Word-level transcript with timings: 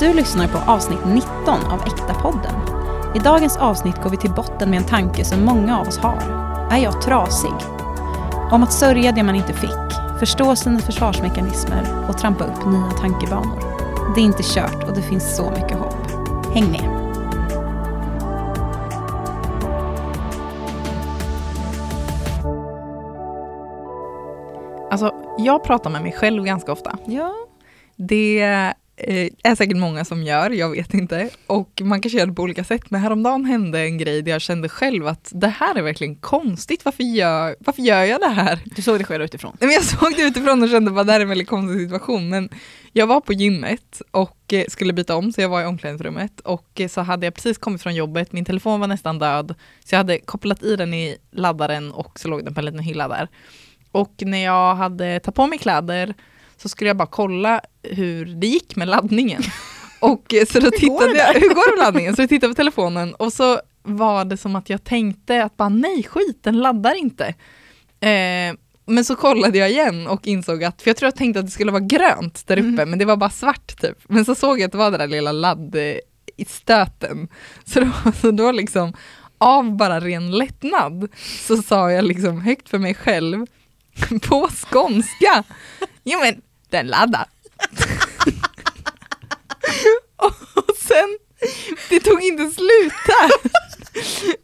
Du 0.00 0.14
lyssnar 0.14 0.48
på 0.48 0.58
avsnitt 0.70 0.98
19 1.06 1.24
av 1.46 1.80
Äkta-podden. 1.80 2.54
I 3.16 3.18
dagens 3.18 3.56
avsnitt 3.56 4.02
går 4.02 4.10
vi 4.10 4.16
till 4.16 4.30
botten 4.30 4.70
med 4.70 4.76
en 4.76 4.86
tanke 4.86 5.24
som 5.24 5.44
många 5.44 5.80
av 5.80 5.88
oss 5.88 5.98
har. 5.98 6.22
Är 6.70 6.78
jag 6.78 7.02
trasig? 7.02 7.52
Om 8.50 8.62
att 8.62 8.72
sörja 8.72 9.12
det 9.12 9.22
man 9.22 9.34
inte 9.34 9.52
fick, 9.52 10.18
förstå 10.18 10.56
sina 10.56 10.78
försvarsmekanismer 10.78 12.06
och 12.08 12.18
trampa 12.18 12.44
upp 12.44 12.66
nya 12.66 12.90
tankebanor. 12.90 13.60
Det 14.14 14.20
är 14.20 14.24
inte 14.24 14.42
kört 14.42 14.88
och 14.88 14.94
det 14.94 15.02
finns 15.02 15.36
så 15.36 15.50
mycket 15.50 15.78
hopp. 15.78 16.06
Häng 16.54 16.70
med! 16.70 17.00
Alltså, 24.90 25.14
jag 25.38 25.64
pratar 25.64 25.90
med 25.90 26.02
mig 26.02 26.12
själv 26.12 26.44
ganska 26.44 26.72
ofta. 26.72 26.98
Ja. 27.04 27.34
Det 27.96 28.74
eh, 29.00 29.28
är 29.42 29.54
säkert 29.54 29.76
många 29.76 30.04
som 30.04 30.22
gör, 30.22 30.50
jag 30.50 30.70
vet 30.70 30.94
inte. 30.94 31.30
Och 31.46 31.80
man 31.82 32.00
kanske 32.00 32.18
gör 32.18 32.26
det 32.26 32.32
på 32.32 32.42
olika 32.42 32.64
sätt. 32.64 32.90
Men 32.90 33.00
häromdagen 33.00 33.44
hände 33.44 33.80
en 33.80 33.98
grej 33.98 34.22
där 34.22 34.32
jag 34.32 34.40
kände 34.40 34.68
själv 34.68 35.06
att 35.06 35.30
det 35.34 35.48
här 35.48 35.74
är 35.74 35.82
verkligen 35.82 36.16
konstigt. 36.16 36.84
Varför 36.84 37.02
gör, 37.02 37.56
varför 37.60 37.82
gör 37.82 38.04
jag 38.04 38.20
det 38.20 38.28
här? 38.28 38.58
Du 38.64 38.82
såg 38.82 38.98
det 38.98 39.04
själv 39.04 39.24
utifrån? 39.24 39.56
Nej, 39.60 39.66
men 39.66 39.74
jag 39.74 39.84
såg 39.84 40.14
det 40.16 40.22
utifrån 40.22 40.62
och 40.62 40.68
kände 40.68 41.00
att 41.00 41.06
det 41.06 41.12
här 41.12 41.20
är 41.20 41.24
en 41.24 41.28
väldigt 41.28 41.48
konstig 41.48 41.80
situation. 41.80 42.28
Men 42.28 42.48
jag 42.92 43.06
var 43.06 43.20
på 43.20 43.32
gymmet 43.32 44.02
och 44.10 44.52
eh, 44.52 44.64
skulle 44.68 44.92
byta 44.92 45.16
om, 45.16 45.32
så 45.32 45.40
jag 45.40 45.48
var 45.48 45.62
i 45.62 45.64
omklädningsrummet. 45.64 46.40
Och 46.40 46.80
eh, 46.80 46.88
så 46.88 47.00
hade 47.00 47.26
jag 47.26 47.34
precis 47.34 47.58
kommit 47.58 47.82
från 47.82 47.94
jobbet, 47.94 48.32
min 48.32 48.44
telefon 48.44 48.80
var 48.80 48.86
nästan 48.86 49.18
död. 49.18 49.54
Så 49.84 49.94
jag 49.94 49.98
hade 49.98 50.18
kopplat 50.18 50.62
i 50.62 50.76
den 50.76 50.94
i 50.94 51.16
laddaren 51.30 51.92
och 51.92 52.20
så 52.20 52.28
låg 52.28 52.44
den 52.44 52.54
på 52.54 52.60
en 52.60 52.64
liten 52.64 52.80
hylla 52.80 53.08
där. 53.08 53.28
Och 53.92 54.14
när 54.18 54.44
jag 54.44 54.74
hade 54.74 55.20
tagit 55.20 55.36
på 55.36 55.46
mig 55.46 55.58
kläder 55.58 56.14
så 56.62 56.68
skulle 56.68 56.90
jag 56.90 56.96
bara 56.96 57.08
kolla 57.08 57.60
hur 57.82 58.24
det 58.26 58.46
gick 58.46 58.76
med 58.76 58.88
laddningen. 58.88 59.42
Och 60.00 60.34
eh, 60.34 60.46
så 60.46 60.60
då 60.60 60.70
tittade 60.70 61.16
jag, 61.18 61.34
hur 61.34 61.48
går 61.54 61.70
det 61.70 61.76
med 61.76 61.84
laddningen? 61.86 62.16
Så 62.16 62.22
jag 62.22 62.28
tittade 62.28 62.52
på 62.52 62.56
telefonen 62.56 63.14
och 63.14 63.32
så 63.32 63.60
var 63.82 64.24
det 64.24 64.36
som 64.36 64.56
att 64.56 64.70
jag 64.70 64.84
tänkte 64.84 65.44
att 65.44 65.56
bara 65.56 65.68
nej 65.68 66.02
skit, 66.02 66.38
den 66.42 66.58
laddar 66.58 66.94
inte. 66.94 67.26
Eh, 68.00 68.54
men 68.86 69.04
så 69.04 69.16
kollade 69.16 69.58
jag 69.58 69.70
igen 69.70 70.06
och 70.06 70.26
insåg 70.26 70.64
att, 70.64 70.82
för 70.82 70.90
jag 70.90 70.96
tror 70.96 71.06
jag 71.06 71.16
tänkte 71.16 71.40
att 71.40 71.46
det 71.46 71.52
skulle 71.52 71.72
vara 71.72 71.82
grönt 71.82 72.46
där 72.46 72.56
uppe, 72.58 72.68
Mm. 72.68 72.90
men 72.90 72.98
det 72.98 73.04
var 73.04 73.16
bara 73.16 73.30
svart 73.30 73.80
typ. 73.80 73.98
Men 74.08 74.24
så 74.24 74.34
såg 74.34 74.58
jag 74.60 74.66
att 74.66 74.72
det 74.72 74.78
var 74.78 74.90
den 74.90 75.00
där 75.00 75.06
lilla 75.06 75.32
ladd 75.32 75.74
eh, 75.76 75.82
i 76.36 76.44
stöten. 76.48 77.28
Så 77.64 77.80
då, 77.80 78.12
så 78.20 78.30
då 78.30 78.52
liksom, 78.52 78.92
av 79.38 79.76
bara 79.76 80.00
ren 80.00 80.30
lättnad, 80.30 81.08
så 81.46 81.56
sa 81.62 81.92
jag 81.92 82.04
liksom 82.04 82.40
högt 82.40 82.68
för 82.68 82.78
mig 82.78 82.94
själv, 82.94 83.46
på 84.28 84.48
skånska, 84.70 85.44
jo 86.04 86.18
men 86.20 86.40
den 86.70 86.86
laddar. 86.86 87.26
och 90.16 90.76
sen, 90.76 91.18
det 91.88 92.00
tog 92.00 92.22
inte 92.22 92.50
slut 92.50 92.92
där. 93.06 93.30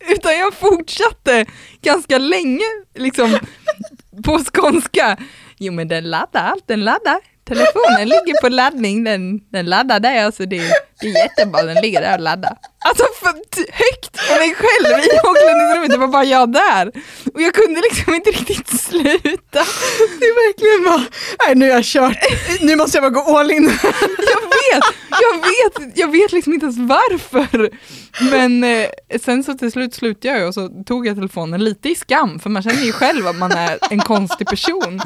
Utan 0.13 0.37
jag 0.37 0.55
fortsatte 0.55 1.47
ganska 1.83 2.19
länge 2.19 2.65
liksom 2.95 3.39
på 4.25 4.39
skånska. 4.39 5.17
Jo 5.59 5.73
men 5.73 5.89
den 5.89 6.11
laddar, 6.11 6.55
den 6.67 6.85
laddar. 6.85 7.21
Telefonen 7.49 8.09
ligger 8.09 8.41
på 8.41 8.49
laddning, 8.49 9.05
den, 9.05 9.41
den 9.53 9.67
laddar 9.67 10.01
där 10.01 10.25
alltså 10.25 10.47
det, 10.47 10.63
det 11.01 11.07
är 11.07 11.23
jättebra, 11.23 11.63
den 11.63 11.83
ligger 11.83 12.01
där 12.01 12.15
och 12.15 12.23
laddar. 12.23 12.57
Alltså 12.89 13.05
för, 13.21 13.33
högt 13.73 14.21
för 14.21 14.39
mig 14.39 14.55
själv 14.55 15.05
i 15.05 15.19
omklädningsrummet, 15.29 15.91
det 15.91 15.99
var 15.99 16.09
bara 16.09 16.25
jag 16.25 16.53
där. 16.53 16.93
Och 17.35 17.43
jag 17.43 17.55
kunde 17.55 17.81
liksom 17.81 18.15
inte 18.15 18.31
riktigt 18.31 18.81
sluta. 18.81 19.63
Det 20.19 20.27
är 20.27 20.47
verkligen 20.47 20.85
bara, 20.85 21.05
nej 21.47 21.55
nu 21.55 21.69
har 21.69 21.77
jag 21.77 21.85
kört, 21.85 22.17
nu 22.61 22.77
måste 22.77 22.99
jag 22.99 23.13
bara 23.13 23.23
gå 23.25 23.39
all 23.39 23.51
in. 23.51 23.65
Jag 24.19 24.43
vet, 24.57 24.85
jag 25.11 25.37
vet, 25.37 25.99
jag 25.99 26.11
vet 26.13 26.33
liksom 26.33 26.53
inte 26.55 26.67
ens 26.67 26.79
varför. 26.79 27.71
Men 28.31 28.65
eh, 28.65 28.89
sen 29.21 29.45
så 29.45 29.55
till 29.55 29.73
slut 29.73 29.95
slutade 29.95 30.39
jag 30.39 30.49
och 30.49 30.55
så 30.55 30.69
tog 30.87 31.06
jag 31.06 31.17
telefonen 31.17 31.65
lite 31.65 31.89
i 31.89 31.95
skam, 31.95 32.39
för 32.39 32.51
man 32.51 32.62
känner 32.62 32.83
ju 32.83 32.93
själv 32.93 33.27
att 33.27 33.37
man 33.37 33.53
är 33.53 33.79
en 33.91 34.01
konstig 34.01 34.47
person. 34.47 35.01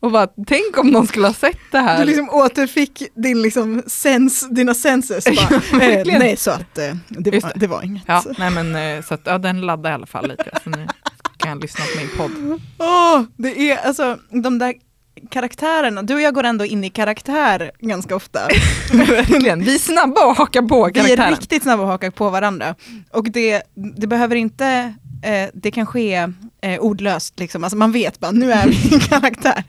Och 0.00 0.10
bara, 0.12 0.28
tänk 0.46 0.78
om 0.78 0.88
någon 0.88 1.06
skulle 1.06 1.26
ha 1.26 1.34
sett 1.34 1.58
det 1.72 1.78
här. 1.78 1.98
Du 1.98 2.04
liksom 2.04 2.30
återfick 2.30 3.02
din 3.14 3.42
liksom 3.42 3.82
sens, 3.86 4.48
dina 4.50 4.74
senses. 4.74 5.24
Bara, 5.72 5.82
eh, 5.84 6.02
nej, 6.18 6.36
så 6.36 6.50
att 6.50 6.78
eh, 6.78 6.94
det, 7.08 7.30
var, 7.30 7.40
det. 7.40 7.52
det 7.60 7.66
var 7.66 7.82
inget. 7.82 8.02
Ja, 8.06 8.22
nej 8.38 8.50
men 8.50 8.76
eh, 8.98 9.04
så 9.04 9.14
att, 9.14 9.20
ja, 9.24 9.38
den 9.38 9.60
laddar 9.60 9.90
i 9.90 9.94
alla 9.94 10.06
fall 10.06 10.28
lite. 10.28 10.58
Så 10.64 10.70
nu 10.70 10.86
kan 11.36 11.50
jag 11.50 11.62
lyssna 11.62 11.84
på 11.84 11.98
min 11.98 12.08
podd. 12.16 12.60
Åh, 12.78 13.22
det 13.36 13.70
är 13.70 13.86
alltså 13.86 14.18
de 14.30 14.58
där 14.58 14.74
karaktärerna, 15.30 16.02
du 16.02 16.14
och 16.14 16.20
jag 16.20 16.34
går 16.34 16.44
ändå 16.44 16.64
in 16.64 16.84
i 16.84 16.90
karaktär 16.90 17.70
ganska 17.80 18.16
ofta. 18.16 18.40
Verkligen, 18.92 19.64
vi 19.64 19.74
är 19.74 19.78
snabba 19.78 20.30
att 20.30 20.38
haka 20.38 20.62
på 20.62 20.84
Vi 20.84 21.00
är 21.00 21.04
karaktären. 21.04 21.30
riktigt 21.30 21.62
snabba 21.62 21.82
att 21.82 21.88
haka 21.88 22.10
på 22.10 22.30
varandra. 22.30 22.74
Och 23.10 23.30
det, 23.30 23.62
det 23.96 24.06
behöver 24.06 24.36
inte, 24.36 24.94
eh, 25.24 25.48
det 25.54 25.70
kan 25.70 25.86
ske 25.86 26.28
eh, 26.60 26.80
ordlöst, 26.80 27.40
liksom. 27.40 27.64
alltså 27.64 27.76
man 27.76 27.92
vet 27.92 28.20
bara 28.20 28.30
nu 28.30 28.52
är 28.52 28.68
vi 28.68 28.94
en 28.94 29.00
karaktär. 29.08 29.64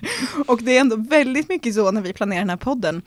Och 0.48 0.64
det 0.64 0.78
är 0.78 0.82
ändå 0.82 0.96
väldigt 0.96 1.50
mycket 1.50 1.76
så 1.76 1.92
när 1.92 2.02
vi 2.02 2.14
planerar 2.14 2.40
den 2.40 2.50
här 2.50 2.58
podden, 2.58 3.02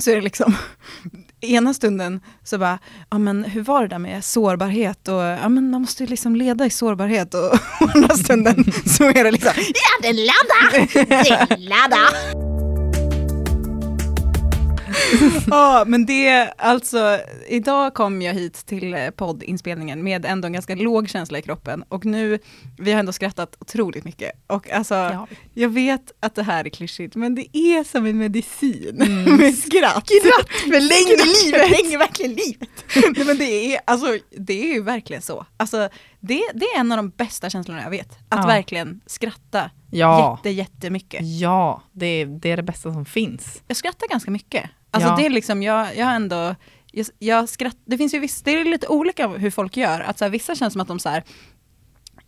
så 0.00 0.10
är 0.10 0.14
det 0.14 0.22
liksom 0.22 0.54
ena 1.40 1.74
stunden 1.74 2.20
så 2.44 2.58
bara, 2.58 2.78
ja 3.10 3.18
men 3.18 3.44
hur 3.44 3.62
var 3.62 3.82
det 3.82 3.88
där 3.88 3.98
med 3.98 4.24
sårbarhet 4.24 5.08
och 5.08 5.22
ja 5.22 5.48
men 5.48 5.70
man 5.70 5.80
måste 5.80 6.02
ju 6.02 6.08
liksom 6.08 6.36
leda 6.36 6.66
i 6.66 6.70
sårbarhet 6.70 7.34
och, 7.34 7.52
och 7.80 7.94
andra 7.94 8.16
stunden 8.16 8.64
så 8.86 9.04
är 9.04 9.24
det 9.24 9.30
liksom, 9.30 9.52
ja 9.56 10.02
det 10.02 10.12
laddar, 10.12 11.48
det 11.48 11.56
laddar. 11.56 12.45
Ja, 15.50 15.84
men 15.86 16.06
det, 16.06 16.52
alltså, 16.58 17.18
idag 17.48 17.94
kom 17.94 18.22
jag 18.22 18.34
hit 18.34 18.66
till 18.66 18.94
eh, 18.94 19.10
poddinspelningen 19.10 20.02
med 20.04 20.24
ändå 20.24 20.46
en 20.46 20.52
ganska 20.52 20.74
låg 20.74 21.08
känsla 21.08 21.38
i 21.38 21.42
kroppen 21.42 21.84
och 21.88 22.04
nu, 22.04 22.38
vi 22.78 22.92
har 22.92 23.00
ändå 23.00 23.12
skrattat 23.12 23.56
otroligt 23.60 24.04
mycket 24.04 24.32
och 24.46 24.70
alltså, 24.70 24.94
Ja. 24.94 25.26
jag 25.54 25.68
vet 25.68 26.12
att 26.20 26.34
det 26.34 26.42
här 26.42 26.64
är 26.64 26.68
klyschigt, 26.68 27.14
men 27.16 27.34
det 27.34 27.56
är 27.56 27.84
som 27.84 28.06
en 28.06 28.18
medicin 28.18 29.02
Mm. 29.02 29.36
med 29.36 29.54
skratt. 29.58 30.06
Skratt 30.06 30.48
förlänger 30.62 31.44
livet. 31.44 31.60
Förlänger 31.68 31.98
verkligen 31.98 32.32
livet. 32.34 32.68
Nej, 33.16 33.26
men 33.26 33.38
det 33.38 33.74
är, 33.74 33.80
alltså, 33.84 34.18
det 34.38 34.62
är 34.70 34.74
ju 34.74 34.82
verkligen 34.82 35.22
så. 35.22 35.46
Alltså, 35.56 35.88
det, 36.20 36.42
det 36.54 36.64
är 36.64 36.80
en 36.80 36.92
av 36.92 36.96
de 36.96 37.08
bästa 37.10 37.50
känslorna 37.50 37.82
jag 37.82 37.90
vet, 37.90 38.10
att 38.28 38.40
Ja. 38.40 38.46
verkligen 38.46 39.00
skratta 39.06 39.70
Ja, 39.90 40.38
jätte, 40.44 40.50
jättemycket. 40.50 41.20
ja 41.40 41.82
det, 41.92 42.24
det 42.24 42.50
är 42.50 42.56
det 42.56 42.62
bästa 42.62 42.92
som 42.92 43.04
finns. 43.06 43.62
Jag 43.68 43.76
skrattar 43.76 44.08
ganska 44.08 44.30
mycket. 44.30 44.70
Alltså 44.90 45.10
Ja. 45.10 45.16
det 45.16 45.26
är 45.26 45.30
liksom, 45.30 45.62
jag, 45.62 45.96
jag 45.96 46.14
ändå, 46.14 46.54
jag, 46.92 47.06
jag 47.18 47.48
skratt, 47.48 47.76
det 47.84 47.98
finns 47.98 48.14
ju 48.14 48.18
viss, 48.18 48.42
det 48.42 48.50
är 48.60 48.64
lite 48.64 48.86
olika 48.88 49.28
hur 49.28 49.50
folk 49.50 49.76
gör. 49.76 50.00
Att 50.00 50.18
så 50.18 50.24
här, 50.24 50.30
vissa 50.30 50.54
känns 50.54 50.72
som 50.72 50.80
att 50.82 50.88
de 50.88 50.98
så 50.98 51.08
här, 51.08 51.22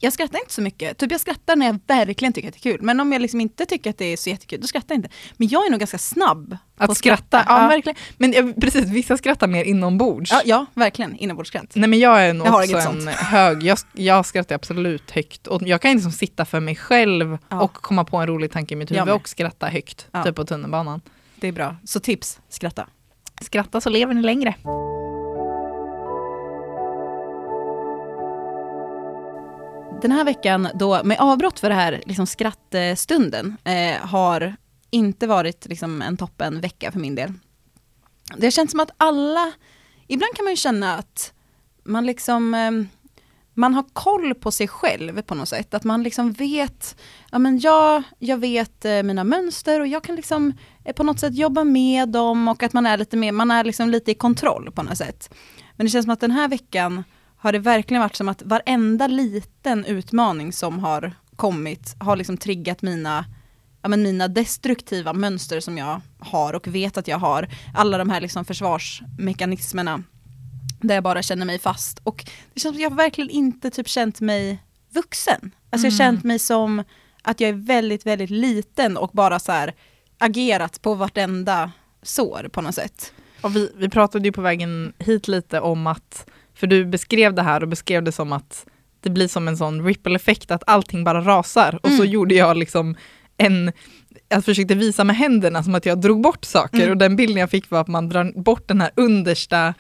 jag 0.01 0.13
skrattar 0.13 0.39
inte 0.39 0.53
så 0.55 0.63
mycket. 0.63 0.99
Typ 0.99 1.11
jag 1.13 1.21
skrattar 1.21 1.57
när 1.57 1.67
jag 1.67 1.81
verkligen 1.87 2.33
tycker 2.33 2.49
att 2.49 2.55
det 2.55 2.69
är 2.69 2.73
kul. 2.73 2.83
Men 2.83 3.01
om 3.01 3.13
jag 3.13 3.23
liksom 3.23 3.41
inte 3.41 3.67
tycker 3.67 3.91
att 3.91 3.99
det 3.99 4.05
är 4.05 4.17
så 4.17 4.31
jättekul, 4.31 4.61
då 4.61 4.67
skrattar 4.67 4.95
jag 4.95 4.99
inte. 4.99 5.09
Men 5.37 5.49
jag 5.49 5.67
är 5.67 5.71
nog 5.71 5.81
ganska 5.81 5.99
snabb 5.99 6.57
på 6.77 6.85
Att 6.85 6.97
skratta, 6.97 7.45
ja, 7.49 7.63
Ja. 7.63 7.69
verkligen. 7.69 7.97
Men 8.17 8.33
jag, 8.33 8.61
precis, 8.61 8.85
vissa 8.85 9.17
skrattar 9.17 9.47
mer 9.47 9.65
inombords. 9.65 10.31
Ja, 10.33 10.41
ja, 10.45 10.67
verkligen. 10.75 11.17
Inombordskratt. 11.17 11.73
Nej 11.75 11.89
men 11.89 11.99
jag 11.99 12.27
är 12.27 12.33
nog 12.35 12.47
Jag 12.47 12.55
också 12.55 12.77
en 12.77 12.83
sånt. 12.83 13.09
hög, 13.11 13.63
jag, 13.63 13.79
jag 13.93 14.27
skrattar 14.27 14.55
absolut 14.55 15.11
högt 15.11 15.47
och 15.47 15.63
jag 15.63 15.81
kan 15.83 15.93
liksom 15.95 16.13
sitta 16.13 16.45
för 16.45 16.61
mig 16.61 16.77
själv 16.77 17.39
Ja. 17.49 17.61
och 17.61 17.73
komma 17.73 18.05
på 18.05 18.17
en 18.17 18.27
rolig 18.27 18.53
tanke 18.53 18.75
i 18.75 18.77
mitt 18.77 18.91
huvud 18.91 19.09
och 19.09 19.29
skratta 19.29 19.67
högt, 19.67 20.07
typ 20.25 20.35
på 20.37 20.45
tunnelbanan. 20.45 21.01
Det 21.41 21.49
är 21.49 21.53
bra. 21.53 21.77
Så 21.85 22.01
tips, 22.01 22.41
skratta. 22.49 22.89
Skratta 23.43 23.81
så 23.81 23.91
lever 23.91 24.15
ni 24.15 24.23
längre. 24.23 24.55
Den 30.03 30.13
här 30.13 30.25
veckan 30.25 30.69
då, 30.75 31.05
med 31.05 31.17
avbrott 31.21 31.61
för 31.61 31.69
det 31.69 31.75
här 31.75 32.03
liksom 32.07 32.27
skrattstunden, 32.27 33.57
eh, 33.65 34.07
har 34.07 34.57
inte 34.91 35.27
varit 35.27 35.67
liksom 35.67 36.03
en 36.03 36.17
toppen 36.17 36.61
vecka 36.61 36.93
för 36.93 36.99
min 36.99 37.15
del. 37.15 37.33
Det 38.37 38.51
känns 38.51 38.71
som 38.71 38.81
att 38.81 38.91
alla, 38.97 39.53
ibland 40.07 40.35
kan 40.35 40.45
man 40.45 40.53
ju 40.53 40.57
känna 40.57 40.97
att 40.97 41.33
man 41.85 42.07
liksom, 42.07 42.55
eh, 42.55 42.71
man 43.59 43.75
har 43.75 43.85
koll 43.93 44.35
på 44.35 44.51
sig 44.51 44.69
själv 44.69 45.23
på 45.23 45.35
något 45.35 45.49
sätt. 45.49 45.75
Att 45.75 45.85
man 45.85 46.03
liksom 46.03 46.33
vet, 46.33 46.97
ja 47.31 47.39
men 47.39 47.59
jag, 47.59 48.03
jag 48.19 48.37
vet 48.37 48.85
eh, 48.85 49.03
mina 49.03 49.25
mönster 49.25 49.81
och 49.81 49.87
jag 49.87 50.05
kan 50.05 50.17
liksom 50.17 50.53
eh, 50.85 50.93
på 50.93 51.03
något 51.03 51.21
sätt 51.21 51.35
jobba 51.35 51.65
med 51.65 52.09
dem 52.09 52.49
och 52.49 52.63
att 52.63 52.73
man 52.73 52.87
är 52.87 52.97
lite 52.97 53.17
mer, 53.17 53.33
man 53.33 53.51
är 53.51 53.65
liksom 53.65 53.89
lite 53.89 54.11
i 54.11 54.15
kontroll 54.15 54.71
på 54.75 54.83
något 54.83 54.99
sätt. 54.99 55.35
Men 55.77 55.87
det 55.87 55.91
känns 55.91 56.05
som 56.05 56.13
att 56.13 56.21
den 56.21 56.31
här 56.31 56.49
veckan 56.49 57.05
har 57.37 57.53
det 57.53 57.59
verkligen 57.59 58.01
varit 58.01 58.17
som 58.17 58.29
att 58.29 58.43
varenda 58.43 59.07
liten 59.07 59.85
utmaning 59.85 60.53
som 60.53 60.79
har 60.79 61.13
kommit 61.37 61.97
har 61.99 62.17
liksom 62.17 62.37
triggat 62.37 62.83
mina, 62.83 63.25
ja 63.83 63.89
men 63.89 64.03
mina 64.03 64.29
destruktiva 64.29 65.13
mönster 65.13 65.61
som 65.61 65.79
jag 65.79 66.01
har 66.19 66.53
och 66.53 66.67
vet 66.67 66.97
att 66.97 67.09
jag 67.09 67.19
har. 67.19 67.49
Alla 67.75 67.99
de 67.99 68.11
här 68.11 68.21
liksom 68.21 68.45
försvarsmekanismerna 68.45 70.03
där 70.81 70.95
jag 70.95 71.05
bara 71.05 71.23
känner 71.23 71.47
mig 71.47 71.59
fast. 71.59 72.01
Och 72.05 72.25
det 72.55 72.61
känns 72.61 72.63
som 72.63 72.71
att 72.77 72.81
jag 72.83 72.91
har 72.91 72.97
verkligen 72.97 73.31
inte 73.31 73.71
typ 73.71 73.89
känt 73.89 74.21
mig 74.21 74.59
vuxen. 74.91 75.51
Alltså 75.71 75.87
jag 75.87 75.93
har 75.93 76.01
Mm. 76.01 76.15
känt 76.17 76.25
mig 76.25 76.39
som 76.39 76.85
att 77.23 77.41
jag 77.41 77.49
är 77.49 77.55
väldigt, 77.67 78.07
väldigt 78.07 78.31
liten 78.31 78.97
och 78.97 79.11
bara 79.13 79.39
så 79.39 79.53
här 79.53 79.75
agerat 80.19 80.83
på 80.83 80.95
vartenda 80.95 81.73
sår 82.03 82.49
på 82.53 82.61
något 82.61 82.75
sätt. 82.75 83.13
Och 83.41 83.57
vi, 83.57 83.73
vi 83.77 83.89
pratade 83.89 84.25
ju 84.29 84.33
på 84.33 84.41
vägen 84.41 84.93
hit 84.99 85.29
lite 85.29 85.61
om 85.61 85.87
att, 85.87 86.27
för 86.55 86.67
du 86.67 86.85
beskrev 86.85 87.35
det 87.35 87.43
här 87.43 87.63
och 87.63 87.69
beskrev 87.69 88.03
det 88.03 88.13
som 88.13 88.33
att 88.33 88.67
det 89.01 89.11
blir 89.11 89.29
som 89.29 89.49
en 89.49 89.57
sån 89.57 89.85
ripple-effekt, 89.87 90.51
att 90.51 90.63
allting 90.67 91.05
bara 91.05 91.21
rasar. 91.21 91.79
Och 91.83 91.89
så 91.91 91.95
Mm. 92.03 92.11
gjorde 92.11 92.35
jag 92.35 92.57
liksom 92.57 92.97
en, 93.37 93.73
jag 94.29 94.45
försökte 94.45 94.75
visa 94.75 95.05
med 95.05 95.17
händerna 95.17 95.63
som 95.63 95.75
att 95.75 95.87
jag 95.87 96.01
drog 96.01 96.21
bort 96.21 96.45
saker 96.45 96.79
Mm. 96.79 96.91
och 96.91 96.97
den 96.97 97.17
bilden 97.17 97.37
jag 97.37 97.51
fick 97.51 97.71
var 97.71 97.81
att 97.81 97.89
man 97.89 98.09
drar 98.09 98.33
bort 98.43 98.69
den 98.69 98.81
här 98.81 98.91
understa 98.95 99.75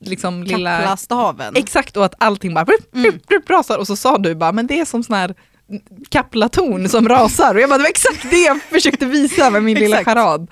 liksom 0.00 0.44
lilla... 0.44 0.78
Kaplastaven. 0.78 1.56
Exakt, 1.56 1.96
och 1.96 2.04
att 2.04 2.14
allting 2.18 2.54
bara 2.54 2.64
brup, 2.64 2.94
Mm. 2.94 3.02
brup, 3.10 3.26
brup, 3.26 3.50
rasar. 3.50 3.78
Och 3.78 3.86
så 3.86 3.96
sa 3.96 4.18
du 4.18 4.34
bara, 4.34 4.52
men 4.52 4.66
det 4.66 4.80
är 4.80 4.84
som 4.84 5.02
sån 5.02 5.16
här 5.16 5.34
kaplatorn 6.08 6.88
som 6.88 7.08
rasar. 7.08 7.54
Och 7.54 7.60
jag 7.60 7.68
bara, 7.70 7.76
det 7.78 7.82
var 7.84 7.90
exakt 7.90 8.30
det 8.30 8.42
jag 8.42 8.62
försökte 8.62 9.06
visa 9.06 9.50
med 9.50 9.62
min 9.62 9.78
lilla 9.78 10.04
charad. 10.04 10.50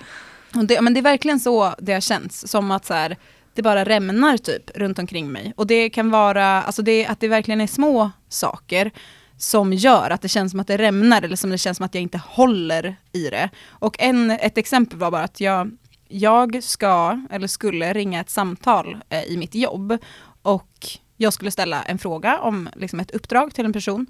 Det, 0.51 0.81
men 0.81 0.93
det 0.93 0.99
är 0.99 1.01
verkligen 1.01 1.39
så 1.39 1.73
det 1.79 1.93
har 1.93 2.01
känts, 2.01 2.47
som 2.47 2.71
att 2.71 2.85
så 2.85 2.93
här, 2.93 3.17
det 3.55 3.61
bara 3.61 3.85
rämnar 3.85 4.37
typ 4.37 4.77
runt 4.77 4.99
omkring 4.99 5.31
mig. 5.31 5.53
Och 5.57 5.67
det 5.67 5.89
kan 5.89 6.09
vara, 6.11 6.63
alltså 6.63 6.81
det, 6.81 7.05
att 7.05 7.19
det 7.19 7.27
verkligen 7.27 7.61
är 7.61 7.67
små 7.67 8.11
saker 8.29 8.91
som 9.43 9.73
gör 9.73 10.09
att 10.09 10.21
det 10.21 10.27
känns 10.27 10.51
som 10.51 10.59
att 10.59 10.67
det 10.67 10.77
rämnar 10.77 11.21
eller 11.21 11.35
som 11.35 11.49
det 11.49 11.57
känns 11.57 11.77
som 11.77 11.85
att 11.85 11.95
jag 11.95 12.01
inte 12.01 12.17
håller 12.17 12.95
i 13.11 13.29
det. 13.29 13.49
Och 13.67 13.95
en, 13.99 14.31
ett 14.31 14.57
exempel 14.57 14.99
var 14.99 15.11
bara 15.11 15.23
att 15.23 15.41
jag, 15.41 15.77
jag 16.07 16.63
ska, 16.63 17.21
eller 17.31 17.47
skulle 17.47 17.93
ringa 17.93 18.19
ett 18.19 18.29
samtal 18.29 18.97
eh, 19.09 19.23
i 19.23 19.37
mitt 19.37 19.55
jobb 19.55 19.97
och 20.41 20.87
jag 21.17 21.33
skulle 21.33 21.51
ställa 21.51 21.83
en 21.83 21.97
fråga 21.97 22.39
om 22.39 22.69
liksom 22.75 22.99
ett 22.99 23.11
uppdrag 23.11 23.53
till 23.53 23.65
en 23.65 23.73
person 23.73 24.05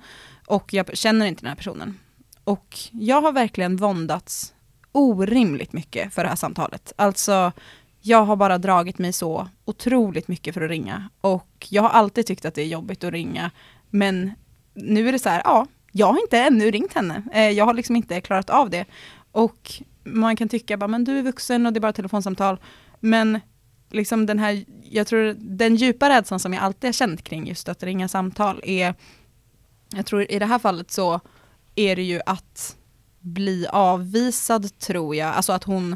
och 0.45 0.73
jag 0.73 0.97
känner 0.97 1.25
inte 1.25 1.41
den 1.41 1.49
här 1.49 1.55
personen. 1.55 1.99
Och 2.43 2.77
jag 2.91 3.21
har 3.21 3.31
verkligen 3.31 3.75
våndats 3.75 4.53
orimligt 4.91 5.73
mycket 5.73 6.13
för 6.13 6.23
det 6.23 6.29
här 6.29 6.35
samtalet. 6.35 6.93
Alltså, 6.95 7.51
jag 8.01 8.25
har 8.25 8.35
bara 8.35 8.57
dragit 8.57 8.97
mig 8.97 9.13
så 9.13 9.49
otroligt 9.65 10.27
mycket 10.27 10.53
för 10.53 10.61
att 10.61 10.69
ringa. 10.69 11.09
Och 11.21 11.67
jag 11.69 11.81
har 11.81 11.89
alltid 11.89 12.25
tyckt 12.25 12.45
att 12.45 12.55
det 12.55 12.61
är 12.61 12.67
jobbigt 12.67 13.03
att 13.03 13.11
ringa. 13.11 13.51
Men 13.89 14.31
nu 14.73 15.07
är 15.07 15.11
det 15.11 15.19
så 15.19 15.29
här, 15.29 15.41
ja, 15.45 15.67
jag 15.91 16.07
har 16.07 16.21
inte 16.21 16.39
ännu 16.39 16.71
ringt 16.71 16.93
henne. 16.93 17.23
Eh, 17.33 17.49
jag 17.49 17.65
har 17.65 17.73
liksom 17.73 17.95
inte 17.95 18.21
klarat 18.21 18.49
av 18.49 18.69
det. 18.69 18.85
Och 19.31 19.71
man 20.03 20.35
kan 20.35 20.49
tycka, 20.49 20.77
bara, 20.77 20.87
men 20.87 21.03
du 21.03 21.17
är 21.17 21.21
vuxen 21.21 21.65
och 21.65 21.73
det 21.73 21.77
är 21.77 21.81
bara 21.81 21.93
telefonsamtal. 21.93 22.59
Men 22.99 23.39
liksom 23.89 24.25
den 24.25 24.39
här, 24.39 24.65
jag 24.83 25.07
tror 25.07 25.35
den 25.39 25.75
djupa 25.75 26.09
rädslan 26.09 26.39
som 26.39 26.53
jag 26.53 26.63
alltid 26.63 26.87
har 26.87 26.93
känt 26.93 27.23
kring 27.23 27.47
just 27.47 27.69
att 27.69 27.83
ringa 27.83 28.07
samtal 28.07 28.61
är, 28.63 28.95
jag 29.95 30.05
tror 30.05 30.31
i 30.31 30.39
det 30.39 30.45
här 30.45 30.59
fallet 30.59 30.91
så 30.91 31.19
är 31.75 31.95
det 31.95 32.03
ju 32.03 32.21
att 32.25 32.75
bli 33.19 33.67
avvisad 33.67 34.79
tror 34.79 35.15
jag, 35.15 35.35
alltså 35.35 35.53
att 35.53 35.63
hon, 35.63 35.95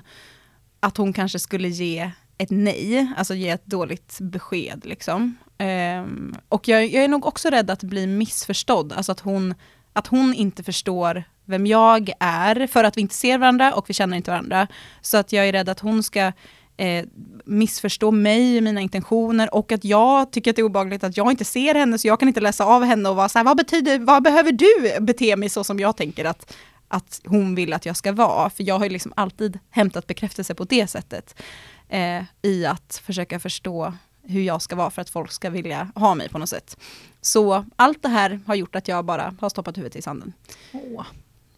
att 0.80 0.98
hon 0.98 1.14
kanske 1.14 1.40
skulle 1.40 1.68
ge 1.68 2.12
ett 2.38 2.50
nej, 2.50 3.14
alltså 3.18 3.34
ge 3.34 3.50
ett 3.50 3.66
dåligt 3.66 4.18
besked 4.22 4.86
liksom. 4.86 5.38
Ehm, 5.58 6.36
och 6.50 6.68
jag, 6.68 6.88
jag 6.88 7.04
är 7.04 7.08
nog 7.08 7.26
också 7.26 7.50
rädd 7.50 7.72
att 7.72 7.84
bli 7.84 8.08
missförstådd, 8.08 8.94
alltså 8.94 9.12
att 9.12 9.20
hon, 9.20 9.54
att 9.94 10.08
hon 10.08 10.34
inte 10.34 10.64
förstår 10.64 11.24
vem 11.46 11.66
jag 11.66 12.12
är, 12.20 12.68
för 12.68 12.84
att 12.84 12.98
vi 12.98 13.02
inte 13.02 13.16
ser 13.16 13.38
varandra 13.38 13.74
och 13.74 13.90
vi 13.90 13.94
känner 13.94 14.18
inte 14.18 14.32
varandra. 14.32 14.68
Så 15.02 15.18
att 15.18 15.32
jag 15.32 15.48
är 15.48 15.52
rädd 15.52 15.70
att 15.70 15.80
hon 15.80 16.04
ska 16.04 16.32
eh, 16.78 17.06
missförstå 17.46 18.12
mig, 18.12 18.62
mina 18.62 18.82
intentioner 18.82 19.56
och 19.56 19.72
att 19.72 19.86
jag 19.86 20.32
tycker 20.32 20.52
att 20.52 20.56
det 20.56 20.62
är 20.62 20.64
obehagligt 20.64 21.04
att 21.04 21.18
jag 21.18 21.32
inte 21.32 21.46
ser 21.46 21.76
henne 21.76 21.98
så 21.98 22.08
jag 22.08 22.20
kan 22.20 22.28
inte 22.28 22.42
läsa 22.42 22.66
av 22.66 22.84
henne 22.84 23.10
och 23.10 23.16
vara 23.16 23.30
så 23.30 23.40
här, 23.40 23.46
vad 23.46 23.58
betyder, 23.58 24.00
vad 24.00 24.24
behöver 24.24 24.52
du 24.52 25.00
bete 25.00 25.36
mig 25.36 25.50
så 25.50 25.64
som 25.64 25.80
jag 25.80 25.98
tänker 25.98 26.26
att, 26.26 26.56
att 26.88 27.22
hon 27.26 27.56
vill 27.56 27.74
att 27.74 27.86
jag 27.86 27.98
ska 27.98 28.12
vara? 28.12 28.50
För 28.50 28.64
jag 28.64 28.78
har 28.78 28.86
ju 28.86 28.92
liksom 28.92 29.14
alltid 29.16 29.60
hämtat 29.70 30.08
bekräftelse 30.08 30.56
på 30.56 30.64
det 30.64 30.88
sättet. 30.88 31.42
Eh, 31.90 32.24
I 32.42 32.66
att 32.66 33.02
försöka 33.06 33.40
förstå 33.40 33.94
hur 34.28 34.42
jag 34.42 34.62
ska 34.62 34.76
vara 34.76 34.90
för 34.90 35.02
att 35.02 35.10
folk 35.10 35.32
ska 35.32 35.50
vilja 35.50 35.92
ha 35.96 36.16
mig 36.16 36.30
på 36.30 36.38
något 36.38 36.50
sätt. 36.50 36.78
Så 37.22 37.66
allt 37.76 38.04
det 38.04 38.10
här 38.10 38.40
har 38.46 38.56
gjort 38.56 38.76
att 38.76 38.88
jag 38.88 39.06
bara 39.06 39.36
har 39.40 39.50
stoppat 39.50 39.78
huvudet 39.78 39.96
i 39.96 40.02
sanden. 40.02 40.34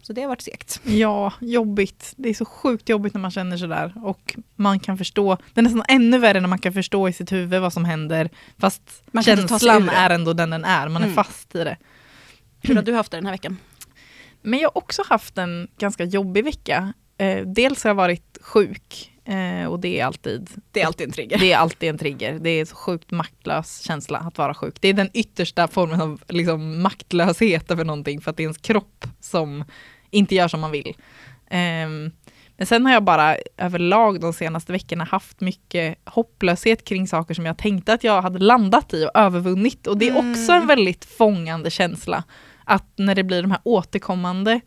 Så 0.02 0.12
det 0.12 0.20
har 0.20 0.28
varit 0.28 0.42
segt. 0.42 0.80
Ja, 0.84 1.32
jobbigt. 1.40 2.12
Det 2.16 2.28
är 2.28 2.34
så 2.34 2.44
sjukt 2.44 2.88
jobbigt 2.88 3.14
när 3.14 3.20
man 3.20 3.30
känner 3.30 3.56
sådär. 3.56 3.92
Och 4.04 4.36
man 4.56 4.80
kan 4.80 4.98
förstå, 4.98 5.38
det 5.54 5.60
är 5.60 5.62
nästan 5.62 5.84
ännu 5.88 6.18
värre 6.18 6.40
när 6.40 6.48
man 6.48 6.58
kan 6.58 6.72
förstå 6.72 7.08
i 7.08 7.12
sitt 7.12 7.32
huvud 7.32 7.60
vad 7.60 7.72
som 7.72 7.84
händer. 7.84 8.30
Fast 8.58 9.02
Man 9.12 9.22
känslan 9.24 9.88
är 9.88 10.10
ändå 10.10 10.32
den 10.32 10.50
den 10.50 10.64
är, 10.64 10.88
man 10.88 11.02
är 11.02 11.06
Mm. 11.06 11.14
fast 11.14 11.54
i 11.54 11.64
det. 11.64 11.76
Hur 12.62 12.74
har 12.74 12.82
du 12.82 12.94
haft 12.94 13.10
det 13.10 13.16
den 13.16 13.26
här 13.26 13.32
veckan? 13.32 13.56
Men 14.42 14.58
jag 14.58 14.68
har 14.68 14.78
också 14.78 15.02
haft 15.08 15.38
en 15.38 15.68
ganska 15.78 16.04
jobbig 16.04 16.44
vecka. 16.44 16.92
Eh, 17.18 17.46
dels 17.46 17.84
har 17.84 17.88
jag 17.90 17.94
varit 17.94 18.38
sjuk 18.40 19.12
eh, 19.30 19.66
och 19.66 19.80
det 19.80 20.00
är 20.00 20.04
alltid 20.04 20.50
Det 20.72 20.82
är 20.82 20.86
alltid 20.86 21.06
en 21.06 21.12
trigger. 21.12 21.38
det 21.40 21.52
är 21.52 21.56
alltid 21.58 21.88
en 21.88 21.98
trigger. 21.98 22.38
Det 22.38 22.50
är 22.50 22.64
så 22.64 22.76
sjukt 22.76 23.10
maktlös 23.10 23.80
känsla 23.80 24.18
att 24.18 24.38
vara 24.38 24.54
sjuk. 24.54 24.76
Det 24.80 24.88
är 24.88 24.92
den 24.94 25.10
yttersta 25.14 25.68
formen 25.68 26.00
av 26.00 26.22
liksom, 26.28 26.82
maktlöshet 26.82 27.70
över 27.70 27.84
någonting 27.84 28.20
för 28.20 28.30
att 28.30 28.36
det 28.36 28.42
är 28.42 28.44
ens 28.44 28.58
kropp 28.58 29.06
som 29.20 29.64
inte 30.10 30.34
gör 30.34 30.48
som 30.48 30.60
man 30.60 30.70
vill. 30.70 30.96
Ehm, 31.50 32.10
men 32.56 32.66
sen 32.66 32.86
har 32.86 32.92
jag 32.92 33.04
bara 33.04 33.36
överlag 33.56 34.20
de 34.20 34.32
senaste 34.32 34.72
veckorna 34.72 35.04
haft 35.04 35.40
mycket 35.40 35.98
hopplöshet 36.04 36.84
kring 36.84 37.06
saker 37.08 37.34
som 37.34 37.46
jag 37.46 37.58
tänkte 37.58 37.92
att 37.92 38.04
jag 38.04 38.22
hade 38.22 38.38
landat 38.38 38.94
i 38.94 39.04
och 39.04 39.10
övervunnit. 39.14 39.86
Och 39.86 39.98
det 39.98 40.08
är 40.08 40.10
Mm. 40.16 40.32
också 40.32 40.52
en 40.52 40.66
väldigt 40.66 41.04
fångande 41.04 41.70
känsla. 41.70 42.24
Att 42.64 42.86
när 42.96 43.14
det 43.14 43.24
blir 43.24 43.42
de 43.42 43.50
här 43.50 43.60
återkommande 43.64 44.60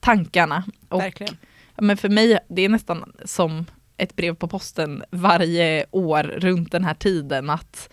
tankarna. 0.00 0.64
Och 0.88 1.00
Verkligen. 1.00 1.36
Men 1.76 1.96
för 1.96 2.08
mig, 2.08 2.38
det 2.48 2.62
är 2.62 2.68
nästan 2.68 3.12
som 3.24 3.66
ett 3.96 4.16
brev 4.16 4.34
på 4.34 4.48
posten 4.48 5.04
varje 5.10 5.86
år 5.90 6.22
runt 6.22 6.72
den 6.72 6.84
här 6.84 6.94
tiden 6.94 7.50
att 7.50 7.88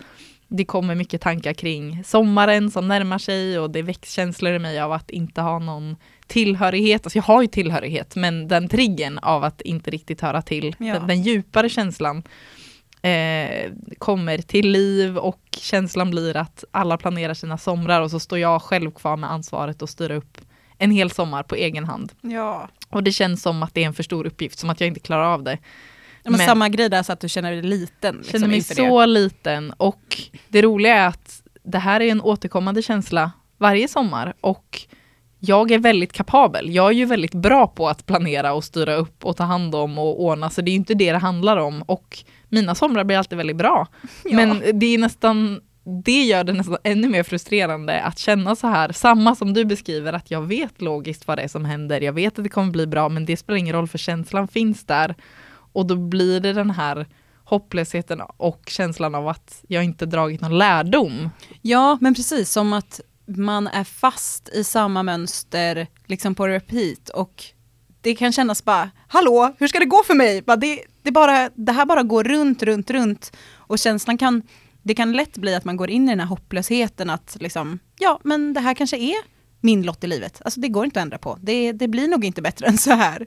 det 0.48 0.64
kommer 0.64 0.94
mycket 0.94 1.20
tankar 1.20 1.52
kring 1.52 2.04
sommaren 2.04 2.70
som 2.70 2.88
närmar 2.88 3.18
sig 3.18 3.58
och 3.58 3.70
det 3.70 3.82
väcks 3.82 4.12
känslor 4.12 4.52
i 4.52 4.58
mig 4.58 4.80
av 4.80 4.92
att 4.92 5.10
inte 5.10 5.40
ha 5.40 5.58
någon 5.58 5.96
tillhörighet. 6.26 7.06
Alltså 7.06 7.18
jag 7.18 7.22
har 7.22 7.42
ju 7.42 7.48
tillhörighet 7.48 8.16
men 8.16 8.48
den 8.48 8.68
triggen 8.68 9.18
av 9.18 9.44
att 9.44 9.60
inte 9.60 9.90
riktigt 9.90 10.20
höra 10.20 10.42
till, 10.42 10.76
Ja. 10.78 10.94
den, 10.94 11.06
den 11.06 11.22
djupare 11.22 11.68
känslan 11.68 12.22
eh, 13.02 13.70
kommer 13.98 14.38
till 14.38 14.70
liv 14.70 15.18
och 15.18 15.40
känslan 15.58 16.10
blir 16.10 16.36
att 16.36 16.64
alla 16.70 16.96
planerar 16.98 17.34
sina 17.34 17.58
somrar 17.58 18.00
och 18.00 18.10
så 18.10 18.20
står 18.20 18.38
jag 18.38 18.62
själv 18.62 18.90
kvar 18.90 19.16
med 19.16 19.30
ansvaret 19.32 19.82
att 19.82 19.90
styra 19.90 20.14
upp 20.14 20.38
en 20.78 20.90
hel 20.90 21.10
sommar 21.10 21.42
på 21.42 21.54
egen 21.54 21.84
hand. 21.84 22.12
Ja. 22.20 22.68
Och 22.88 23.02
det 23.02 23.12
känns 23.12 23.42
som 23.42 23.62
att 23.62 23.74
det 23.74 23.82
är 23.82 23.86
en 23.86 23.94
för 23.94 24.02
stor 24.02 24.26
uppgift, 24.26 24.58
som 24.58 24.70
att 24.70 24.80
jag 24.80 24.88
inte 24.88 25.00
klarar 25.00 25.24
av 25.24 25.42
det. 25.42 25.58
Men 26.24 26.32
Men- 26.32 26.46
samma 26.46 26.68
grej 26.68 26.88
där 26.88 27.02
så 27.02 27.12
att 27.12 27.20
du 27.20 27.28
känner 27.28 27.52
dig 27.52 27.62
liten. 27.62 28.16
Liksom, 28.16 28.32
känner 28.32 28.48
mig 28.48 28.62
så 28.62 29.06
liten 29.06 29.72
och 29.76 30.22
det 30.48 30.62
roliga 30.62 30.94
är 30.94 31.08
att 31.08 31.42
det 31.62 31.78
här 31.78 32.00
är 32.00 32.10
en 32.10 32.20
återkommande 32.20 32.82
känsla 32.82 33.32
varje 33.58 33.88
sommar 33.88 34.34
och 34.40 34.80
jag 35.38 35.70
är 35.70 35.78
väldigt 35.78 36.12
kapabel. 36.12 36.74
Jag 36.74 36.86
är 36.86 36.92
ju 36.92 37.04
väldigt 37.04 37.34
bra 37.34 37.66
på 37.66 37.88
att 37.88 38.06
planera 38.06 38.52
och 38.52 38.64
styra 38.64 38.94
upp 38.94 39.24
och 39.24 39.36
ta 39.36 39.44
hand 39.44 39.74
om 39.74 39.98
och 39.98 40.22
ordna, 40.22 40.50
så 40.50 40.60
det 40.60 40.70
är 40.70 40.72
ju 40.72 40.78
inte 40.78 40.94
det 40.94 41.12
det 41.12 41.18
handlar 41.18 41.56
om. 41.56 41.82
Och 41.82 42.18
mina 42.48 42.74
somrar 42.74 43.04
blir 43.04 43.18
alltid 43.18 43.38
väldigt 43.38 43.56
bra. 43.56 43.86
Ja. 44.24 44.36
Men 44.36 44.62
det 44.80 44.86
är 44.86 44.98
nästan 44.98 45.60
det 46.04 46.22
gör 46.24 46.44
det 46.44 46.52
nästan 46.52 46.76
ännu 46.84 47.08
mer 47.08 47.22
frustrerande 47.22 48.02
att 48.02 48.18
känna 48.18 48.56
så 48.56 48.66
här, 48.66 48.92
samma 48.92 49.34
som 49.34 49.54
du 49.54 49.64
beskriver, 49.64 50.12
att 50.12 50.30
jag 50.30 50.42
vet 50.42 50.82
logiskt 50.82 51.26
vad 51.26 51.38
det 51.38 51.42
är 51.42 51.48
som 51.48 51.64
händer, 51.64 52.00
jag 52.00 52.12
vet 52.12 52.38
att 52.38 52.44
det 52.44 52.48
kommer 52.48 52.72
bli 52.72 52.86
bra, 52.86 53.08
men 53.08 53.24
det 53.24 53.36
spelar 53.36 53.56
ingen 53.56 53.74
roll 53.74 53.88
för 53.88 53.98
känslan 53.98 54.48
finns 54.48 54.84
där. 54.86 55.14
Och 55.72 55.86
då 55.86 55.96
blir 55.96 56.40
det 56.40 56.52
den 56.52 56.70
här 56.70 57.06
hopplösheten 57.44 58.20
och 58.36 58.62
känslan 58.66 59.14
av 59.14 59.28
att 59.28 59.64
jag 59.68 59.84
inte 59.84 60.06
dragit 60.06 60.40
någon 60.40 60.58
lärdom. 60.58 61.30
Ja, 61.62 61.98
men 62.00 62.14
precis 62.14 62.52
som 62.52 62.72
att 62.72 63.00
man 63.26 63.66
är 63.66 63.84
fast 63.84 64.48
i 64.48 64.64
samma 64.64 65.02
mönster 65.02 65.86
liksom 66.06 66.34
på 66.34 66.48
repeat 66.48 67.08
och 67.08 67.44
det 68.00 68.14
kan 68.14 68.32
kännas 68.32 68.64
bara, 68.64 68.90
hallå, 69.08 69.54
hur 69.58 69.68
ska 69.68 69.78
det 69.78 69.84
gå 69.84 70.02
för 70.06 70.14
mig? 70.14 70.42
Bara, 70.42 70.56
det, 70.56 70.82
det, 71.02 71.10
bara, 71.10 71.50
det 71.54 71.72
här 71.72 71.86
bara 71.86 72.02
går 72.02 72.24
runt, 72.24 72.62
runt, 72.62 72.90
runt 72.90 73.32
och 73.54 73.78
känslan 73.78 74.18
kan, 74.18 74.42
det 74.82 74.94
kan 74.94 75.12
lätt 75.12 75.38
bli 75.38 75.54
att 75.54 75.64
man 75.64 75.76
går 75.76 75.90
in 75.90 76.04
i 76.04 76.12
den 76.12 76.20
här 76.20 76.26
hopplösheten 76.26 77.10
att 77.10 77.36
liksom, 77.40 77.78
ja, 77.98 78.20
men 78.24 78.54
det 78.54 78.60
här 78.60 78.74
kanske 78.74 78.96
är 78.96 79.16
min 79.60 79.82
lott 79.82 80.04
i 80.04 80.06
livet. 80.06 80.42
Alltså 80.44 80.60
det 80.60 80.68
går 80.68 80.84
inte 80.84 81.00
att 81.00 81.02
ändra 81.02 81.18
på. 81.18 81.38
Det, 81.40 81.72
det 81.72 81.88
blir 81.88 82.08
nog 82.08 82.24
inte 82.24 82.42
bättre 82.42 82.66
än 82.66 82.78
så 82.78 82.90
här. 82.90 83.26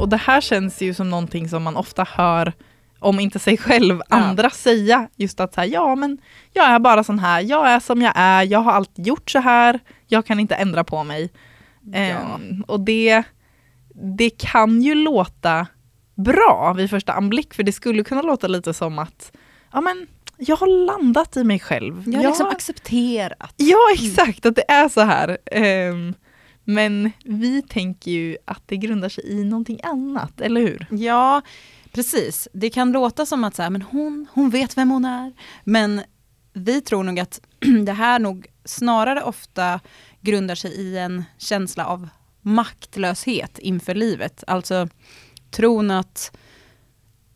Och 0.00 0.08
det 0.08 0.16
här 0.16 0.40
känns 0.40 0.82
ju 0.82 0.94
som 0.94 1.10
någonting 1.10 1.48
som 1.48 1.62
man 1.62 1.76
ofta 1.76 2.06
hör, 2.10 2.52
om 2.98 3.20
inte 3.20 3.38
sig 3.38 3.56
själv, 3.56 4.02
andra 4.08 4.50
säga. 4.50 5.08
Just 5.16 5.40
att 5.40 5.54
så 5.54 5.60
här, 5.60 5.68
ja 5.68 5.94
men 5.94 6.18
jag 6.52 6.66
är 6.66 6.78
bara 6.78 7.04
sån 7.04 7.18
här, 7.18 7.40
jag 7.40 7.70
är 7.70 7.80
som 7.80 8.02
jag 8.02 8.12
är, 8.16 8.42
jag 8.42 8.58
har 8.58 8.72
alltid 8.72 9.06
gjort 9.06 9.30
så 9.30 9.38
här, 9.38 9.80
jag 10.06 10.26
kan 10.26 10.40
inte 10.40 10.54
ändra 10.54 10.84
på 10.84 11.04
mig. 11.04 11.30
Ehm, 11.92 12.64
och 12.68 12.80
det, 12.80 13.22
det 14.16 14.30
kan 14.30 14.82
ju 14.82 14.94
låta 14.94 15.66
bra 16.14 16.74
vid 16.76 16.90
första 16.90 17.12
anblick, 17.12 17.54
för 17.54 17.62
det 17.62 17.72
skulle 17.72 18.04
kunna 18.04 18.22
låta 18.22 18.46
lite 18.46 18.74
som 18.74 18.98
att, 18.98 19.32
ja 19.72 19.80
men 19.80 20.06
jag 20.36 20.56
har 20.56 20.86
landat 20.86 21.36
i 21.36 21.44
mig 21.44 21.58
själv. 21.58 22.02
Jag 22.06 22.20
har 22.20 22.28
liksom 22.28 22.46
accepterat. 22.46 23.54
Ja, 23.56 23.78
exakt, 23.94 24.46
att 24.46 24.56
det 24.56 24.70
är 24.70 24.88
så 24.88 25.00
här. 25.00 25.38
Ehm, 25.52 26.14
men 26.70 27.10
vi 27.24 27.62
tänker 27.62 28.10
ju 28.10 28.36
att 28.44 28.62
det 28.66 28.76
grundar 28.76 29.08
sig 29.08 29.24
i 29.26 29.44
någonting 29.44 29.80
annat, 29.82 30.40
eller 30.40 30.60
hur? 30.60 30.86
Ja, 30.90 31.42
precis. 31.92 32.48
Det 32.52 32.70
kan 32.70 32.92
låta 32.92 33.26
som 33.26 33.44
att 33.44 33.54
så 33.54 33.62
här, 33.62 33.70
men 33.70 33.82
hon, 33.82 34.26
hon 34.32 34.50
vet 34.50 34.76
vem 34.76 34.90
hon 34.90 35.04
är. 35.04 35.32
Men 35.64 36.02
vi 36.52 36.80
tror 36.80 37.02
nog 37.02 37.20
att 37.20 37.40
det 37.86 37.92
här 37.92 38.18
nog 38.18 38.46
snarare 38.64 39.22
ofta 39.22 39.80
grundar 40.20 40.54
sig 40.54 40.70
i 40.70 40.98
en 40.98 41.24
känsla 41.38 41.86
av 41.86 42.08
maktlöshet 42.42 43.58
inför 43.58 43.94
livet. 43.94 44.44
Alltså 44.46 44.88
tron 45.50 45.90
att 45.90 46.36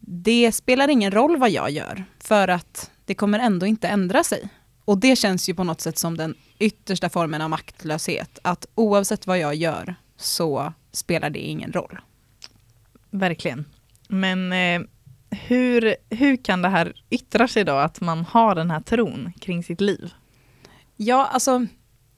det 0.00 0.52
spelar 0.52 0.88
ingen 0.88 1.10
roll 1.10 1.36
vad 1.36 1.50
jag 1.50 1.70
gör, 1.70 2.04
för 2.18 2.48
att 2.48 2.90
det 3.04 3.14
kommer 3.14 3.38
ändå 3.38 3.66
inte 3.66 3.88
ändra 3.88 4.24
sig. 4.24 4.48
Och 4.84 4.98
det 4.98 5.16
känns 5.16 5.48
ju 5.48 5.54
på 5.54 5.64
något 5.64 5.80
sätt 5.80 5.98
som 5.98 6.16
den 6.16 6.34
yttersta 6.62 7.09
formen 7.09 7.42
av 7.42 7.50
maktlöshet. 7.50 8.38
Att 8.42 8.66
oavsett 8.75 9.26
vad 9.26 9.38
jag 9.38 9.54
gör 9.54 9.95
så 10.16 10.73
spelar 10.92 11.31
det 11.31 11.38
ingen 11.38 11.73
roll. 11.73 12.00
Verkligen. 13.11 13.64
Men 14.09 14.52
eh, 14.52 14.81
hur, 15.31 15.97
hur 16.11 16.37
kan 16.37 16.62
det 16.62 16.69
här 16.69 16.92
yttra 17.11 17.49
sig 17.49 17.64
då, 17.64 17.73
att 17.73 18.00
man 18.00 18.25
har 18.25 18.54
den 18.54 18.71
här 18.71 18.81
tron 18.81 19.33
kring 19.40 19.64
sitt 19.64 19.81
liv? 19.81 20.12
Ja, 20.97 21.26
alltså, 21.26 21.66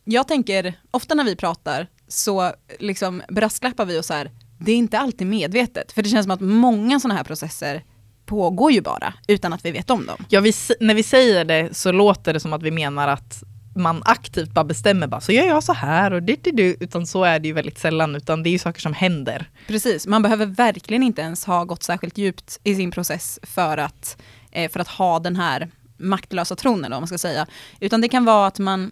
jag 0.04 0.28
tänker, 0.28 0.74
ofta 0.90 1.14
när 1.14 1.24
vi 1.24 1.36
pratar 1.36 1.86
så 2.08 2.52
liksom 2.78 3.22
brasklappar 3.28 3.84
vi 3.84 4.00
och 4.00 4.04
så 4.04 4.14
här, 4.14 4.30
det 4.58 4.72
är 4.72 4.76
inte 4.76 4.98
alltid 4.98 5.26
medvetet. 5.26 5.92
För 5.92 6.02
det 6.02 6.08
känns 6.08 6.24
som 6.24 6.30
att 6.30 6.40
många 6.40 7.00
sådana 7.00 7.14
här 7.14 7.24
processer 7.24 7.84
pågår 8.26 8.72
ju 8.72 8.80
bara 8.80 9.14
utan 9.28 9.52
att 9.52 9.64
vi 9.64 9.70
vet 9.70 9.90
om 9.90 10.06
dem. 10.06 10.24
Ja, 10.28 10.40
vi, 10.40 10.52
när 10.80 10.94
vi 10.94 11.02
säger 11.02 11.44
det 11.44 11.76
så 11.76 11.92
låter 11.92 12.32
det 12.32 12.40
som 12.40 12.52
att 12.52 12.62
vi 12.62 12.70
menar 12.70 13.08
att 13.08 13.42
man 13.74 14.02
aktivt 14.04 14.50
bara 14.50 14.64
bestämmer 14.64 15.06
bara, 15.06 15.20
så 15.20 15.32
gör 15.32 15.46
jag 15.46 15.64
så 15.64 15.72
här 15.72 16.12
och 16.12 16.22
det, 16.22 16.44
det, 16.44 16.50
det, 16.50 16.76
utan 16.80 17.06
så 17.06 17.24
är 17.24 17.38
det 17.38 17.48
ju 17.48 17.54
väldigt 17.54 17.78
sällan, 17.78 18.16
utan 18.16 18.42
det 18.42 18.48
är 18.48 18.52
ju 18.52 18.58
saker 18.58 18.80
som 18.80 18.92
händer. 18.92 19.50
Precis, 19.66 20.06
man 20.06 20.22
behöver 20.22 20.46
verkligen 20.46 21.02
inte 21.02 21.22
ens 21.22 21.44
ha 21.44 21.64
gått 21.64 21.82
särskilt 21.82 22.18
djupt 22.18 22.60
i 22.64 22.74
sin 22.74 22.90
process 22.90 23.38
för 23.42 23.78
att, 23.78 24.22
eh, 24.52 24.70
för 24.70 24.80
att 24.80 24.88
ha 24.88 25.18
den 25.18 25.36
här 25.36 25.70
maktlösa 25.96 26.56
tronen, 26.56 26.92
om 26.92 27.00
man 27.00 27.08
ska 27.08 27.18
säga. 27.18 27.46
Utan 27.80 28.00
det 28.00 28.08
kan 28.08 28.24
vara 28.24 28.46
att 28.46 28.58
man 28.58 28.90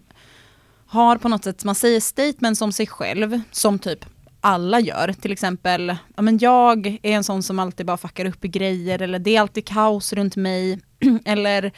har 0.87 1.17
på 1.17 1.29
något 1.29 1.43
sätt, 1.43 1.63
man 1.63 1.75
säger 1.75 1.99
statements 1.99 2.61
om 2.61 2.71
sig 2.71 2.87
själv, 2.87 3.41
som 3.51 3.79
typ 3.79 4.05
alla 4.41 4.79
gör. 4.79 5.13
Till 5.21 5.31
exempel, 5.31 5.95
ja, 6.15 6.21
men 6.21 6.37
jag 6.37 6.87
är 6.87 7.11
en 7.11 7.23
sån 7.23 7.43
som 7.43 7.59
alltid 7.59 7.85
bara 7.85 7.97
fuckar 7.97 8.25
upp 8.25 8.45
i 8.45 8.47
grejer, 8.47 9.01
eller 9.01 9.19
det 9.19 9.35
är 9.35 9.41
alltid 9.41 9.67
kaos 9.67 10.13
runt 10.13 10.35
mig, 10.35 10.79
eller 11.25 11.71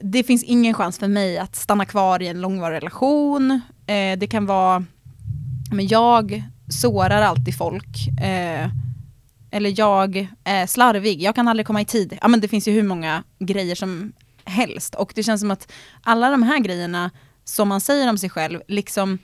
det 0.00 0.24
finns 0.24 0.44
ingen 0.44 0.74
chans 0.74 0.98
för 0.98 1.08
mig 1.08 1.38
att 1.38 1.56
stanna 1.56 1.84
kvar 1.84 2.22
i 2.22 2.26
en 2.26 2.40
långvarig 2.40 2.76
relation. 2.76 3.50
Eh, 3.86 4.18
det 4.18 4.26
kan 4.30 4.46
vara, 4.46 4.84
men 5.72 5.86
jag 5.86 6.42
sårar 6.68 7.22
alltid 7.22 7.56
folk. 7.58 8.08
Eh, 8.20 8.68
eller 9.50 9.78
jag 9.78 10.28
är 10.44 10.66
slarvig, 10.66 11.22
jag 11.22 11.34
kan 11.34 11.48
aldrig 11.48 11.66
komma 11.66 11.80
i 11.80 11.84
tid. 11.84 12.18
Ja 12.22 12.28
men 12.28 12.40
det 12.40 12.48
finns 12.48 12.68
ju 12.68 12.72
hur 12.72 12.82
många 12.82 13.22
grejer 13.38 13.74
som 13.74 14.12
helst. 14.44 14.94
Och 14.94 15.12
det 15.14 15.22
känns 15.22 15.40
som 15.40 15.50
att 15.50 15.72
alla 16.02 16.30
de 16.30 16.42
här 16.42 16.58
grejerna 16.58 17.10
som 17.44 17.68
man 17.68 17.80
säger 17.80 18.08
om 18.08 18.18
sig 18.18 18.30
själv, 18.30 18.60
liksom 18.68 19.18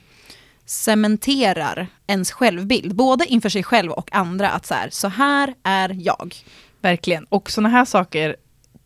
cementerar 0.65 1.87
ens 2.07 2.31
självbild, 2.31 2.95
både 2.95 3.25
inför 3.25 3.49
sig 3.49 3.63
själv 3.63 3.91
och 3.91 4.15
andra, 4.15 4.49
att 4.49 4.65
så 4.65 4.73
här, 4.73 4.89
så 4.89 5.07
här 5.07 5.53
är 5.63 5.97
jag. 5.99 6.35
Verkligen, 6.81 7.23
och 7.23 7.51
sådana 7.51 7.69
här 7.69 7.85
saker 7.85 8.35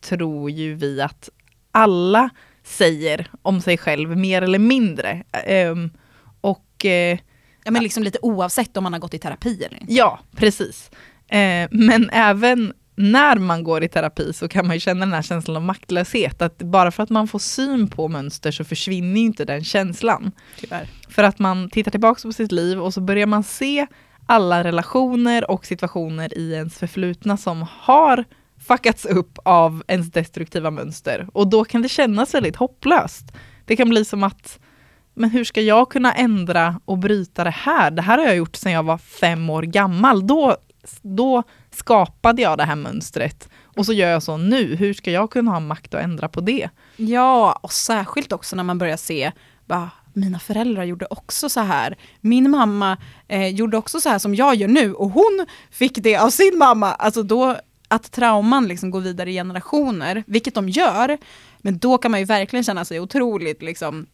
tror 0.00 0.50
ju 0.50 0.74
vi 0.74 1.00
att 1.00 1.28
alla 1.78 2.30
säger 2.64 3.30
om 3.42 3.60
sig 3.60 3.78
själv, 3.78 4.16
mer 4.16 4.42
eller 4.42 4.58
mindre. 4.58 5.22
Um, 5.70 5.90
och... 6.40 6.84
Uh, 6.84 6.90
ja, 7.64 7.70
men 7.70 7.82
liksom 7.82 8.02
lite 8.02 8.18
oavsett 8.22 8.76
om 8.76 8.82
man 8.82 8.92
har 8.92 9.00
gått 9.00 9.14
i 9.14 9.18
terapi 9.18 9.64
eller 9.64 9.80
inte. 9.80 9.94
Ja, 9.94 10.20
precis. 10.36 10.90
Uh, 11.32 11.68
men 11.70 12.10
även 12.12 12.72
när 12.98 13.36
man 13.36 13.64
går 13.64 13.84
i 13.84 13.88
terapi 13.88 14.32
så 14.32 14.48
kan 14.48 14.66
man 14.66 14.76
ju 14.76 14.80
känna 14.80 15.00
den 15.06 15.14
här 15.14 15.22
känslan 15.22 15.56
av 15.56 15.62
maktlöshet. 15.62 16.42
Att 16.42 16.58
bara 16.58 16.90
för 16.90 17.02
att 17.02 17.10
man 17.10 17.28
får 17.28 17.38
syn 17.38 17.88
på 17.88 18.08
mönster 18.08 18.50
så 18.50 18.64
försvinner 18.64 19.20
inte 19.20 19.44
den 19.44 19.64
känslan. 19.64 20.32
Tyvärr. 20.60 20.88
För 21.08 21.22
att 21.24 21.38
man 21.38 21.70
tittar 21.70 21.90
tillbaka 21.90 22.22
på 22.22 22.32
sitt 22.32 22.52
liv 22.52 22.80
och 22.80 22.94
så 22.94 23.00
börjar 23.00 23.26
man 23.26 23.42
se 23.42 23.86
alla 24.26 24.64
relationer 24.64 25.50
och 25.50 25.66
situationer 25.66 26.38
i 26.38 26.52
ens 26.52 26.78
förflutna 26.78 27.36
som 27.36 27.66
har 27.70 28.24
fuckats 28.68 29.04
upp 29.04 29.38
av 29.44 29.82
ens 29.88 30.10
destruktiva 30.12 30.70
mönster. 30.70 31.28
Och 31.32 31.48
då 31.48 31.64
kan 31.64 31.82
det 31.82 31.88
kännas 31.88 32.34
väldigt 32.34 32.56
hopplöst. 32.56 33.32
Det 33.64 33.76
kan 33.76 33.88
bli 33.88 34.04
som 34.04 34.22
att, 34.22 34.58
men 35.14 35.30
hur 35.30 35.44
ska 35.44 35.60
jag 35.60 35.90
kunna 35.90 36.12
ändra 36.12 36.80
och 36.84 36.98
bryta 36.98 37.44
det 37.44 37.50
här? 37.50 37.90
Det 37.90 38.02
här 38.02 38.18
har 38.18 38.24
jag 38.24 38.36
gjort 38.36 38.56
sedan 38.56 38.72
jag 38.72 38.82
var 38.82 38.98
fem 38.98 39.50
år 39.50 39.62
gammal. 39.62 40.26
Då, 40.26 40.56
då 41.02 41.42
skapade 41.70 42.42
jag 42.42 42.58
det 42.58 42.64
här 42.64 42.76
mönstret 42.76 43.48
och 43.64 43.86
så 43.86 43.92
gör 43.92 44.10
jag 44.10 44.22
så 44.22 44.36
nu. 44.36 44.76
Hur 44.76 44.94
ska 44.94 45.10
jag 45.10 45.30
kunna 45.30 45.50
ha 45.50 45.60
makt 45.60 45.94
att 45.94 46.02
ändra 46.02 46.28
på 46.28 46.40
det? 46.40 46.68
Ja, 46.96 47.58
och 47.62 47.72
särskilt 47.72 48.32
också 48.32 48.56
när 48.56 48.64
man 48.64 48.78
börjar 48.78 48.96
se, 48.96 49.32
bara, 49.66 49.90
mina 50.12 50.38
föräldrar 50.38 50.84
gjorde 50.84 51.06
också 51.10 51.48
så 51.48 51.60
här. 51.60 51.96
Min 52.20 52.50
mamma 52.50 52.96
eh, 53.28 53.48
gjorde 53.48 53.76
också 53.76 54.00
så 54.00 54.08
här 54.08 54.18
som 54.18 54.34
jag 54.34 54.54
gör 54.54 54.68
nu 54.68 54.94
och 54.94 55.10
hon 55.10 55.46
fick 55.70 55.94
det 55.94 56.16
av 56.16 56.30
sin 56.30 56.58
mamma. 56.58 56.92
Alltså 56.92 57.22
då, 57.22 57.56
att 57.88 58.12
trauman 58.12 58.68
liksom 58.68 58.90
går 58.90 59.00
vidare 59.00 59.30
i 59.30 59.34
generationer, 59.34 60.24
vilket 60.26 60.54
de 60.54 60.68
gör, 60.68 61.18
men 61.58 61.78
då 61.78 61.98
kan 61.98 62.10
man 62.10 62.20
ju 62.20 62.26
verkligen 62.26 62.64
känna 62.64 62.84
sig 62.84 63.00
otroligt 63.00 63.62
liksom, 63.62 64.06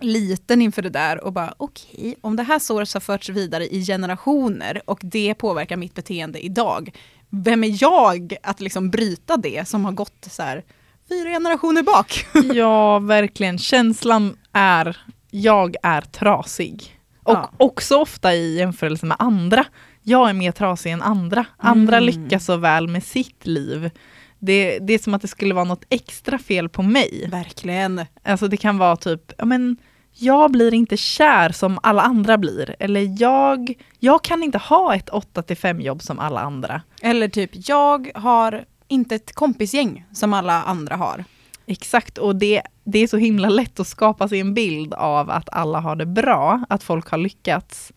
liten 0.00 0.62
inför 0.62 0.82
det 0.82 0.90
där 0.90 1.24
och 1.24 1.32
bara 1.32 1.54
okej, 1.56 1.98
okay, 1.98 2.14
om 2.20 2.36
det 2.36 2.42
här 2.42 2.58
såret 2.58 2.92
har 2.92 3.00
förts 3.00 3.28
vidare 3.28 3.66
i 3.66 3.84
generationer 3.84 4.82
och 4.84 5.00
det 5.02 5.34
påverkar 5.34 5.76
mitt 5.76 5.94
beteende 5.94 6.44
idag, 6.44 6.90
vem 7.30 7.64
är 7.64 7.82
jag 7.82 8.36
att 8.42 8.60
liksom 8.60 8.90
bryta 8.90 9.36
det 9.36 9.68
som 9.68 9.84
har 9.84 9.92
gått 9.92 10.28
så 10.30 10.42
här 10.42 10.64
fyra 11.08 11.30
generationer 11.30 11.82
bak? 11.82 12.26
ja, 12.54 12.98
verkligen. 12.98 13.58
Känslan 13.58 14.36
är, 14.52 14.96
jag 15.30 15.76
är 15.82 16.00
trasig. 16.00 16.98
Och 17.22 17.34
ja. 17.34 17.50
också 17.56 17.96
ofta 17.96 18.34
i 18.34 18.56
jämförelse 18.56 19.06
med 19.06 19.16
andra. 19.18 19.64
Jag 20.02 20.28
är 20.28 20.34
mer 20.34 20.52
trasig 20.52 20.90
än 20.90 21.02
andra. 21.02 21.44
Andra 21.56 21.96
mm. 21.96 22.06
lyckas 22.06 22.44
så 22.44 22.56
väl 22.56 22.88
med 22.88 23.04
sitt 23.04 23.46
liv. 23.46 23.90
Det, 24.38 24.78
det 24.78 24.92
är 24.92 24.98
som 24.98 25.14
att 25.14 25.22
det 25.22 25.28
skulle 25.28 25.54
vara 25.54 25.64
något 25.64 25.84
extra 25.88 26.38
fel 26.38 26.68
på 26.68 26.82
mig. 26.82 27.28
Verkligen. 27.30 28.04
Alltså 28.22 28.48
det 28.48 28.56
kan 28.56 28.78
vara 28.78 28.96
typ, 28.96 29.32
ja 29.38 29.44
men 29.44 29.76
jag 30.14 30.52
blir 30.52 30.74
inte 30.74 30.96
kär 30.96 31.52
som 31.52 31.78
alla 31.82 32.02
andra 32.02 32.38
blir. 32.38 32.76
Eller 32.78 33.22
jag, 33.22 33.74
jag 33.98 34.24
kan 34.24 34.42
inte 34.42 34.58
ha 34.58 34.94
ett 34.94 35.08
8 35.08 35.42
5 35.54 35.80
jobb 35.80 36.02
som 36.02 36.18
alla 36.18 36.40
andra. 36.40 36.82
Eller 37.02 37.28
typ, 37.28 37.50
jag 37.68 38.10
har 38.14 38.64
inte 38.88 39.14
ett 39.14 39.34
kompisgäng 39.34 40.04
som 40.12 40.32
alla 40.34 40.62
andra 40.62 40.96
har. 40.96 41.24
Exakt, 41.66 42.18
och 42.18 42.36
det, 42.36 42.62
det 42.84 42.98
är 42.98 43.06
så 43.06 43.16
himla 43.16 43.48
lätt 43.48 43.80
att 43.80 43.86
skapa 43.86 44.28
sig 44.28 44.40
en 44.40 44.54
bild 44.54 44.94
av 44.94 45.30
att 45.30 45.48
alla 45.52 45.80
har 45.80 45.96
det 45.96 46.06
bra, 46.06 46.64
att 46.68 46.82
folk 46.82 47.10
har 47.10 47.18
lyckats. 47.18 47.92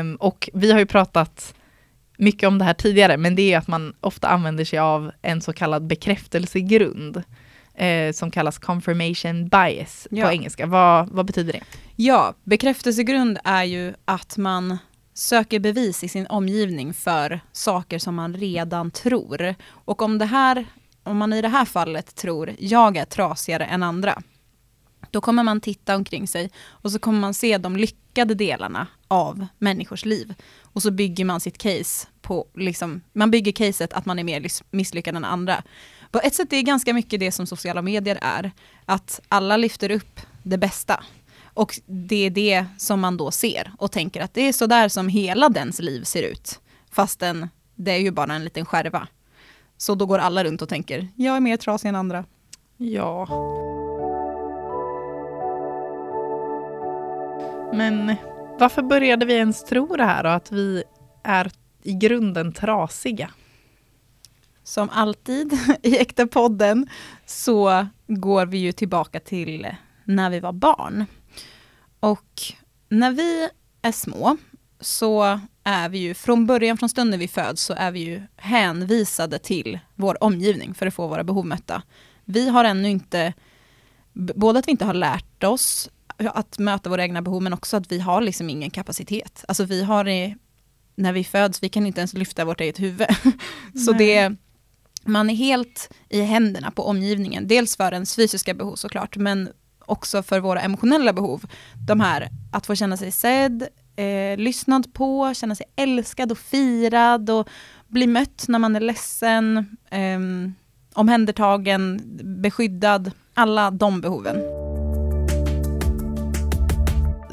Um, 0.00 0.16
och 0.16 0.50
vi 0.52 0.72
har 0.72 0.78
ju 0.78 0.86
pratat 0.86 1.54
mycket 2.18 2.46
om 2.46 2.58
det 2.58 2.64
här 2.64 2.74
tidigare, 2.74 3.16
men 3.16 3.34
det 3.34 3.52
är 3.52 3.58
att 3.58 3.68
man 3.68 3.94
ofta 4.00 4.28
använder 4.28 4.64
sig 4.64 4.78
av 4.78 5.12
en 5.22 5.40
så 5.40 5.52
kallad 5.52 5.86
bekräftelsegrund 5.86 7.22
eh, 7.74 8.12
som 8.12 8.30
kallas 8.30 8.58
confirmation 8.58 9.48
bias 9.48 10.06
ja. 10.10 10.26
på 10.26 10.32
engelska. 10.32 10.66
Vad, 10.66 11.08
vad 11.08 11.26
betyder 11.26 11.52
det? 11.52 11.60
Ja, 11.96 12.34
bekräftelsegrund 12.44 13.38
är 13.44 13.64
ju 13.64 13.94
att 14.04 14.36
man 14.36 14.78
söker 15.14 15.60
bevis 15.60 16.04
i 16.04 16.08
sin 16.08 16.26
omgivning 16.26 16.94
för 16.94 17.40
saker 17.52 17.98
som 17.98 18.14
man 18.14 18.34
redan 18.34 18.90
tror. 18.90 19.54
Och 19.68 20.02
om, 20.02 20.18
det 20.18 20.24
här, 20.24 20.64
om 21.02 21.16
man 21.16 21.32
i 21.32 21.42
det 21.42 21.48
här 21.48 21.64
fallet 21.64 22.14
tror 22.14 22.54
jag 22.58 22.96
är 22.96 23.04
trasigare 23.04 23.64
än 23.64 23.82
andra, 23.82 24.22
då 25.14 25.20
kommer 25.20 25.42
man 25.42 25.60
titta 25.60 25.96
omkring 25.96 26.28
sig 26.28 26.50
och 26.68 26.92
så 26.92 26.98
kommer 26.98 27.20
man 27.20 27.34
se 27.34 27.58
de 27.58 27.76
lyckade 27.76 28.34
delarna 28.34 28.86
av 29.08 29.46
människors 29.58 30.04
liv. 30.04 30.34
Och 30.62 30.82
så 30.82 30.90
bygger 30.90 31.24
man 31.24 31.40
sitt 31.40 31.58
case 31.58 32.06
på, 32.22 32.46
liksom, 32.54 33.00
man 33.12 33.30
bygger 33.30 33.52
caset 33.52 33.92
att 33.92 34.06
man 34.06 34.18
är 34.18 34.24
mer 34.24 34.46
misslyckad 34.70 35.16
än 35.16 35.24
andra. 35.24 35.62
På 36.10 36.20
ett 36.20 36.34
sätt 36.34 36.52
är 36.52 36.56
det 36.56 36.62
ganska 36.62 36.94
mycket 36.94 37.20
det 37.20 37.32
som 37.32 37.46
sociala 37.46 37.82
medier 37.82 38.18
är. 38.22 38.52
Att 38.84 39.20
alla 39.28 39.56
lyfter 39.56 39.90
upp 39.90 40.20
det 40.42 40.58
bästa. 40.58 41.04
Och 41.44 41.80
det 41.86 42.26
är 42.26 42.30
det 42.30 42.66
som 42.78 43.00
man 43.00 43.16
då 43.16 43.30
ser 43.30 43.72
och 43.78 43.92
tänker 43.92 44.20
att 44.20 44.34
det 44.34 44.48
är 44.48 44.52
sådär 44.52 44.88
som 44.88 45.08
hela 45.08 45.48
dens 45.48 45.80
liv 45.80 46.02
ser 46.02 46.22
ut. 46.22 46.60
Fastän 46.90 47.48
det 47.74 47.92
är 47.92 47.98
ju 47.98 48.10
bara 48.10 48.34
en 48.34 48.44
liten 48.44 48.66
skärva. 48.66 49.08
Så 49.76 49.94
då 49.94 50.06
går 50.06 50.18
alla 50.18 50.44
runt 50.44 50.62
och 50.62 50.68
tänker, 50.68 51.08
jag 51.16 51.36
är 51.36 51.40
mer 51.40 51.56
trasig 51.56 51.88
än 51.88 51.96
andra. 51.96 52.24
Ja. 52.76 53.26
Men 57.74 58.10
eh, 58.10 58.16
varför 58.58 58.82
började 58.82 59.26
vi 59.26 59.34
ens 59.34 59.64
tro 59.64 59.96
det 59.96 60.04
här 60.04 60.22
då, 60.22 60.28
att 60.28 60.52
vi 60.52 60.82
är 61.22 61.50
i 61.82 61.92
grunden 61.92 62.52
trasiga? 62.52 63.30
Som 64.64 64.90
alltid 64.90 65.52
i 65.82 65.98
Äkta 65.98 66.26
podden 66.26 66.88
så 67.26 67.86
går 68.06 68.46
vi 68.46 68.58
ju 68.58 68.72
tillbaka 68.72 69.20
till 69.20 69.66
när 70.04 70.30
vi 70.30 70.40
var 70.40 70.52
barn. 70.52 71.04
Och 72.00 72.42
när 72.88 73.10
vi 73.10 73.48
är 73.82 73.92
små 73.92 74.36
så 74.80 75.40
är 75.64 75.88
vi 75.88 75.98
ju, 75.98 76.14
från 76.14 76.46
början, 76.46 76.76
från 76.76 76.88
stunden 76.88 77.20
vi 77.20 77.28
föds, 77.28 77.62
så 77.62 77.74
är 77.74 77.90
vi 77.90 78.00
ju 78.00 78.22
hänvisade 78.36 79.38
till 79.38 79.78
vår 79.94 80.24
omgivning 80.24 80.74
för 80.74 80.86
att 80.86 80.94
få 80.94 81.06
våra 81.06 81.24
behov 81.24 81.46
mötta. 81.46 81.82
Vi 82.24 82.48
har 82.48 82.64
ännu 82.64 82.88
inte, 82.88 83.32
både 84.12 84.58
att 84.58 84.68
vi 84.68 84.70
inte 84.70 84.84
har 84.84 84.94
lärt 84.94 85.44
oss 85.44 85.90
att 86.18 86.58
möta 86.58 86.90
våra 86.90 87.02
egna 87.02 87.22
behov, 87.22 87.42
men 87.42 87.52
också 87.52 87.76
att 87.76 87.92
vi 87.92 87.98
har 87.98 88.20
liksom 88.20 88.50
ingen 88.50 88.70
kapacitet. 88.70 89.44
Alltså 89.48 89.64
vi 89.64 89.84
har, 89.84 90.08
i, 90.08 90.36
när 90.94 91.12
vi 91.12 91.24
föds, 91.24 91.62
vi 91.62 91.68
kan 91.68 91.86
inte 91.86 92.00
ens 92.00 92.14
lyfta 92.14 92.44
vårt 92.44 92.60
eget 92.60 92.80
huvud. 92.80 93.06
så 93.86 93.92
det, 93.92 94.32
man 95.04 95.30
är 95.30 95.34
helt 95.34 95.90
i 96.08 96.20
händerna 96.20 96.70
på 96.70 96.82
omgivningen. 96.86 97.48
Dels 97.48 97.76
för 97.76 97.92
ens 97.92 98.16
fysiska 98.16 98.54
behov 98.54 98.76
såklart, 98.76 99.16
men 99.16 99.48
också 99.86 100.22
för 100.22 100.40
våra 100.40 100.60
emotionella 100.60 101.12
behov. 101.12 101.44
De 101.86 102.00
här 102.00 102.28
att 102.52 102.66
få 102.66 102.74
känna 102.74 102.96
sig 102.96 103.10
sedd, 103.10 103.68
eh, 103.96 104.36
lyssnad 104.36 104.94
på, 104.94 105.34
känna 105.34 105.54
sig 105.54 105.66
älskad 105.76 106.32
och 106.32 106.38
firad 106.38 107.30
och 107.30 107.48
bli 107.88 108.06
mött 108.06 108.44
när 108.48 108.58
man 108.58 108.76
är 108.76 108.80
ledsen, 108.80 109.76
eh, 109.90 110.18
omhändertagen, 110.94 112.00
beskyddad. 112.42 113.10
Alla 113.34 113.70
de 113.70 114.00
behoven. 114.00 114.53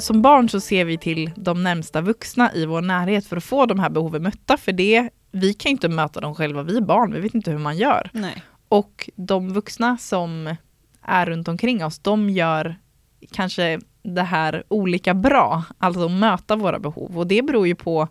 Som 0.01 0.21
barn 0.21 0.49
så 0.49 0.59
ser 0.59 0.85
vi 0.85 0.97
till 0.97 1.31
de 1.35 1.63
närmsta 1.63 2.01
vuxna 2.01 2.53
i 2.53 2.65
vår 2.65 2.81
närhet 2.81 3.27
för 3.27 3.37
att 3.37 3.43
få 3.43 3.65
de 3.65 3.79
här 3.79 3.89
behoven 3.89 4.23
mötta. 4.23 4.57
För 4.57 4.71
det, 4.71 5.09
vi 5.31 5.53
kan 5.53 5.71
inte 5.71 5.89
möta 5.89 6.21
dem 6.21 6.35
själva, 6.35 6.63
vi 6.63 6.77
är 6.77 6.81
barn, 6.81 7.13
vi 7.13 7.19
vet 7.19 7.35
inte 7.35 7.51
hur 7.51 7.57
man 7.57 7.77
gör. 7.77 8.09
Nej. 8.13 8.43
Och 8.69 9.09
de 9.15 9.53
vuxna 9.53 9.97
som 9.97 10.55
är 11.01 11.25
runt 11.25 11.47
omkring 11.47 11.85
oss, 11.85 11.99
de 11.99 12.29
gör 12.29 12.75
kanske 13.31 13.79
det 14.03 14.21
här 14.21 14.63
olika 14.67 15.13
bra, 15.13 15.63
alltså 15.77 16.09
möta 16.09 16.55
våra 16.55 16.79
behov. 16.79 17.17
Och 17.17 17.27
det 17.27 17.41
beror 17.41 17.67
ju 17.67 17.75
på 17.75 18.07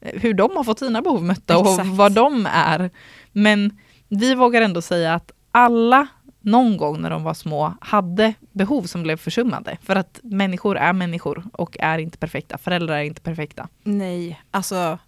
eh, 0.00 0.20
hur 0.20 0.34
de 0.34 0.56
har 0.56 0.64
fått 0.64 0.78
sina 0.78 1.02
behov 1.02 1.22
mötta 1.22 1.60
Exakt. 1.60 1.80
och 1.80 1.86
vad 1.86 2.12
de 2.12 2.48
är. 2.52 2.90
Men 3.32 3.78
vi 4.08 4.34
vågar 4.34 4.62
ändå 4.62 4.82
säga 4.82 5.14
att 5.14 5.32
alla 5.50 6.06
någon 6.50 6.76
gång 6.76 7.00
när 7.00 7.10
de 7.10 7.22
var 7.22 7.34
små 7.34 7.74
hade 7.80 8.34
behov 8.52 8.82
som 8.82 9.02
blev 9.02 9.16
försummade. 9.16 9.78
För 9.82 9.96
att 9.96 10.20
människor 10.22 10.76
är 10.76 10.92
människor 10.92 11.44
och 11.52 11.76
är 11.80 11.98
inte 11.98 12.18
perfekta. 12.18 12.58
Föräldrar 12.58 12.96
är 12.96 13.02
inte 13.02 13.20
perfekta. 13.20 13.68
Nej, 13.82 14.42
alltså 14.50 14.98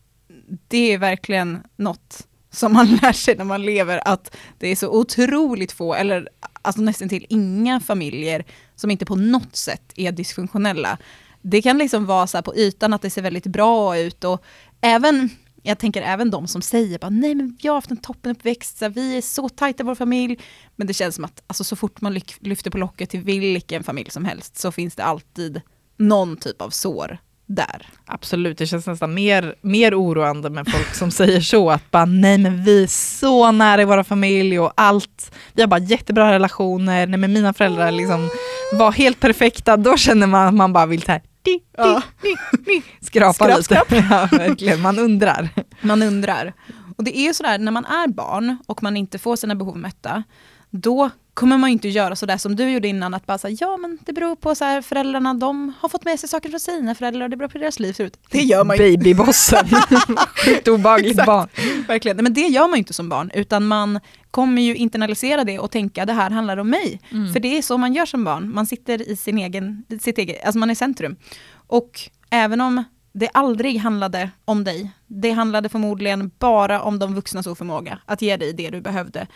det 0.68 0.92
är 0.92 0.98
verkligen 0.98 1.58
något 1.76 2.26
som 2.50 2.72
man 2.72 2.86
lär 3.02 3.12
sig 3.12 3.36
när 3.36 3.44
man 3.44 3.62
lever, 3.62 4.08
att 4.08 4.36
det 4.58 4.68
är 4.68 4.76
så 4.76 4.88
otroligt 4.88 5.72
få, 5.72 5.94
eller 5.94 6.28
alltså 6.62 6.82
nästan 6.82 7.08
till 7.08 7.26
inga 7.28 7.80
familjer 7.80 8.44
som 8.76 8.90
inte 8.90 9.04
på 9.04 9.16
något 9.16 9.56
sätt 9.56 9.92
är 9.96 10.12
dysfunktionella. 10.12 10.98
Det 11.42 11.62
kan 11.62 11.78
liksom 11.78 12.06
vara 12.06 12.26
så 12.26 12.36
här 12.36 12.42
på 12.42 12.56
ytan 12.56 12.92
att 12.92 13.02
det 13.02 13.10
ser 13.10 13.22
väldigt 13.22 13.46
bra 13.46 13.98
ut 13.98 14.24
och 14.24 14.44
även 14.80 15.30
jag 15.62 15.78
tänker 15.78 16.02
även 16.02 16.30
de 16.30 16.46
som 16.46 16.62
säger 16.62 16.98
bara, 16.98 17.10
nej 17.10 17.34
men 17.34 17.58
jag 17.60 17.72
har 17.72 17.76
haft 17.76 17.90
en 17.90 17.96
toppenuppväxt, 17.96 18.78
så 18.78 18.84
här, 18.84 18.92
vi 18.92 19.16
är 19.16 19.22
så 19.22 19.48
tajta 19.48 19.82
i 19.82 19.86
vår 19.86 19.94
familj. 19.94 20.38
Men 20.76 20.86
det 20.86 20.94
känns 20.94 21.14
som 21.14 21.24
att 21.24 21.42
alltså, 21.46 21.64
så 21.64 21.76
fort 21.76 22.00
man 22.00 22.20
lyfter 22.40 22.70
på 22.70 22.78
locket 22.78 23.10
till 23.10 23.20
vilken 23.20 23.84
familj 23.84 24.10
som 24.10 24.24
helst 24.24 24.58
så 24.58 24.72
finns 24.72 24.94
det 24.94 25.04
alltid 25.04 25.60
någon 25.96 26.36
typ 26.36 26.62
av 26.62 26.70
sår 26.70 27.18
där. 27.46 27.86
Absolut, 28.04 28.58
det 28.58 28.66
känns 28.66 28.86
nästan 28.86 29.14
mer, 29.14 29.54
mer 29.60 29.94
oroande 29.94 30.50
med 30.50 30.68
folk 30.68 30.94
som 30.94 31.10
säger 31.20 31.40
så, 31.40 31.70
att 31.70 31.90
bara 31.90 32.04
nej 32.04 32.38
men 32.38 32.64
vi 32.64 32.82
är 32.82 32.86
så 32.86 33.52
nära 33.52 33.82
i 33.82 33.84
våra 33.84 34.04
familj 34.04 34.60
och 34.60 34.72
allt, 34.76 35.32
vi 35.52 35.62
har 35.62 35.68
bara 35.68 35.80
jättebra 35.80 36.32
relationer, 36.32 37.06
nej 37.06 37.18
men 37.18 37.32
mina 37.32 37.52
föräldrar 37.52 37.90
liksom 37.90 38.30
var 38.72 38.92
helt 38.92 39.20
perfekta, 39.20 39.76
då 39.76 39.96
känner 39.96 40.26
man 40.26 40.46
att 40.46 40.54
man 40.54 40.72
bara 40.72 40.86
vill 40.86 41.02
så 41.02 41.12
här, 41.12 41.22
di, 41.42 41.50
di, 41.52 41.62
Ja. 41.76 42.02
di, 42.22 42.36
di, 42.64 42.82
skrapa 43.06 43.32
Skrap, 43.32 43.48
lite. 43.58 43.62
skrap. 43.62 43.92
Ja, 44.10 44.28
verkligen, 44.38 44.80
man 44.80 44.98
undrar. 44.98 45.48
Man 45.80 46.02
undrar. 46.02 46.52
Och 46.96 47.04
det 47.04 47.18
är 47.18 47.22
ju 47.22 47.34
sådär, 47.34 47.58
när 47.58 47.72
man 47.72 47.84
är 47.84 48.08
barn 48.08 48.56
och 48.66 48.82
man 48.82 48.96
inte 48.96 49.18
får 49.18 49.36
sina 49.36 49.54
behov 49.54 49.76
mätta, 49.76 50.22
då 50.70 51.10
kommer 51.40 51.58
man 51.58 51.70
ju 51.70 51.72
inte 51.72 51.88
göra 51.88 52.16
sådär 52.16 52.36
som 52.36 52.56
du 52.56 52.70
gjorde 52.70 52.88
innan, 52.88 53.14
att 53.14 53.26
bara 53.26 53.38
säga 53.38 53.56
ja 53.60 53.76
men 53.76 53.98
det 54.06 54.12
beror 54.12 54.36
på 54.36 54.54
så 54.54 54.64
här, 54.64 54.82
föräldrarna, 54.82 55.34
de 55.34 55.72
har 55.80 55.88
fått 55.88 56.04
med 56.04 56.20
sig 56.20 56.28
saker 56.28 56.48
från 56.48 56.60
sina 56.60 56.94
föräldrar, 56.94 57.28
det 57.28 57.36
beror 57.36 57.48
på 57.48 57.52
hur 57.52 57.60
deras 57.60 57.80
liv 57.80 57.92
ser 57.92 58.04
ut. 58.04 58.18
Det 58.30 58.42
gör 58.42 58.64
man 58.64 58.76
ju 58.76 58.96
Babybossen, 58.96 59.66
sjukt 60.44 60.68
obehagligt 60.68 61.10
Exakt. 61.10 61.26
barn. 61.26 61.48
verkligen. 61.88 62.16
Nej, 62.16 62.22
Men 62.22 62.34
det 62.34 62.40
gör 62.40 62.62
man 62.62 62.72
ju 62.72 62.78
inte 62.78 62.92
som 62.92 63.08
barn, 63.08 63.30
utan 63.34 63.66
man 63.66 64.00
kommer 64.30 64.62
ju 64.62 64.76
internalisera 64.76 65.44
det 65.44 65.58
och 65.58 65.70
tänka 65.70 66.06
det 66.06 66.12
här 66.12 66.30
handlar 66.30 66.56
om 66.56 66.70
mig. 66.70 67.00
Mm. 67.10 67.32
För 67.32 67.40
det 67.40 67.58
är 67.58 67.62
så 67.62 67.78
man 67.78 67.94
gör 67.94 68.06
som 68.06 68.24
barn, 68.24 68.54
man 68.54 68.66
sitter 68.66 69.10
i 69.10 69.16
sin 69.16 69.38
egen, 69.38 69.84
sitt 70.00 70.18
eget, 70.18 70.44
alltså 70.44 70.58
man 70.58 70.70
är 70.70 70.74
centrum. 70.74 71.16
Och 71.54 72.00
även 72.30 72.60
om 72.60 72.84
det 73.12 73.28
aldrig 73.34 73.78
handlade 73.78 74.30
om 74.44 74.64
dig, 74.64 74.90
det 75.06 75.30
handlade 75.30 75.68
förmodligen 75.68 76.30
bara 76.38 76.82
om 76.82 76.98
de 76.98 77.14
vuxnas 77.14 77.46
oförmåga 77.46 77.98
att 78.06 78.22
ge 78.22 78.36
dig 78.36 78.52
det 78.52 78.70
du 78.70 78.80
behövde, 78.80 79.26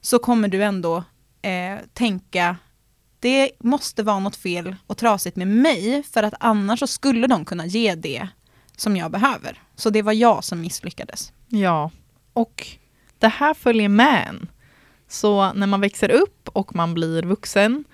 så 0.00 0.18
kommer 0.18 0.48
du 0.48 0.62
ändå 0.62 1.04
eh, 1.42 1.78
tänka 1.92 2.56
det 3.20 3.50
måste 3.58 4.02
vara 4.02 4.18
något 4.18 4.36
fel 4.36 4.76
och 4.86 4.98
trasigt 4.98 5.36
med 5.36 5.48
mig, 5.48 6.02
för 6.02 6.22
att 6.22 6.34
annars 6.40 6.78
så 6.78 6.86
skulle 6.86 7.26
de 7.26 7.44
kunna 7.44 7.66
ge 7.66 7.94
det 7.94 8.28
som 8.76 8.96
jag 8.96 9.10
behöver. 9.10 9.62
Så 9.76 9.90
det 9.90 10.02
var 10.02 10.12
jag 10.12 10.44
som 10.44 10.60
misslyckades. 10.60 11.32
Ja, 11.48 11.90
och 12.32 12.66
det 13.18 13.28
här 13.28 13.54
följer 13.54 13.88
med 13.88 14.26
en. 14.28 14.48
Så 15.08 15.52
när 15.52 15.66
man 15.66 15.80
växer 15.80 16.10
upp 16.10 16.48
och 16.52 16.74
man 16.74 16.94
blir 16.94 17.22
vuxen 17.22 17.84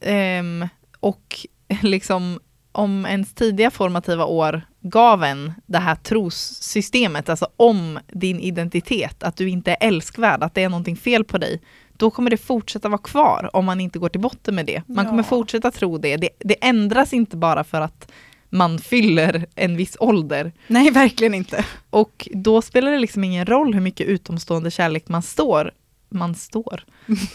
eh, 0.00 0.68
och 1.00 1.46
liksom 1.82 2.40
om 2.72 3.06
ens 3.06 3.34
tidiga 3.34 3.70
formativa 3.70 4.24
år 4.24 4.62
gav 4.80 5.24
en 5.24 5.52
det 5.66 5.78
här 5.78 5.94
trossystemet, 5.94 7.28
alltså 7.28 7.48
om 7.56 7.98
din 8.06 8.40
identitet, 8.40 9.22
att 9.22 9.36
du 9.36 9.48
inte 9.48 9.70
är 9.70 9.88
älskvärd, 9.88 10.42
att 10.42 10.54
det 10.54 10.62
är 10.62 10.68
någonting 10.68 10.96
fel 10.96 11.24
på 11.24 11.38
dig, 11.38 11.60
då 11.98 12.10
kommer 12.10 12.30
det 12.30 12.36
fortsätta 12.36 12.88
vara 12.88 12.98
kvar 12.98 13.50
om 13.52 13.64
man 13.64 13.80
inte 13.80 13.98
går 13.98 14.08
till 14.08 14.20
botten 14.20 14.54
med 14.54 14.66
det. 14.66 14.82
Man 14.86 15.04
Ja. 15.04 15.10
kommer 15.10 15.22
fortsätta 15.22 15.70
tro 15.70 15.98
det. 15.98 16.16
det. 16.16 16.28
Det 16.38 16.64
ändras 16.64 17.12
inte 17.12 17.36
bara 17.36 17.64
för 17.64 17.80
att 17.80 18.12
man 18.50 18.78
fyller 18.78 19.46
en 19.54 19.76
viss 19.76 19.96
ålder. 20.00 20.52
Nej, 20.66 20.90
verkligen 20.90 21.34
inte. 21.34 21.64
Och 21.90 22.28
då 22.32 22.62
spelar 22.62 22.90
det 22.92 22.98
liksom 22.98 23.24
ingen 23.24 23.46
roll 23.46 23.74
hur 23.74 23.80
mycket 23.80 24.06
utomstående 24.06 24.70
kärlek 24.70 25.08
man 25.08 25.22
står, 25.22 25.72
man 26.08 26.34
står, 26.34 26.84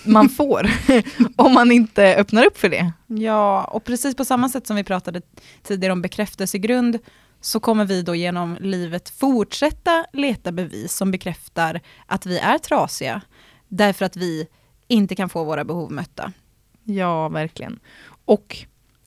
man 0.05 0.29
får, 0.37 0.71
om 1.35 1.53
man 1.53 1.71
inte 1.71 2.15
öppnar 2.15 2.45
upp 2.45 2.57
för 2.57 2.69
det. 2.69 2.91
Ja, 3.07 3.63
och 3.63 3.83
precis 3.83 4.15
på 4.15 4.25
samma 4.25 4.49
sätt 4.49 4.67
som 4.67 4.75
vi 4.75 4.83
pratade 4.83 5.21
tidigare 5.63 5.93
om 5.93 6.01
bekräftelsegrund, 6.01 6.99
så 7.41 7.59
kommer 7.59 7.85
vi 7.85 8.01
då 8.01 8.15
genom 8.15 8.57
livet 8.59 9.09
fortsätta 9.09 10.05
leta 10.13 10.51
bevis 10.51 10.93
som 10.95 11.11
bekräftar 11.11 11.81
att 12.05 12.25
vi 12.25 12.37
är 12.39 12.57
trasiga, 12.57 13.21
därför 13.77 14.05
att 14.05 14.17
vi 14.17 14.47
inte 14.87 15.15
kan 15.15 15.29
få 15.29 15.43
våra 15.43 15.63
behov 15.63 15.91
mötta. 15.91 16.31
Ja, 16.83 17.29
verkligen. 17.29 17.79
Och 18.25 18.57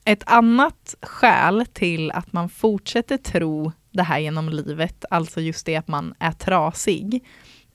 ett 0.05 0.23
annat 0.25 0.95
skäl 1.01 1.65
till 1.73 2.11
att 2.11 2.33
man 2.33 2.49
fortsätter 2.49 3.17
tro 3.17 3.71
det 3.91 4.03
här 4.03 4.19
genom 4.19 4.49
livet, 4.49 5.05
alltså 5.09 5.41
just 5.41 5.65
det 5.65 5.75
att 5.75 5.87
man 5.87 6.13
är 6.19 6.31
trasig, 6.31 7.23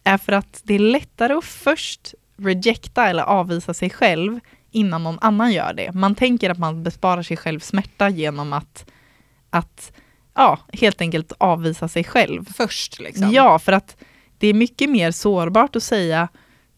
är 0.04 0.18
för 0.18 0.32
att 0.32 0.60
det 0.64 0.74
är 0.74 0.78
lättare 0.78 1.32
att 1.32 1.44
först 1.44 2.14
rejecta 2.36 3.08
eller 3.08 3.22
avvisa 3.22 3.74
sig 3.74 3.90
själv 3.90 4.40
innan 4.70 5.02
någon 5.02 5.18
annan 5.20 5.52
gör 5.52 5.72
det. 5.72 5.92
Man 5.92 6.14
tänker 6.14 6.50
att 6.50 6.58
man 6.58 6.82
besparar 6.82 7.22
sig 7.22 7.36
själv 7.36 7.60
smärta 7.60 8.08
genom 8.08 8.52
att, 8.52 8.90
att 9.50 9.92
ja, 10.34 10.58
helt 10.72 11.00
enkelt 11.00 11.32
avvisa 11.38 11.88
sig 11.88 12.04
själv. 12.04 12.52
Först 12.54 13.00
liksom. 13.00 13.30
Ja, 13.32 13.58
för 13.58 13.72
att 13.72 13.96
det 14.38 14.46
är 14.46 14.54
mycket 14.54 14.90
mer 14.90 15.10
sårbart 15.10 15.76
att 15.76 15.82
säga 15.82 16.28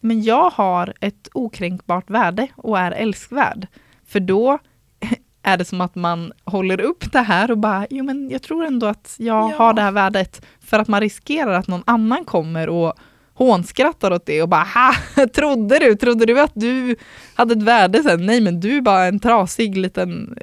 men 0.05 0.23
jag 0.23 0.49
har 0.49 0.93
ett 1.01 1.27
okränkbart 1.33 2.09
värde 2.09 2.47
och 2.55 2.79
är 2.79 2.91
älskvärd. 2.91 3.67
För 4.07 4.19
då 4.19 4.59
är 5.43 5.57
det 5.57 5.65
som 5.65 5.81
att 5.81 5.95
man 5.95 6.31
håller 6.43 6.81
upp 6.81 7.11
det 7.11 7.19
här 7.21 7.51
och 7.51 7.57
bara, 7.57 7.87
jo 7.89 8.03
men 8.05 8.29
jag 8.29 8.41
tror 8.41 8.65
ändå 8.65 8.85
att 8.87 9.15
jag 9.19 9.51
Ja. 9.51 9.55
har 9.57 9.73
det 9.73 9.81
här 9.81 9.91
värdet. 9.91 10.45
För 10.61 10.79
att 10.79 10.87
man 10.87 11.01
riskerar 11.01 11.53
att 11.53 11.67
någon 11.67 11.83
annan 11.85 12.25
kommer 12.25 12.69
och 12.69 12.93
hånskrattar 13.33 14.11
åt 14.11 14.25
det 14.25 14.41
och 14.41 14.49
bara, 14.49 14.63
ha, 14.73 14.93
trodde 15.35 15.79
du, 15.79 15.95
trodde 15.95 16.25
du 16.25 16.39
att 16.41 16.51
du 16.53 16.95
hade 17.35 17.53
ett 17.53 17.63
värde 17.63 18.03
sen? 18.03 18.25
Nej 18.25 18.41
men 18.41 18.59
du 18.59 18.77
är 18.77 18.81
bara 18.81 19.05
en 19.05 19.19
trasig 19.19 19.77
liten 19.77 20.37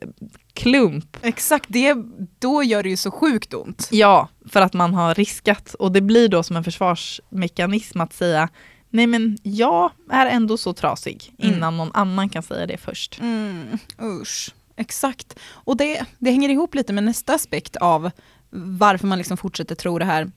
klump. 0.55 1.17
Exakt, 1.23 1.65
det, 1.69 1.95
då 2.39 2.63
gör 2.63 2.83
det 2.83 2.89
ju 2.89 2.97
så 2.97 3.11
sjukt 3.11 3.55
ont. 3.55 3.89
Ja, 3.91 4.29
för 4.49 4.61
att 4.61 4.73
man 4.73 4.95
har 4.95 5.15
riskat 5.15 5.75
och 5.75 5.93
det 5.93 6.01
blir 6.01 6.29
då 6.29 6.43
som 6.43 6.57
en 6.57 6.65
försvarsmekanism 6.65 8.01
att 8.01 8.13
säga 8.13 8.49
nej 8.93 9.07
men 9.07 9.39
jag 9.43 9.91
är 10.11 10.27
ändå 10.27 10.57
så 10.57 10.73
trasig 10.73 11.35
Mm. 11.39 11.55
innan 11.55 11.77
någon 11.77 11.91
annan 11.95 12.29
kan 12.29 12.43
säga 12.43 12.67
det 12.67 12.77
först. 12.77 13.19
Mm, 13.21 13.79
usch, 14.03 14.55
exakt. 14.77 15.39
Och 15.51 15.77
det, 15.77 16.05
det 16.19 16.31
hänger 16.31 16.49
ihop 16.49 16.75
lite 16.75 16.93
med 16.93 17.05
nästa 17.05 17.35
aspekt 17.35 17.77
av 17.77 18.11
varför 18.51 19.07
man 19.07 19.19
liksom 19.19 19.37
fortsätter 19.37 19.75
tro 19.75 19.99
det 19.99 20.05
här. 20.05 20.31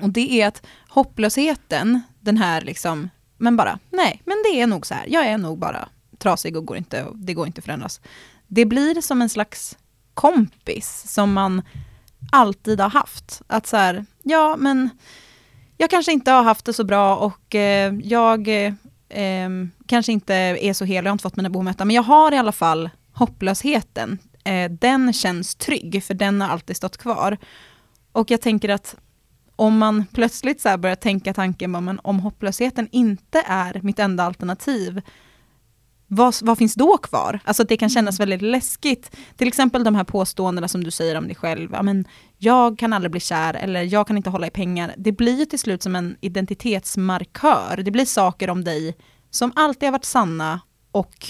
Och 0.00 0.10
det 0.10 0.40
är 0.40 0.48
att 0.48 0.62
hopplösheten, 0.88 2.00
den 2.20 2.36
här 2.36 2.60
liksom, 2.60 3.10
men 3.36 3.56
bara, 3.56 3.78
nej, 3.90 4.22
men 4.24 4.36
det 4.44 4.60
är 4.60 4.66
nog 4.66 4.86
så 4.86 4.94
här, 4.94 5.06
jag 5.08 5.26
är 5.26 5.38
nog 5.38 5.58
bara 5.58 5.88
trasig 6.18 6.56
och 6.56 6.64
går 6.66 6.76
inte, 6.76 7.06
det 7.14 7.34
går 7.34 7.46
inte 7.46 7.58
att 7.58 7.64
förändras. 7.64 8.00
Det 8.46 8.64
blir 8.64 9.00
som 9.00 9.22
en 9.22 9.28
slags 9.28 9.78
kompis 10.14 11.04
som 11.06 11.32
man 11.32 11.62
alltid 12.32 12.80
har 12.80 12.90
haft. 12.90 13.42
Att 13.46 13.66
så 13.66 13.76
här, 13.76 14.06
ja 14.22 14.56
men 14.56 14.90
jag 15.80 15.90
kanske 15.90 16.12
inte 16.12 16.30
har 16.30 16.42
haft 16.42 16.64
det 16.64 16.72
så 16.72 16.84
bra 16.84 17.16
och 17.16 17.54
eh, 17.54 17.94
jag 18.02 18.48
eh, 18.48 18.72
ehm, 19.08 19.70
kanske 19.86 20.12
inte 20.12 20.34
är 20.34 20.72
så 20.72 20.84
hel, 20.84 21.04
jag 21.04 21.10
har 21.10 21.14
inte 21.14 21.22
fått 21.22 21.36
mina 21.36 21.50
behov 21.50 21.74
men 21.78 21.90
jag 21.90 22.02
har 22.02 22.32
i 22.32 22.36
alla 22.36 22.52
fall 22.52 22.90
hopplösheten. 23.12 24.18
Eh, 24.44 24.70
den 24.70 25.12
känns 25.12 25.54
trygg, 25.54 26.04
för 26.04 26.14
den 26.14 26.40
har 26.40 26.48
alltid 26.48 26.76
stått 26.76 26.96
kvar. 26.96 27.36
Och 28.12 28.30
jag 28.30 28.40
tänker 28.40 28.68
att 28.68 28.96
om 29.56 29.78
man 29.78 30.04
plötsligt 30.12 30.60
så 30.60 30.78
börjar 30.78 30.96
tänka 30.96 31.34
tanken, 31.34 31.70
men 31.70 32.00
om 32.02 32.20
hopplösheten 32.20 32.88
inte 32.92 33.42
är 33.46 33.80
mitt 33.82 33.98
enda 33.98 34.24
alternativ, 34.24 35.02
vad, 36.08 36.34
vad, 36.42 36.58
finns 36.58 36.74
då 36.74 36.98
kvar? 36.98 37.40
Alltså 37.44 37.64
det 37.64 37.76
kan 37.76 37.88
kännas 37.88 38.20
mm. 38.20 38.28
väldigt 38.28 38.50
läskigt. 38.50 39.16
Till 39.36 39.48
exempel 39.48 39.84
de 39.84 39.94
här 39.94 40.04
påståendena 40.04 40.68
som 40.68 40.84
du 40.84 40.90
säger 40.90 41.14
om 41.14 41.26
dig 41.26 41.36
själv. 41.36 41.70
Ja, 41.72 41.82
men 41.82 42.04
jag 42.38 42.78
kan 42.78 42.92
aldrig 42.92 43.10
bli 43.10 43.20
kär 43.20 43.54
eller 43.54 43.82
jag 43.82 44.06
kan 44.06 44.16
inte 44.16 44.30
hålla 44.30 44.46
i 44.46 44.50
pengar. 44.50 44.94
Det 44.96 45.12
blir 45.12 45.38
ju 45.38 45.44
till 45.44 45.58
slut 45.58 45.82
som 45.82 45.96
en 45.96 46.16
identitetsmarkör. 46.20 47.82
Det 47.84 47.90
blir 47.90 48.04
saker 48.04 48.50
om 48.50 48.64
dig 48.64 48.96
som 49.30 49.52
alltid 49.56 49.86
har 49.86 49.92
varit 49.92 50.04
sanna 50.04 50.60
och 50.90 51.26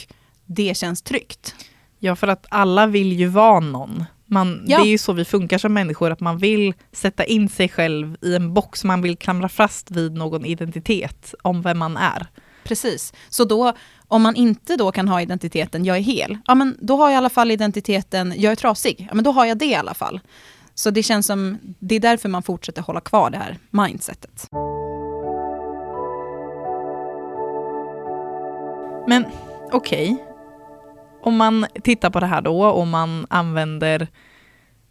det 0.47 0.77
känns 0.77 1.03
tryggt. 1.03 1.55
Ja, 1.99 2.17
för 2.17 2.29
att 2.29 2.47
alla 2.49 2.87
vill 2.87 3.13
ju 3.13 3.27
vara 3.27 3.61
någon. 3.61 4.05
Man, 4.27 4.65
ja. 4.67 4.79
Det 4.79 4.85
är 4.85 4.91
ju 4.91 4.99
så 4.99 5.13
vi 5.13 5.25
funkar 5.25 5.59
som 5.59 5.75
människor, 5.75 6.11
att 6.11 6.21
man 6.21 6.39
vill 6.39 6.75
sätta 6.93 7.25
in 7.25 7.49
sig 7.49 7.69
själv 7.69 8.17
i 8.23 8.35
en 8.35 8.55
box, 8.55 8.85
man 8.85 9.03
vill 9.03 9.17
klamra 9.17 9.49
fast 9.49 9.91
vid 9.91 10.15
någon 10.15 10.45
identitet 10.45 11.35
om 11.43 11.63
vem 11.63 11.79
man 11.79 11.97
är. 11.97 12.27
Precis, 12.65 13.13
så 13.29 13.45
då 13.45 13.73
om 14.09 14.23
man 14.23 14.37
inte 14.37 14.77
då 14.77 14.93
kan 14.93 15.09
ha 15.09 15.23
identiteten 15.23 15.85
jag 15.85 15.97
är 15.97 16.01
hel, 16.01 16.39
ja 16.47 16.55
men 16.55 16.77
då 16.81 16.97
har 16.97 17.05
jag 17.05 17.13
i 17.13 17.17
alla 17.17 17.31
fall 17.31 17.51
identiteten 17.51 18.35
jag 18.37 18.53
är 18.53 18.57
trasig, 18.57 19.07
ja 19.09 19.15
men 19.15 19.25
då 19.25 19.33
har 19.33 19.45
jag 19.45 19.59
det 19.59 19.67
i 19.67 19.75
alla 19.75 19.95
fall. 19.95 20.21
Så 20.75 20.91
det 20.91 21.03
känns 21.03 21.27
som, 21.27 21.59
det 21.79 21.95
är 21.95 22.01
därför 22.01 22.29
man 22.29 22.43
fortsätter 22.43 22.83
hålla 22.83 23.01
kvar 23.01 23.31
det 23.31 23.39
här 23.39 23.59
mindsetet. 23.71 24.49
Men 29.09 29.25
okej, 29.73 30.13
okay. 30.13 30.25
om 31.23 31.37
man 31.37 31.67
tittar 31.83 32.11
på 32.11 32.21
det 32.21 32.27
här 32.27 32.43
då 32.43 32.65
och 32.65 32.87
man 32.87 33.27
använder 33.31 34.09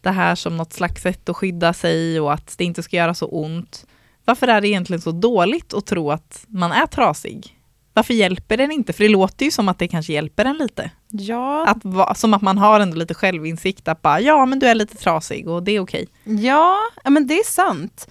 det 0.02 0.12
här 0.12 0.36
som 0.36 0.58
något 0.58 0.74
slags 0.74 1.02
sätt 1.02 1.30
att 1.30 1.38
skydda 1.38 1.74
sig 1.74 2.20
och 2.20 2.34
att 2.34 2.58
det 2.58 2.64
inte 2.64 2.84
ska 2.84 2.98
göra 2.98 3.14
så 3.14 3.26
ont. 3.26 3.86
Varför 4.26 4.48
är 4.48 4.62
det 4.62 4.68
egentligen 4.68 5.02
så 5.02 5.12
dåligt 5.12 5.74
att 5.74 5.86
tro 5.86 6.12
att 6.12 6.46
man 6.48 6.72
är 6.72 6.86
trasig? 6.86 7.57
Varför 7.98 8.14
hjälper 8.14 8.58
den 8.58 8.72
inte? 8.72 8.94
För 8.94 9.04
det 9.04 9.10
låter 9.10 9.46
ju 9.46 9.52
som 9.52 9.70
att 9.70 9.80
det 9.80 9.88
kanske 9.88 10.14
hjälper 10.14 10.46
en 10.46 10.58
lite. 10.58 10.92
Ja. 11.08 11.68
Att, 11.68 12.18
som 12.18 12.34
att 12.34 12.42
man 12.42 12.58
har 12.58 12.80
ändå 12.80 12.98
lite 12.98 13.14
självinsikt 13.14 13.88
att 13.88 14.02
bara, 14.02 14.20
ja 14.20 14.46
men 14.46 14.60
du 14.60 14.68
är 14.68 14.76
lite 14.76 14.98
trasig 14.98 15.48
och 15.48 15.64
det 15.64 15.72
är 15.72 15.80
okej. 15.80 16.08
Ja, 16.24 16.78
men 17.04 17.28
det 17.28 17.34
är 17.34 17.46
sant. 17.46 18.08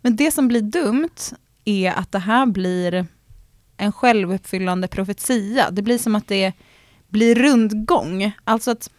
Men 0.00 0.16
det 0.16 0.30
som 0.30 0.48
blir 0.48 0.60
dumt 0.60 1.34
är 1.64 1.92
att 1.92 2.12
det 2.12 2.18
här 2.18 2.46
blir 2.46 3.06
en 3.76 3.92
självuppfyllande 3.92 4.88
profetia. 4.88 5.70
Det 5.70 5.82
blir 5.82 5.98
som 5.98 6.14
att 6.14 6.28
det 6.28 6.52
blir 7.08 7.34
rundgång. 7.34 8.32
Alltså 8.44 8.70
att 8.70 8.90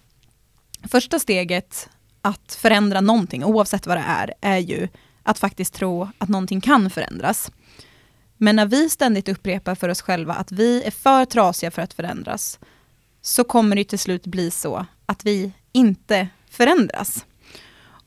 första 0.92 1.20
steget 1.20 1.90
att 2.22 2.58
förändra 2.62 3.02
någonting, 3.02 3.44
oavsett 3.44 3.88
vad 3.88 3.98
det 3.98 4.06
är, 4.08 4.34
är 4.42 4.58
ju 4.58 4.88
att 5.24 5.40
faktiskt 5.40 5.74
tro 5.74 6.10
att 6.18 6.30
någonting 6.30 6.62
kan 6.62 6.90
förändras. 6.90 7.52
Men 8.38 8.56
när 8.56 8.66
vi 8.66 8.90
ständigt 8.90 9.30
upprepar 9.30 9.76
för 9.76 9.90
oss 9.90 10.02
själva 10.02 10.34
att 10.34 10.52
vi 10.52 10.84
är 10.84 10.92
för 10.92 11.26
trasiga 11.26 11.72
för 11.72 11.82
att 11.82 11.94
förändras, 11.94 12.60
så 13.22 13.44
kommer 13.44 13.76
det 13.76 13.84
till 13.84 14.00
slut 14.00 14.26
bli 14.28 14.52
så 14.52 14.86
att 15.06 15.26
vi 15.26 15.52
inte 15.72 16.28
förändras. 16.50 17.26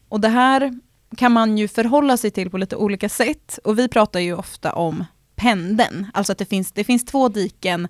Och 0.09 0.21
det 0.21 0.29
här 0.29 0.81
kan 1.17 1.33
man 1.33 1.59
ju 1.59 1.69
förhålla 1.69 2.17
sig 2.17 2.31
till 2.31 2.51
på 2.51 2.59
lite 2.59 2.77
olika 2.77 3.09
sätt. 3.09 3.59
Och 3.65 3.79
vi 3.79 3.89
pratar 3.89 4.21
ju 4.21 4.35
ofta 4.35 4.73
om 4.73 5.05
pendeln, 5.37 6.07
alltså 6.15 6.33
att 6.33 6.39
det 6.39 6.45
finns, 6.45 6.73
det 6.73 6.85
finns 6.85 7.05
två 7.05 7.29
diken 7.29 7.89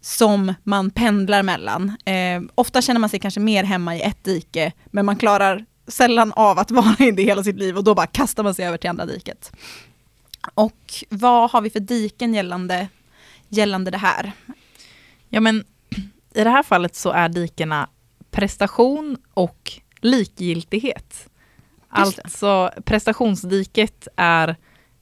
som 0.00 0.54
man 0.62 0.90
pendlar 0.90 1.42
mellan. 1.42 1.96
Eh, 2.04 2.42
ofta 2.54 2.82
känner 2.82 3.00
man 3.00 3.10
sig 3.10 3.20
kanske 3.20 3.40
mer 3.40 3.64
hemma 3.64 3.96
i 3.96 4.02
ett 4.02 4.24
dike, 4.24 4.72
men 4.84 5.06
man 5.06 5.16
klarar 5.16 5.64
sällan 5.86 6.32
av 6.32 6.58
att 6.58 6.70
vara 6.70 6.96
i 6.98 7.10
det 7.10 7.22
hela 7.22 7.44
sitt 7.44 7.56
liv 7.56 7.76
och 7.76 7.84
då 7.84 7.94
bara 7.94 8.06
kastar 8.06 8.42
man 8.42 8.54
sig 8.54 8.66
över 8.66 8.78
till 8.78 8.90
andra 8.90 9.06
diket. 9.06 9.52
Och 10.54 10.94
vad 11.08 11.50
har 11.50 11.60
vi 11.60 11.70
för 11.70 11.80
diken 11.80 12.34
gällande, 12.34 12.88
gällande 13.48 13.90
det 13.90 13.98
här? 13.98 14.32
Ja 15.28 15.40
men 15.40 15.64
i 16.34 16.44
det 16.44 16.50
här 16.50 16.62
fallet 16.62 16.94
så 16.94 17.10
är 17.10 17.28
dikena 17.28 17.88
prestation 18.30 19.16
och 19.34 19.72
likgiltighet. 20.00 21.28
Alltså 21.88 22.70
prestationsdiket 22.84 24.08
är, 24.16 24.56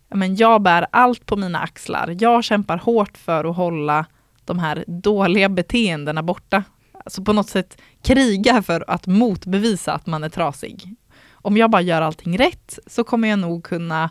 men 0.09 0.37
jag 0.37 0.63
bär 0.63 0.87
allt 0.93 1.27
på 1.27 1.37
mina 1.37 1.59
axlar. 1.59 2.17
Jag 2.21 2.45
kämpar 2.45 2.77
hårt 2.79 3.19
för 3.19 3.45
att 3.45 3.57
hålla 3.57 4.07
de 4.45 4.59
här 4.59 4.85
dåliga 4.87 5.49
beteendena 5.49 6.23
borta. 6.23 6.65
Alltså 7.05 7.25
på 7.25 7.33
något 7.33 7.49
sätt 7.49 7.81
kriga 8.03 8.63
för 8.63 8.85
att 8.91 9.07
motbevisa 9.07 9.93
att 9.93 10.07
man 10.07 10.25
är 10.25 10.29
trasig. 10.29 10.95
Om 11.33 11.57
jag 11.57 11.71
bara 11.71 11.83
gör 11.83 12.03
allting 12.03 12.39
rätt 12.39 12.79
så 12.87 13.05
kommer 13.05 13.29
jag 13.29 13.39
nog 13.39 13.65
kunna 13.65 14.11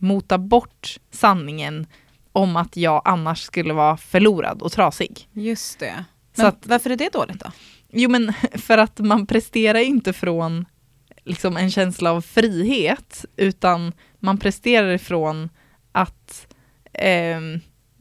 mota 0.00 0.38
bort 0.38 0.98
sanningen 1.10 1.86
om 2.32 2.56
att 2.56 2.76
jag 2.76 3.02
annars 3.04 3.42
skulle 3.42 3.72
vara 3.72 3.96
förlorad 3.96 4.62
och 4.62 4.72
trasig. 4.72 5.28
Just 5.32 5.78
det. 5.78 6.04
Men 6.36 6.46
att, 6.46 6.66
varför 6.66 6.90
är 6.90 6.96
det 6.96 7.12
dåligt 7.12 7.40
då? 7.40 7.50
Jo 7.92 8.10
men 8.10 8.32
för 8.54 8.78
att 8.78 8.98
man 8.98 9.26
presterar 9.26 9.78
inte 9.78 10.12
från 10.12 10.66
liksom 11.24 11.56
en 11.56 11.70
känsla 11.70 12.12
av 12.12 12.20
frihet, 12.20 13.24
utan 13.36 13.92
man 14.18 14.38
presterar 14.38 14.92
ifrån 14.92 15.48
att 15.92 16.46
eh, 16.92 17.40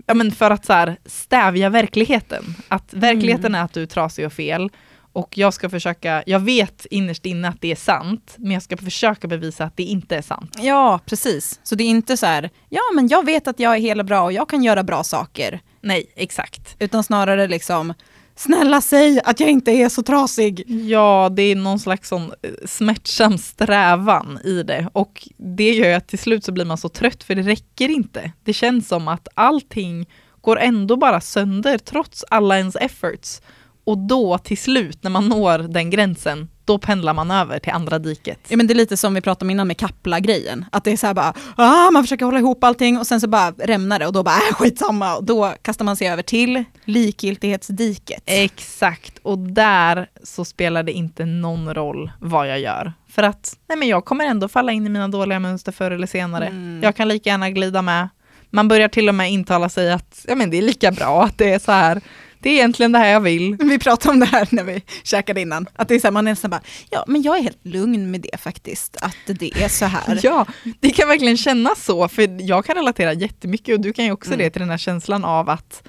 ja, 0.05 0.13
men 0.13 0.31
för 0.31 0.51
att 0.51 0.65
så 0.65 0.73
här, 0.73 0.97
stävja 1.05 1.69
verkligheten. 1.69 2.43
Att 2.67 2.93
verkligheten 2.93 3.45
mm. 3.45 3.61
är 3.61 3.65
att 3.65 3.73
du 3.73 3.81
är 3.81 3.87
trasig 3.87 4.25
och 4.25 4.33
fel 4.33 4.69
och 5.13 5.37
jag 5.37 5.53
ska 5.53 5.69
försöka, 5.69 6.23
jag 6.25 6.39
vet 6.39 6.85
innerst 6.85 7.25
inne 7.25 7.47
att 7.47 7.61
det 7.61 7.71
är 7.71 7.75
sant, 7.75 8.35
men 8.37 8.51
jag 8.51 8.63
ska 8.63 8.77
försöka 8.77 9.27
bevisa 9.27 9.63
att 9.63 9.77
det 9.77 9.83
inte 9.83 10.15
är 10.15 10.21
sant. 10.21 10.55
Ja, 10.59 10.99
precis. 11.05 11.59
Så 11.63 11.75
det 11.75 11.83
är 11.83 11.87
inte 11.87 12.17
så 12.17 12.25
här, 12.25 12.49
ja 12.69 12.81
men 12.95 13.07
jag 13.07 13.25
vet 13.25 13.47
att 13.47 13.59
jag 13.59 13.75
är 13.75 13.79
hela 13.79 14.03
bra 14.03 14.23
och 14.23 14.33
jag 14.33 14.49
kan 14.49 14.63
göra 14.63 14.83
bra 14.83 15.03
saker. 15.03 15.61
Nej, 15.81 16.11
exakt. 16.15 16.75
Utan 16.79 17.03
snarare 17.03 17.47
liksom, 17.47 17.93
snälla 18.35 18.81
säg 18.81 19.21
att 19.25 19.39
jag 19.39 19.49
inte 19.49 19.71
är 19.71 19.89
så 19.89 20.03
trasig. 20.03 20.63
Ja, 20.67 21.29
det 21.31 21.41
är 21.41 21.55
någon 21.55 21.79
slags 21.79 22.09
sån 22.09 22.33
eh, 22.41 22.51
smärtsam 22.65 23.37
strävan 23.37 24.39
i 24.43 24.63
det. 24.63 24.89
Och 24.93 25.27
det 25.37 25.73
gör 25.73 25.87
ju 25.87 25.93
att 25.93 26.07
till 26.07 26.19
slut 26.19 26.43
så 26.43 26.51
blir 26.51 26.65
man 26.65 26.77
så 26.77 26.89
trött, 26.89 27.23
för 27.23 27.35
det 27.35 27.41
räcker 27.41 27.89
inte. 27.89 28.31
Det 28.43 28.53
känns 28.53 28.87
som 28.87 29.07
att 29.07 29.27
allting 29.33 30.05
går 30.41 30.59
ändå 30.59 30.95
bara 30.95 31.21
sönder 31.21 31.77
trots 31.77 32.25
alla 32.29 32.57
ens 32.57 32.75
efforts. 32.75 33.41
Och 33.89 33.97
då 33.97 34.37
till 34.37 34.57
slut, 34.57 35.03
när 35.03 35.11
man 35.11 35.29
når 35.29 35.57
den 35.57 35.89
gränsen, 35.89 36.49
då 36.65 36.77
pendlar 36.77 37.13
man 37.13 37.31
över 37.31 37.59
till 37.59 37.71
andra 37.71 37.99
diket. 37.99 38.39
Ja 38.47 38.57
men 38.57 38.67
det 38.67 38.73
är 38.73 38.75
lite 38.75 38.97
som 38.97 39.13
vi 39.13 39.21
pratade 39.21 39.45
om 39.45 39.49
innan 39.49 39.67
med 39.67 39.77
Kapla-grejen. 39.77 40.65
Att 40.71 40.83
det 40.83 40.91
är 40.91 40.97
så 40.97 41.07
här 41.07 41.13
bara, 41.13 41.33
ah, 41.55 41.91
man 41.91 42.03
försöker 42.03 42.25
hålla 42.25 42.39
ihop 42.39 42.63
allting 42.63 42.99
och 42.99 43.07
sen 43.07 43.21
så 43.21 43.27
bara 43.27 43.51
rämnar 43.51 43.99
det 43.99 44.07
och 44.07 44.13
då 44.13 44.23
bara, 44.23 44.35
äh, 44.35 44.55
skitsamma. 44.55 45.15
Och 45.15 45.23
då 45.23 45.53
kastar 45.61 45.85
man 45.85 45.95
sig 45.95 46.07
över 46.07 46.23
till 46.23 46.63
likgiltighetsdiket. 46.85 48.23
Exakt, 48.25 49.19
och 49.21 49.37
där 49.39 50.09
så 50.23 50.45
spelar 50.45 50.83
det 50.83 50.91
inte 50.91 51.25
någon 51.25 51.73
roll 51.73 52.11
vad 52.19 52.47
jag 52.47 52.59
gör. 52.59 52.93
För 53.09 53.23
att, 53.23 53.57
nej 53.69 53.77
men 53.77 53.87
jag 53.87 54.05
kommer 54.05 54.25
ändå 54.25 54.47
falla 54.47 54.71
in 54.71 54.85
i 54.85 54.89
mina 54.89 55.07
dåliga 55.07 55.39
mönster 55.39 55.71
förr 55.71 55.91
eller 55.91 56.07
senare. 56.07 56.47
Mm. 56.47 56.79
Jag 56.83 56.95
kan 56.95 57.07
lika 57.07 57.29
gärna 57.29 57.49
glida 57.49 57.81
med. 57.81 58.09
Man 58.49 58.67
börjar 58.67 58.87
till 58.87 59.09
och 59.09 59.15
med 59.15 59.31
intala 59.31 59.69
sig 59.69 59.91
att 59.91 60.25
ja, 60.27 60.35
men 60.35 60.49
det 60.49 60.57
är 60.57 60.61
lika 60.61 60.91
bra 60.91 61.23
att 61.23 61.37
det 61.37 61.53
är 61.53 61.59
så 61.59 61.71
här 61.71 62.01
det 62.39 62.49
är 62.49 62.53
egentligen 62.53 62.91
det 62.91 62.99
här 62.99 63.11
jag 63.11 63.21
vill. 63.21 63.57
Vi 63.59 63.79
pratade 63.79 64.13
om 64.13 64.19
det 64.19 64.25
här 64.25 64.47
när 64.51 64.63
vi 64.63 64.83
käkade 65.03 65.41
innan. 65.41 65.67
Att 65.75 65.87
det 65.87 65.95
är 65.95 65.99
så 65.99 66.07
här, 66.07 66.11
man 66.11 66.27
är 66.27 66.31
nästan 66.31 66.51
bara, 66.51 66.61
ja 66.89 67.03
men 67.07 67.21
jag 67.21 67.37
är 67.37 67.43
helt 67.43 67.65
lugn 67.65 68.11
med 68.11 68.21
det 68.21 68.37
faktiskt, 68.37 68.97
att 69.01 69.39
det 69.39 69.63
är 69.63 69.69
så 69.69 69.85
här. 69.85 70.19
ja, 70.23 70.45
det 70.79 70.89
kan 70.89 71.07
verkligen 71.07 71.37
kännas 71.37 71.85
så, 71.85 72.07
för 72.07 72.41
jag 72.41 72.65
kan 72.65 72.75
relatera 72.75 73.13
jättemycket 73.13 73.75
och 73.75 73.81
du 73.81 73.93
kan 73.93 74.05
ju 74.05 74.11
också 74.11 74.29
mm. 74.29 74.39
det 74.39 74.49
till 74.49 74.59
den 74.59 74.69
här 74.69 74.77
känslan 74.77 75.25
av 75.25 75.49
att 75.49 75.83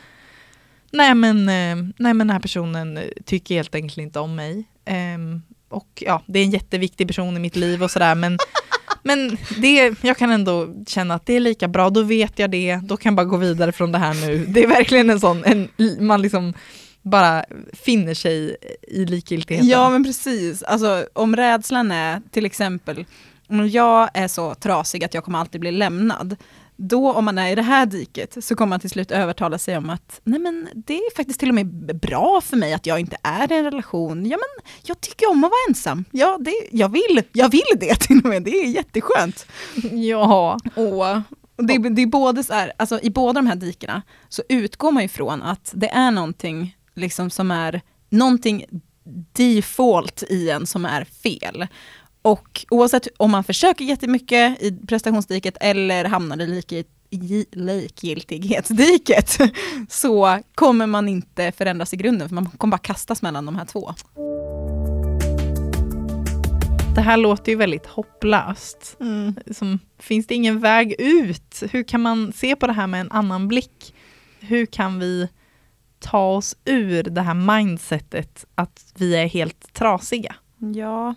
nej 0.93 1.15
men, 1.15 1.49
eh, 1.49 1.77
nej 1.97 2.15
men 2.15 2.19
den 2.19 2.31
här 2.31 2.41
personen 2.41 3.01
tycker 3.25 3.55
helt 3.55 3.75
enkelt 3.75 3.99
inte 3.99 4.21
om 4.21 4.35
mig. 4.35 4.65
Um, 5.15 5.43
och 5.71 6.03
ja, 6.07 6.23
det 6.27 6.39
är 6.39 6.45
en 6.45 6.51
jätteviktig 6.51 7.07
person 7.07 7.37
i 7.37 7.41
mitt 7.41 7.57
liv 7.57 7.83
och 7.83 7.91
sådär 7.91 8.15
men 8.15 8.39
men 9.03 9.37
det, 9.59 9.95
jag 10.03 10.17
kan 10.17 10.31
ändå 10.31 10.69
känna 10.87 11.15
att 11.15 11.27
det 11.27 11.35
är 11.35 11.41
lika 11.41 11.69
bra, 11.69 11.91
då 11.91 12.03
vet 12.03 12.39
jag 12.39 12.51
det, 12.51 12.77
då 12.77 12.97
kan 12.97 13.11
jag 13.11 13.17
bara 13.17 13.31
gå 13.31 13.37
vidare 13.37 13.73
från 13.73 13.93
det 13.93 13.99
här 13.99 14.15
nu. 14.15 14.45
Det 14.49 14.63
är 14.63 14.67
verkligen 14.67 15.11
en 15.11 15.21
sån, 15.21 15.45
en, 15.45 15.69
man 16.01 16.23
liksom 16.23 16.55
bara 17.03 17.45
finner 17.73 18.15
sig 18.15 18.57
i 18.83 19.05
likgiltigheten. 19.05 19.69
Ja 19.69 19.91
men 19.91 20.05
precis, 20.05 20.63
alltså 20.63 21.07
om 21.13 21.37
rädslan 21.37 21.93
är 21.93 22.23
till 22.31 22.47
exempel, 22.47 23.05
om 23.49 23.69
jag 23.69 24.11
är 24.15 24.29
så 24.29 24.55
trasig 24.55 25.05
att 25.05 25.15
jag 25.15 25.25
kommer 25.25 25.39
alltid 25.39 25.61
bli 25.61 25.73
lämnad, 25.73 26.37
då 26.81 27.13
om 27.13 27.25
man 27.25 27.39
är 27.39 27.53
i 27.53 27.55
det 27.55 27.63
här 27.63 27.87
diket 27.87 28.45
så 28.45 28.57
kommer 28.57 28.71
man 28.71 28.81
till 28.81 28.91
slut 28.91 29.11
övertala 29.11 29.59
sig 29.59 29.77
om 29.77 29.91
att 29.91 30.21
nej 30.25 30.41
men 30.41 30.69
det 30.75 30.97
är 30.97 31.17
faktiskt 31.17 31.41
till 31.41 31.49
och 31.49 31.55
med 31.55 31.67
bra 32.01 32.41
för 32.41 32.57
mig 32.57 32.73
att 32.73 32.87
jag 32.87 33.01
inte 33.01 33.17
är 33.23 33.53
i 33.53 33.57
en 33.57 33.65
relation. 33.65 34.27
Ja 34.27 34.37
men 34.37 34.65
jag 34.83 35.01
tycker 35.01 35.31
om 35.31 35.45
att 35.45 35.51
vara 35.51 35.61
ensam. 35.69 36.05
Ja, 36.11 36.39
det, 36.41 36.53
jag, 36.71 36.89
vill, 36.89 37.23
jag 37.33 37.49
vill 37.49 37.63
det 37.81 37.95
till 38.01 38.19
och 38.19 38.29
med, 38.29 38.43
det 38.43 38.51
är 38.51 38.67
jätteskönt. 38.67 39.47
Ja. 39.93 40.59
Och 40.75 41.23
det, 41.67 41.79
det 41.79 42.03
är 42.03 42.07
både 42.07 42.45
så 42.45 42.53
här, 42.53 42.73
alltså 42.77 43.01
i 43.03 43.11
båda 43.11 43.33
de 43.33 43.47
här 43.47 43.57
dikena 43.57 44.03
så 44.29 44.43
utgår 44.49 44.93
man 44.93 45.03
ifrån 45.03 45.43
att 45.43 45.73
det 45.75 45.89
är 45.89 46.11
någonting 46.11 46.77
liksom 46.95 47.31
som 47.31 47.51
är 47.51 47.81
någonting 48.09 48.65
default 49.33 50.23
i 50.29 50.51
en 50.51 50.67
som 50.67 50.85
är 50.85 51.05
fel. 51.05 51.67
Och 52.23 52.67
oavsett 52.71 53.09
om 53.17 53.31
man 53.31 53.45
försöker 53.45 53.85
jättemycket 53.85 54.63
i 54.63 54.79
prestationsdiket 54.87 55.57
eller 55.61 56.05
hamnar 56.05 56.41
i 56.41 56.47
lik 56.47 56.87
likgiltighetsdiket 57.53 59.39
så 59.89 60.39
kommer 60.55 60.87
man 60.87 61.09
inte 61.09 61.53
förändras 61.53 61.95
i 61.95 61.97
grunden 61.97 62.29
för 62.29 62.35
man 62.35 62.47
kommer 62.47 62.71
bara 62.71 62.79
kastas 62.79 63.23
mellan 63.23 63.47
de 63.47 63.57
här 63.57 63.65
två. 63.65 63.95
Det 66.95 67.01
här 67.01 67.17
låter 67.17 67.53
ju 67.53 67.59
väldigt 67.59 67.87
hopplöst. 67.87 68.97
Mm. 69.01 69.35
Som, 69.51 69.79
finns 69.99 70.27
det 70.27 70.35
ingen 70.35 70.61
väg 70.61 70.95
ut? 70.99 71.63
Hur 71.71 71.83
kan 71.83 72.01
man 72.01 72.33
se 72.33 72.57
på 72.57 72.67
det 72.67 72.73
här 72.73 72.87
med 72.87 73.01
en 73.01 73.11
annan 73.11 73.49
blick? 73.49 73.95
Hur 74.41 74.67
kan 74.67 74.99
vi 74.99 75.29
ta 75.99 76.37
oss 76.37 76.57
ur 76.65 77.03
det 77.03 77.23
här 77.23 77.35
mindsetet 77.35 78.45
att 78.55 78.93
vi 78.97 79.17
är 79.17 79.27
helt 79.27 79.73
trasiga? 79.73 80.35
Ja, 80.75 81.15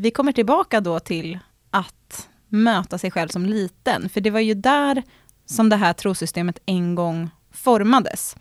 vi 0.00 0.10
kommer 0.10 0.32
tillbaka 0.32 0.80
då 0.80 1.00
till 1.00 1.38
att 1.70 2.28
möta 2.48 2.98
sig 2.98 3.10
själv 3.10 3.28
som 3.28 3.46
liten, 3.46 4.08
för 4.08 4.20
det 4.20 4.30
var 4.30 4.40
ju 4.40 4.54
där 4.54 5.02
som 5.46 5.68
det 5.68 5.76
här 5.76 5.92
trosystemet 5.92 6.58
en 6.66 6.94
gång 6.94 7.30
formades. 7.50 8.36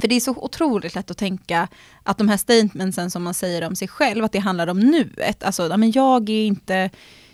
För 0.00 0.08
det 0.08 0.14
är 0.14 0.20
så 0.20 0.30
otroligt 0.36 0.94
lätt 0.94 1.10
att 1.10 1.18
tänka 1.18 1.68
att 2.02 2.18
de 2.18 2.28
här 2.28 2.36
statementsen 2.36 3.10
som 3.10 3.22
man 3.22 3.34
säger 3.34 3.66
om 3.66 3.76
sig 3.76 3.88
själv, 3.88 4.24
att 4.24 4.32
det 4.32 4.38
handlar 4.38 4.66
om 4.66 4.80
nuet. 4.80 5.42
Alltså, 5.42 5.76
men 5.76 5.90
jag 5.90 6.30
är 6.30 6.46
inte, 6.46 6.90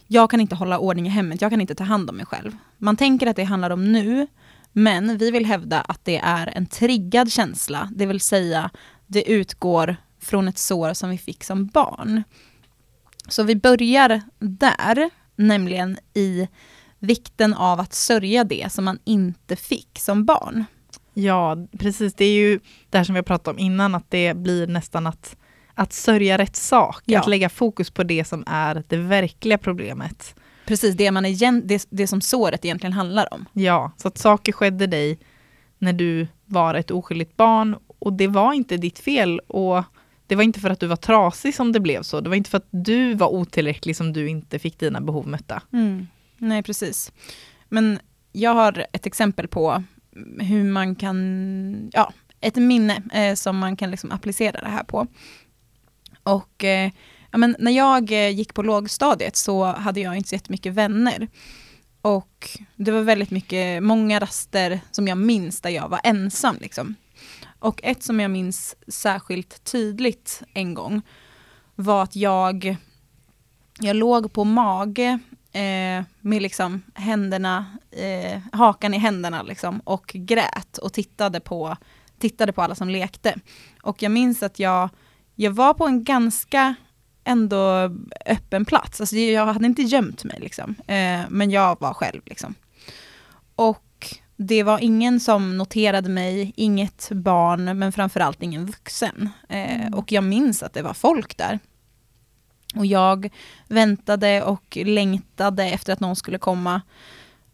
jag 0.07 0.31
kan 0.31 0.41
inte 0.41 0.55
hålla 0.55 0.79
ordning 0.79 1.07
i 1.07 1.11
hemmet, 1.11 1.43
jag 1.43 1.51
kan 1.51 1.61
inte 1.61 1.75
ta 1.75 1.85
hand 1.85 2.11
om 2.11 2.17
mig 2.17 2.27
själv. 2.27 2.57
Man 2.79 2.97
tänker 2.97 3.27
att 3.27 3.37
det 3.37 3.45
handlar 3.45 3.71
om 3.71 3.93
nu, 3.93 4.27
men 4.73 5.19
vi 5.19 5.31
vill 5.31 5.47
hävda 5.47 5.81
att 5.81 6.05
det 6.05 6.19
är 6.19 6.47
en 6.47 6.67
triggad 6.67 7.33
känsla, 7.33 7.89
det 7.93 8.07
vill 8.07 8.21
säga 8.21 8.71
det 9.07 9.31
utgår 9.31 9.97
från 10.21 10.49
ett 10.49 10.59
sår 10.59 10.93
som 10.93 11.11
vi 11.11 11.19
fick 11.19 11.45
som 11.45 11.67
barn. 11.67 12.23
Så 13.29 13.43
vi 13.43 13.57
börjar 13.57 14.23
där, 14.39 15.11
nämligen 15.37 15.99
i 16.15 16.49
vikten 16.99 17.55
av 17.55 17.81
att 17.81 17.93
sörja 17.93 18.45
det 18.45 18.73
som 18.73 18.85
man 18.85 18.99
inte 19.05 19.57
fick 19.57 19.99
som 19.99 20.25
barn. 20.25 20.65
Ja, 21.15 21.57
precis. 21.79 22.15
Det 22.15 22.25
är 22.25 22.35
ju 22.35 22.61
det 22.91 22.99
här 22.99 23.05
som 23.05 23.15
vi 23.15 23.19
har 23.19 23.23
pratat 23.23 23.49
om 23.49 23.59
innan, 23.59 23.95
att 23.95 24.11
det 24.11 24.37
blir 24.37 24.67
nästan 24.67 25.07
att, 25.07 25.37
att 25.75 25.93
sörja 25.93 26.39
rätt 26.39 26.57
sak, 26.57 27.03
ja. 27.05 27.21
att 27.21 27.27
lägga 27.27 27.49
fokus 27.49 27.91
på 27.91 28.03
det 28.03 28.25
som 28.25 28.45
är 28.47 28.83
det 28.89 28.97
verkliga 28.97 29.59
problemet. 29.59 30.35
Precis, 30.67 30.97
det, 30.97 31.11
man 31.11 31.25
igen, 31.25 31.63
det, 31.65 31.87
det 31.91 32.07
som 32.07 32.21
såret 32.21 32.65
egentligen 32.65 32.93
handlar 32.93 33.35
om. 33.35 33.47
Ja, 33.53 33.93
så 33.97 34.09
att 34.09 34.19
saker 34.19 34.53
skedde 34.53 34.87
dig 34.87 35.19
när 35.79 35.93
du 35.93 36.27
var 36.45 36.75
ett 36.75 36.91
oskyldigt 36.91 37.37
barn 37.37 37.77
och 37.99 38.13
det 38.13 38.27
var 38.27 38.53
inte 38.53 38.77
ditt 38.77 38.99
fel 38.99 39.41
och 39.41 39.85
det 40.27 40.37
var 40.37 40.43
inte 40.43 40.61
för 40.61 40.71
att 40.71 40.81
du 40.81 40.87
var 40.87 40.97
trasig 40.97 41.55
som 41.55 41.73
det 41.73 41.81
blev 41.81 42.03
så. 42.03 42.21
Det 42.21 42.29
var 42.29 42.37
inte 42.37 42.51
för 42.51 42.59
att 42.59 42.69
du 42.71 43.15
var 43.15 43.29
otillräcklig 43.29 43.97
som 43.97 44.13
du 44.13 44.29
inte 44.29 44.59
fick 44.59 44.79
dina 44.79 45.01
behov 45.01 45.27
mötta. 45.27 45.63
Mm. 45.73 46.07
Nej, 46.39 46.63
precis. 46.63 47.13
Men 47.69 47.99
jag 48.33 48.55
har 48.55 48.87
ett 48.93 49.07
exempel 49.07 49.49
på 49.49 49.83
hur 50.41 50.65
man 50.65 50.95
kan, 50.95 51.91
ja, 51.93 52.13
ett 52.41 52.57
minne 52.57 53.03
eh, 53.13 53.35
som 53.35 53.59
man 53.59 53.77
kan 53.77 53.91
liksom 53.91 54.13
applicera 54.13 54.61
det 54.61 54.69
här 54.69 54.85
på. 54.85 55.07
Och 56.23 56.65
eh, 56.65 56.91
ja, 57.31 57.39
men 57.39 57.57
när 57.59 57.73
jag 57.73 58.13
eh, 58.13 58.29
gick 58.29 58.55
på 58.55 58.63
lågstadiet 58.63 59.37
så 59.37 59.65
hade 59.65 60.01
jag 60.01 60.17
inte 60.17 60.29
så 60.29 60.35
jättemycket 60.35 60.73
vänner. 60.73 61.29
Och 62.01 62.49
det 62.77 62.91
var 62.91 63.01
väldigt 63.01 63.31
mycket, 63.31 63.83
många 63.83 64.21
raster 64.21 64.81
som 64.91 65.09
jag 65.09 65.19
minns 65.19 65.61
där 65.61 65.71
jag 65.71 65.89
var 65.89 66.01
ensam. 66.05 66.57
Liksom. 66.61 66.95
Och 67.65 67.81
ett 67.83 68.03
som 68.03 68.21
jag 68.21 68.31
minns 68.31 68.77
särskilt 68.89 69.65
tydligt 69.65 70.43
en 70.55 70.75
gång 70.75 71.03
var 71.75 72.03
att 72.03 72.17
jag, 72.17 72.77
jag 73.81 73.97
låg 73.97 74.33
på 74.33 74.45
mage 74.45 75.19
eh, 75.53 76.05
med 76.21 76.43
liksom 76.43 76.83
händerna, 76.95 77.79
eh, 77.91 78.41
hakan 78.53 78.95
i 78.95 78.99
händerna 78.99 79.43
liksom, 79.43 79.81
och 79.81 80.11
grät 80.15 80.79
och 80.79 80.93
tittade 80.93 81.41
på, 81.41 81.77
tittade 82.19 82.53
på 82.53 82.63
alla 82.63 82.75
som 82.75 82.89
lekte. 82.89 83.35
Och 83.83 84.03
jag 84.03 84.13
minns 84.13 84.43
att 84.43 84.59
jag, 84.59 84.89
jag 85.35 85.51
var 85.51 85.75
på 85.75 85.87
en 85.87 86.05
ganska 86.05 86.75
ändå 87.25 87.91
öppen 88.27 88.65
plats. 88.65 89.01
Alltså 89.01 89.17
jag 89.17 89.47
hade 89.47 89.67
inte 89.67 89.83
gömt 89.83 90.25
mig, 90.25 90.41
liksom. 90.41 90.75
Eh, 90.87 91.21
men 91.29 91.51
jag 91.51 91.81
var 91.81 91.95
själv. 91.95 92.23
Liksom. 92.25 92.55
Och 93.57 93.85
det 94.47 94.63
var 94.63 94.79
ingen 94.79 95.21
som 95.21 95.57
noterade 95.57 96.09
mig, 96.09 96.53
inget 96.57 97.09
barn, 97.13 97.79
men 97.79 97.93
framförallt 97.93 98.43
ingen 98.43 98.67
vuxen. 98.67 99.29
Eh, 99.49 99.81
mm. 99.81 99.95
Och 99.95 100.13
jag 100.13 100.25
minns 100.25 100.63
att 100.63 100.73
det 100.73 100.83
var 100.83 100.95
folk 100.95 101.37
där. 101.37 101.59
Och 102.75 102.87
jag 102.87 103.31
väntade 103.69 104.43
och 104.43 104.79
längtade 104.85 105.65
efter 105.65 105.93
att 105.93 106.01
någon 106.01 106.17
skulle 106.17 106.39
komma. 106.39 106.83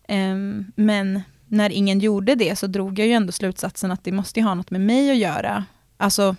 Eh, 0.08 0.36
men 0.74 1.22
när 1.46 1.70
ingen 1.70 1.98
gjorde 1.98 2.34
det 2.34 2.58
så 2.58 2.66
drog 2.66 2.98
jag 2.98 3.06
ju 3.06 3.12
ändå 3.12 3.32
slutsatsen 3.32 3.90
att 3.90 4.04
det 4.04 4.12
måste 4.12 4.42
ha 4.42 4.54
något 4.54 4.70
med 4.70 4.80
mig 4.80 5.10
att 5.10 5.16
göra. 5.16 5.64
Alltså, 5.96 6.36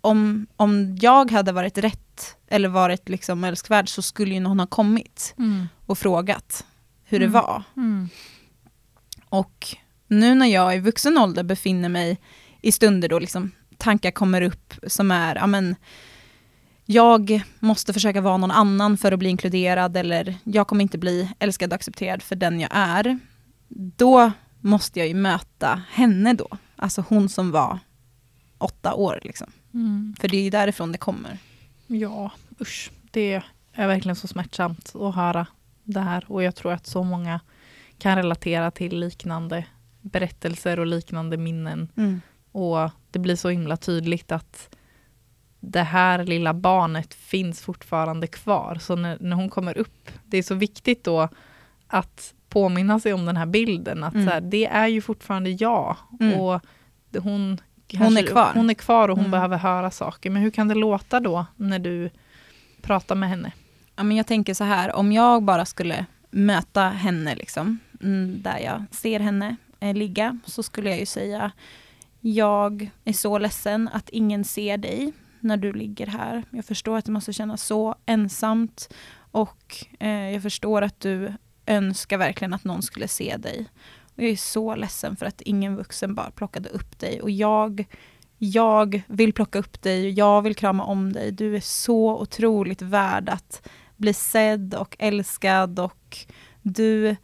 om, 0.00 0.46
om 0.56 0.96
jag 1.00 1.30
hade 1.30 1.52
varit 1.52 1.78
rätt 1.78 2.36
eller 2.48 2.68
varit 2.68 3.08
liksom 3.08 3.44
älskvärd 3.44 3.88
så 3.88 4.02
skulle 4.02 4.34
ju 4.34 4.40
någon 4.40 4.60
ha 4.60 4.66
kommit 4.66 5.34
mm. 5.38 5.68
och 5.86 5.98
frågat 5.98 6.64
hur 7.04 7.22
mm. 7.22 7.32
det 7.32 7.38
var. 7.38 7.62
Och 9.30 9.76
nu 10.06 10.34
när 10.34 10.46
jag 10.46 10.76
i 10.76 10.78
vuxen 10.78 11.18
ålder 11.18 11.42
befinner 11.42 11.88
mig 11.88 12.18
i 12.60 12.72
stunder 12.72 13.08
då 13.08 13.18
liksom 13.18 13.50
tankar 13.76 14.10
kommer 14.10 14.42
upp 14.42 14.74
som 14.86 15.10
är, 15.10 15.36
ja 15.36 15.46
men, 15.46 15.76
jag 16.84 17.42
måste 17.58 17.92
försöka 17.92 18.20
vara 18.20 18.36
någon 18.36 18.50
annan 18.50 18.96
för 18.96 19.12
att 19.12 19.18
bli 19.18 19.28
inkluderad 19.28 19.96
eller 19.96 20.36
jag 20.44 20.66
kommer 20.66 20.82
inte 20.82 20.98
bli 20.98 21.30
älskad 21.38 21.72
och 21.72 21.74
accepterad 21.74 22.22
för 22.22 22.36
den 22.36 22.60
jag 22.60 22.70
är. 22.72 23.18
Då 23.68 24.32
måste 24.60 24.98
jag 24.98 25.08
ju 25.08 25.14
möta 25.14 25.82
henne 25.90 26.32
då. 26.32 26.48
Alltså 26.76 27.04
hon 27.08 27.28
som 27.28 27.50
var 27.50 27.78
åtta 28.58 28.94
år. 28.94 29.20
Liksom. 29.22 29.52
Mm. 29.74 30.14
För 30.20 30.28
det 30.28 30.36
är 30.36 30.42
ju 30.42 30.50
därifrån 30.50 30.92
det 30.92 30.98
kommer. 30.98 31.38
Ja, 31.86 32.30
usch. 32.60 32.90
Det 33.10 33.42
är 33.72 33.86
verkligen 33.86 34.16
så 34.16 34.28
smärtsamt 34.28 34.92
att 34.94 35.14
höra 35.14 35.46
det 35.84 36.00
här. 36.00 36.24
Och 36.28 36.42
jag 36.42 36.54
tror 36.54 36.72
att 36.72 36.86
så 36.86 37.02
många 37.02 37.40
kan 38.00 38.16
relatera 38.16 38.70
till 38.70 39.00
liknande 39.00 39.64
berättelser 40.00 40.80
och 40.80 40.86
liknande 40.86 41.36
minnen. 41.36 41.88
Mm. 41.96 42.20
Och 42.52 42.90
det 43.10 43.18
blir 43.18 43.36
så 43.36 43.48
himla 43.48 43.76
tydligt 43.76 44.32
att 44.32 44.76
det 45.60 45.82
här 45.82 46.24
lilla 46.24 46.54
barnet 46.54 47.14
finns 47.14 47.60
fortfarande 47.62 48.26
kvar. 48.26 48.78
Så 48.80 48.96
när, 48.96 49.18
när 49.20 49.36
hon 49.36 49.48
kommer 49.48 49.78
upp, 49.78 50.10
det 50.24 50.38
är 50.38 50.42
så 50.42 50.54
viktigt 50.54 51.04
då 51.04 51.28
att 51.86 52.34
påminna 52.48 53.00
sig 53.00 53.12
om 53.12 53.26
den 53.26 53.36
här 53.36 53.46
bilden. 53.46 54.04
Att 54.04 54.14
mm. 54.14 54.26
så 54.26 54.32
här, 54.32 54.40
det 54.40 54.66
är 54.66 54.86
ju 54.86 55.00
fortfarande 55.00 55.50
jag. 55.50 55.96
Mm. 56.20 56.40
Och 56.40 56.60
hon, 57.18 57.60
kanske, 57.86 58.04
hon 58.04 58.16
är 58.16 58.22
kvar. 58.22 58.50
Hon 58.54 58.70
är 58.70 58.74
kvar 58.74 59.08
och 59.08 59.16
hon 59.16 59.26
mm. 59.26 59.30
behöver 59.30 59.56
höra 59.56 59.90
saker. 59.90 60.30
Men 60.30 60.42
hur 60.42 60.50
kan 60.50 60.68
det 60.68 60.74
låta 60.74 61.20
då 61.20 61.46
när 61.56 61.78
du 61.78 62.10
pratar 62.82 63.14
med 63.14 63.28
henne? 63.28 63.52
Ja, 63.96 64.02
men 64.02 64.16
jag 64.16 64.26
tänker 64.26 64.54
så 64.54 64.64
här, 64.64 64.92
om 64.92 65.12
jag 65.12 65.42
bara 65.42 65.64
skulle 65.64 66.06
möta 66.30 66.88
henne, 66.88 67.34
liksom, 67.34 67.78
Mm, 68.02 68.42
där 68.42 68.58
jag 68.58 68.84
ser 68.90 69.20
henne 69.20 69.56
eh, 69.80 69.94
ligga, 69.94 70.38
så 70.46 70.62
skulle 70.62 70.90
jag 70.90 70.98
ju 70.98 71.06
säga 71.06 71.52
jag 72.20 72.90
är 73.04 73.12
så 73.12 73.38
ledsen 73.38 73.88
att 73.92 74.08
ingen 74.08 74.44
ser 74.44 74.78
dig 74.78 75.12
när 75.40 75.56
du 75.56 75.72
ligger 75.72 76.06
här. 76.06 76.44
Jag 76.50 76.64
förstår 76.64 76.98
att 76.98 77.04
det 77.04 77.12
måste 77.12 77.32
kännas 77.32 77.62
så 77.62 77.94
ensamt 78.06 78.94
och 79.30 79.86
eh, 80.00 80.30
jag 80.30 80.42
förstår 80.42 80.82
att 80.82 81.00
du 81.00 81.34
önskar 81.66 82.18
verkligen 82.18 82.54
att 82.54 82.64
någon 82.64 82.82
skulle 82.82 83.08
se 83.08 83.36
dig. 83.36 83.66
Och 84.16 84.22
jag 84.22 84.30
är 84.30 84.36
så 84.36 84.74
ledsen 84.74 85.16
för 85.16 85.26
att 85.26 85.40
ingen 85.40 85.76
vuxen 85.76 86.14
bara 86.14 86.30
plockade 86.30 86.68
upp 86.68 86.98
dig 86.98 87.22
och 87.22 87.30
jag 87.30 87.84
jag 88.42 89.02
vill 89.06 89.32
plocka 89.32 89.58
upp 89.58 89.82
dig, 89.82 90.10
jag 90.10 90.42
vill 90.42 90.54
krama 90.54 90.84
om 90.84 91.12
dig. 91.12 91.32
Du 91.32 91.56
är 91.56 91.60
så 91.60 92.20
otroligt 92.20 92.82
värd 92.82 93.28
att 93.28 93.68
bli 93.96 94.14
sedd 94.14 94.74
och 94.74 94.96
älskad 94.98 95.78
och 95.78 96.18
du, 96.62 97.16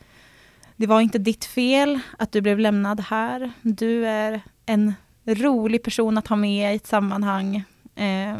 det 0.76 0.86
var 0.86 1.00
inte 1.00 1.18
ditt 1.18 1.44
fel 1.44 2.00
att 2.18 2.32
du 2.32 2.40
blev 2.40 2.58
lämnad 2.58 3.00
här. 3.00 3.52
Du 3.62 4.06
är 4.06 4.40
en 4.66 4.94
rolig 5.24 5.82
person 5.82 6.18
att 6.18 6.28
ha 6.28 6.36
med 6.36 6.72
i 6.72 6.76
ett 6.76 6.86
sammanhang. 6.86 7.64
Eh, 7.94 8.36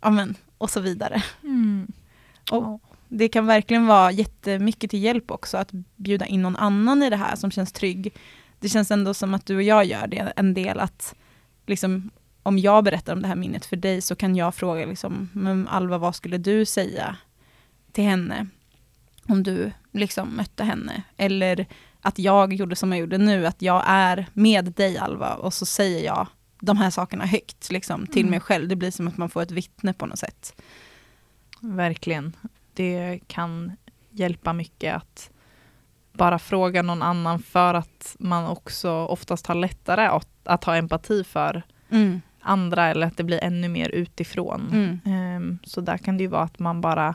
amen, 0.00 0.34
och 0.58 0.70
så 0.70 0.80
vidare. 0.80 1.22
Mm. 1.42 1.92
Och, 2.50 2.80
det 3.08 3.28
kan 3.28 3.46
verkligen 3.46 3.86
vara 3.86 4.12
jättemycket 4.12 4.90
till 4.90 5.02
hjälp 5.02 5.30
också 5.30 5.56
att 5.56 5.72
bjuda 5.96 6.26
in 6.26 6.42
någon 6.42 6.56
annan 6.56 7.02
i 7.02 7.10
det 7.10 7.16
här 7.16 7.36
som 7.36 7.50
känns 7.50 7.72
trygg. 7.72 8.14
Det 8.60 8.68
känns 8.68 8.90
ändå 8.90 9.14
som 9.14 9.34
att 9.34 9.46
du 9.46 9.56
och 9.56 9.62
jag 9.62 9.84
gör 9.84 10.06
det 10.06 10.32
en 10.36 10.54
del 10.54 10.80
att 10.80 11.14
liksom, 11.66 12.10
om 12.42 12.58
jag 12.58 12.84
berättar 12.84 13.12
om 13.12 13.22
det 13.22 13.28
här 13.28 13.36
minnet 13.36 13.66
för 13.66 13.76
dig 13.76 14.00
så 14.00 14.16
kan 14.16 14.36
jag 14.36 14.54
fråga 14.54 14.86
liksom, 14.86 15.28
men 15.32 15.68
Alva 15.68 15.98
vad 15.98 16.14
skulle 16.14 16.38
du 16.38 16.64
säga 16.64 17.16
till 17.92 18.04
henne 18.04 18.46
om 19.28 19.42
du 19.42 19.72
liksom 19.92 20.36
mötte 20.36 20.64
henne? 20.64 21.02
Eller 21.16 21.66
att 22.00 22.18
jag 22.18 22.52
gjorde 22.52 22.76
som 22.76 22.92
jag 22.92 23.00
gjorde 23.00 23.18
nu, 23.18 23.46
att 23.46 23.62
jag 23.62 23.82
är 23.86 24.26
med 24.32 24.64
dig 24.64 24.98
Alva 24.98 25.34
och 25.34 25.54
så 25.54 25.66
säger 25.66 26.04
jag 26.04 26.26
de 26.60 26.76
här 26.76 26.90
sakerna 26.90 27.26
högt 27.26 27.70
liksom, 27.70 28.06
till 28.06 28.22
mm. 28.22 28.30
mig 28.30 28.40
själv. 28.40 28.68
Det 28.68 28.76
blir 28.76 28.90
som 28.90 29.08
att 29.08 29.16
man 29.16 29.30
får 29.30 29.42
ett 29.42 29.50
vittne 29.50 29.92
på 29.92 30.06
något 30.06 30.18
sätt. 30.18 30.62
Verkligen. 31.60 32.36
Det 32.74 33.20
kan 33.26 33.72
hjälpa 34.10 34.52
mycket 34.52 34.96
att 34.96 35.30
bara 36.12 36.38
fråga 36.38 36.82
någon 36.82 37.02
annan 37.02 37.38
för 37.38 37.74
att 37.74 38.16
man 38.18 38.46
också 38.46 38.90
oftast 38.90 39.46
har 39.46 39.54
lättare 39.54 40.06
att, 40.06 40.28
att 40.44 40.64
ha 40.64 40.76
empati 40.76 41.24
för 41.24 41.62
mm. 41.90 42.20
andra 42.40 42.86
eller 42.86 43.06
att 43.06 43.16
det 43.16 43.24
blir 43.24 43.44
ännu 43.44 43.68
mer 43.68 43.88
utifrån. 43.88 45.00
Mm. 45.04 45.36
Um, 45.36 45.58
så 45.64 45.80
där 45.80 45.98
kan 45.98 46.16
det 46.16 46.22
ju 46.22 46.28
vara 46.28 46.42
att 46.42 46.58
man 46.58 46.80
bara 46.80 47.14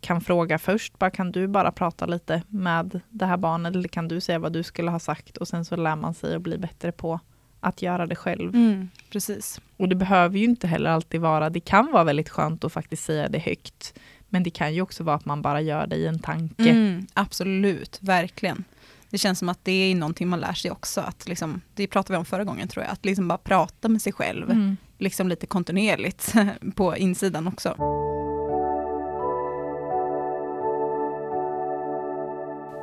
kan 0.00 0.20
fråga 0.20 0.58
först, 0.58 0.98
bara 0.98 1.10
kan 1.10 1.32
du 1.32 1.48
bara 1.48 1.72
prata 1.72 2.06
lite 2.06 2.42
med 2.48 3.00
det 3.10 3.26
här 3.26 3.36
barnet 3.36 3.74
eller 3.74 3.88
kan 3.88 4.08
du 4.08 4.20
säga 4.20 4.38
vad 4.38 4.52
du 4.52 4.62
skulle 4.62 4.90
ha 4.90 4.98
sagt 4.98 5.36
och 5.36 5.48
sen 5.48 5.64
så 5.64 5.76
lär 5.76 5.96
man 5.96 6.14
sig 6.14 6.34
att 6.34 6.42
bli 6.42 6.58
bättre 6.58 6.92
på 6.92 7.20
att 7.60 7.82
göra 7.82 8.06
det 8.06 8.16
själv. 8.16 8.54
Mm, 8.54 8.88
precis. 9.12 9.60
Och 9.76 9.88
det 9.88 9.94
behöver 9.94 10.38
ju 10.38 10.44
inte 10.44 10.66
heller 10.66 10.90
alltid 10.90 11.20
vara, 11.20 11.50
det 11.50 11.60
kan 11.60 11.92
vara 11.92 12.04
väldigt 12.04 12.28
skönt 12.28 12.64
att 12.64 12.72
faktiskt 12.72 13.04
säga 13.04 13.28
det 13.28 13.38
högt. 13.38 13.94
Men 14.28 14.42
det 14.42 14.50
kan 14.50 14.74
ju 14.74 14.82
också 14.82 15.04
vara 15.04 15.16
att 15.16 15.24
man 15.24 15.42
bara 15.42 15.60
gör 15.60 15.86
det 15.86 15.96
i 15.96 16.06
en 16.06 16.18
tanke. 16.18 16.70
Mm, 16.70 17.06
absolut, 17.14 17.98
verkligen. 18.00 18.64
Det 19.10 19.18
känns 19.18 19.38
som 19.38 19.48
att 19.48 19.64
det 19.64 19.72
är 19.72 19.94
någonting 19.94 20.28
man 20.28 20.40
lär 20.40 20.52
sig 20.52 20.70
också. 20.70 21.00
Att 21.00 21.28
liksom, 21.28 21.60
det 21.74 21.86
pratade 21.86 22.12
vi 22.12 22.18
om 22.18 22.24
förra 22.24 22.44
gången 22.44 22.68
tror 22.68 22.84
jag, 22.84 22.92
att 22.92 23.04
liksom 23.04 23.28
bara 23.28 23.38
prata 23.38 23.88
med 23.88 24.02
sig 24.02 24.12
själv. 24.12 24.50
Mm. 24.50 24.76
Liksom 24.98 25.28
lite 25.28 25.46
kontinuerligt 25.46 26.34
på 26.74 26.96
insidan 26.96 27.48
också. 27.48 27.74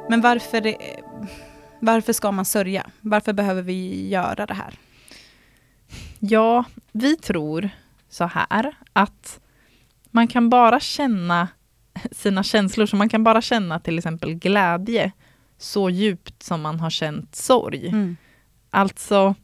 Men 0.10 0.22
varför, 0.22 0.76
varför 1.80 2.14
ska 2.14 2.32
man 2.32 2.46
sörja? 2.46 2.90
Varför 3.02 3.34
behöver 3.34 3.62
vi 3.62 4.10
göra 4.10 4.46
det 4.46 4.54
här? 4.54 4.74
Ja, 6.20 6.66
vi 6.92 7.16
tror 7.16 7.70
så 8.10 8.26
här 8.26 8.76
att 8.94 9.40
man 10.12 10.28
kan 10.28 10.50
bara 10.50 10.80
känna 10.80 11.48
sina 12.12 12.44
känslor, 12.44 12.86
så 12.86 12.96
man 12.96 13.10
kan 13.10 13.24
bara 13.24 13.42
känna 13.42 13.80
till 13.80 13.98
exempel 13.98 14.34
glädje 14.34 15.12
så 15.58 15.90
djupt 15.90 16.44
som 16.44 16.62
man 16.62 16.80
har 16.80 16.90
känt 16.90 17.36
sorg. 17.36 17.88
Mm. 17.88 18.18
Alltså, 18.70 19.36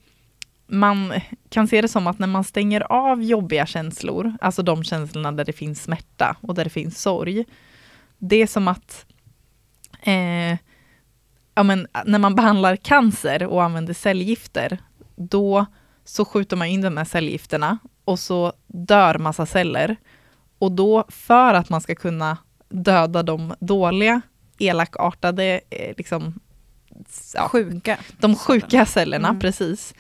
man 0.67 1.13
kan 1.49 1.67
se 1.67 1.81
det 1.81 1.87
som 1.87 2.07
att 2.07 2.19
när 2.19 2.27
man 2.27 2.43
stänger 2.43 2.81
av 2.91 3.23
jobbiga 3.23 3.65
känslor, 3.65 4.37
alltså 4.41 4.63
de 4.63 4.83
känslorna 4.83 5.31
där 5.31 5.45
det 5.45 5.53
finns 5.53 5.83
smärta 5.83 6.37
och 6.41 6.55
där 6.55 6.63
det 6.63 6.69
finns 6.69 7.01
sorg, 7.01 7.45
det 8.17 8.35
är 8.35 8.47
som 8.47 8.67
att 8.67 9.05
eh, 10.01 10.57
ja, 11.55 11.63
men, 11.63 11.87
när 12.05 12.19
man 12.19 12.35
behandlar 12.35 12.75
cancer 12.75 13.43
och 13.43 13.63
använder 13.63 13.93
cellgifter, 13.93 14.77
då 15.15 15.65
så 16.03 16.25
skjuter 16.25 16.57
man 16.57 16.67
in 16.67 16.81
de 16.81 16.97
här 16.97 17.05
cellgifterna 17.05 17.77
och 18.05 18.19
så 18.19 18.53
dör 18.67 19.17
massa 19.17 19.45
celler. 19.45 19.95
Och 20.59 20.71
då 20.71 21.05
för 21.09 21.53
att 21.53 21.69
man 21.69 21.81
ska 21.81 21.95
kunna 21.95 22.37
döda 22.69 23.23
de 23.23 23.53
dåliga, 23.59 24.21
elakartade, 24.59 25.61
eh, 25.69 25.93
liksom, 25.97 26.39
ja, 27.33 27.49
sjuka. 27.49 27.97
De 28.19 28.35
sjuka 28.35 28.85
cellerna, 28.85 29.27
mm. 29.27 29.39
precis. 29.39 29.93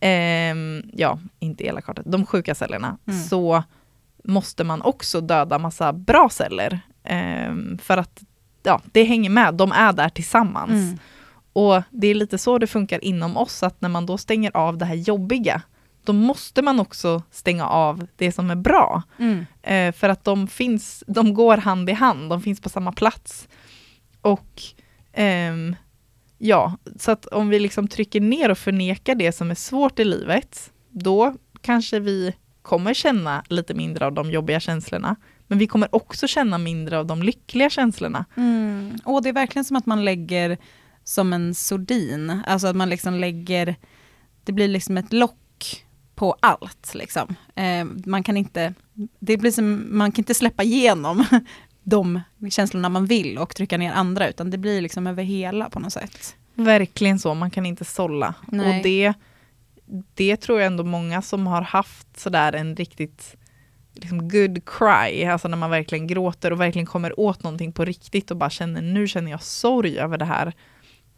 Eh, 0.00 0.54
ja, 0.92 1.18
inte 1.38 1.66
elakartade, 1.66 2.10
de 2.10 2.26
sjuka 2.26 2.54
cellerna. 2.54 2.98
Mm. 3.06 3.20
Så 3.20 3.62
måste 4.24 4.64
man 4.64 4.82
också 4.82 5.20
döda 5.20 5.58
massa 5.58 5.92
bra 5.92 6.28
celler. 6.28 6.80
Eh, 7.04 7.54
för 7.82 7.96
att 7.96 8.22
ja, 8.62 8.80
det 8.92 9.04
hänger 9.04 9.30
med, 9.30 9.54
de 9.54 9.72
är 9.72 9.92
där 9.92 10.08
tillsammans. 10.08 10.70
Mm. 10.70 10.98
Och 11.52 11.82
det 11.90 12.06
är 12.06 12.14
lite 12.14 12.38
så 12.38 12.58
det 12.58 12.66
funkar 12.66 13.04
inom 13.04 13.36
oss, 13.36 13.62
att 13.62 13.80
när 13.80 13.88
man 13.88 14.06
då 14.06 14.18
stänger 14.18 14.56
av 14.56 14.78
det 14.78 14.84
här 14.84 14.94
jobbiga, 14.94 15.62
då 16.04 16.12
måste 16.12 16.62
man 16.62 16.80
också 16.80 17.22
stänga 17.30 17.66
av 17.66 18.06
det 18.16 18.32
som 18.32 18.50
är 18.50 18.56
bra. 18.56 19.02
Mm. 19.18 19.46
Eh, 19.62 19.92
för 19.92 20.08
att 20.08 20.24
de 20.24 20.48
finns, 20.48 21.04
de 21.06 21.34
går 21.34 21.56
hand 21.56 21.90
i 21.90 21.92
hand, 21.92 22.30
de 22.30 22.42
finns 22.42 22.60
på 22.60 22.68
samma 22.68 22.92
plats. 22.92 23.48
Och 24.20 24.62
ehm, 25.12 25.76
ja, 26.38 26.76
så 26.98 27.10
att 27.10 27.26
om 27.26 27.48
vi 27.48 27.58
liksom 27.58 27.88
trycker 27.88 28.20
ner 28.20 28.50
och 28.50 28.58
förnekar 28.58 29.14
det 29.14 29.32
som 29.32 29.50
är 29.50 29.54
svårt 29.54 29.98
i 29.98 30.04
livet, 30.04 30.72
då 30.90 31.34
kanske 31.60 32.00
vi 32.00 32.34
kommer 32.62 32.94
känna 32.94 33.44
lite 33.48 33.74
mindre 33.74 34.06
av 34.06 34.12
de 34.12 34.30
jobbiga 34.30 34.60
känslorna. 34.60 35.16
Men 35.48 35.58
vi 35.58 35.66
kommer 35.66 35.94
också 35.94 36.26
känna 36.26 36.58
mindre 36.58 36.98
av 36.98 37.06
de 37.06 37.22
lyckliga 37.22 37.70
känslorna. 37.70 38.24
Mm. 38.36 38.98
Och 39.04 39.22
det 39.22 39.28
är 39.28 39.32
verkligen 39.32 39.64
som 39.64 39.76
att 39.76 39.86
man 39.86 40.04
lägger 40.04 40.58
som 41.04 41.32
en 41.32 41.54
sordin, 41.54 42.42
alltså 42.46 42.66
att 42.66 42.76
man 42.76 42.88
liksom 42.88 43.14
lägger, 43.14 43.76
det 44.44 44.52
blir 44.52 44.68
liksom 44.68 44.96
ett 44.96 45.12
lock 45.12 45.86
på 46.14 46.36
allt. 46.40 46.94
Liksom. 46.94 47.34
Eh, 47.54 47.84
man, 47.84 48.22
kan 48.22 48.36
inte, 48.36 48.74
det 49.18 49.36
blir 49.36 49.50
som, 49.50 49.86
man 49.90 50.12
kan 50.12 50.20
inte 50.20 50.34
släppa 50.34 50.62
igenom 50.62 51.24
de 51.82 52.20
känslorna 52.50 52.88
man 52.88 53.06
vill 53.06 53.38
och 53.38 53.54
trycka 53.54 53.78
ner 53.78 53.92
andra, 53.92 54.28
utan 54.28 54.50
det 54.50 54.58
blir 54.58 54.80
liksom 54.80 55.06
över 55.06 55.22
hela 55.22 55.70
på 55.70 55.80
något 55.80 55.92
sätt. 55.92 56.36
Verkligen 56.54 57.18
så, 57.18 57.34
man 57.34 57.50
kan 57.50 57.66
inte 57.66 57.84
sålla. 57.84 58.34
Nej. 58.46 58.78
Och 58.78 58.82
det, 58.82 59.12
det 60.14 60.36
tror 60.36 60.60
jag 60.60 60.66
ändå 60.66 60.84
många 60.84 61.22
som 61.22 61.46
har 61.46 61.62
haft 61.62 62.20
sådär 62.20 62.52
en 62.52 62.76
riktigt 62.76 63.36
liksom 64.00 64.28
good 64.28 64.64
cry, 64.66 65.24
alltså 65.24 65.48
när 65.48 65.56
man 65.56 65.70
verkligen 65.70 66.06
gråter 66.06 66.52
och 66.52 66.60
verkligen 66.60 66.86
kommer 66.86 67.20
åt 67.20 67.42
någonting 67.42 67.72
på 67.72 67.84
riktigt 67.84 68.30
och 68.30 68.36
bara 68.36 68.50
känner 68.50 68.82
nu 68.82 69.08
känner 69.08 69.30
jag 69.30 69.42
sorg 69.42 69.98
över 69.98 70.18
det 70.18 70.24
här. 70.24 70.52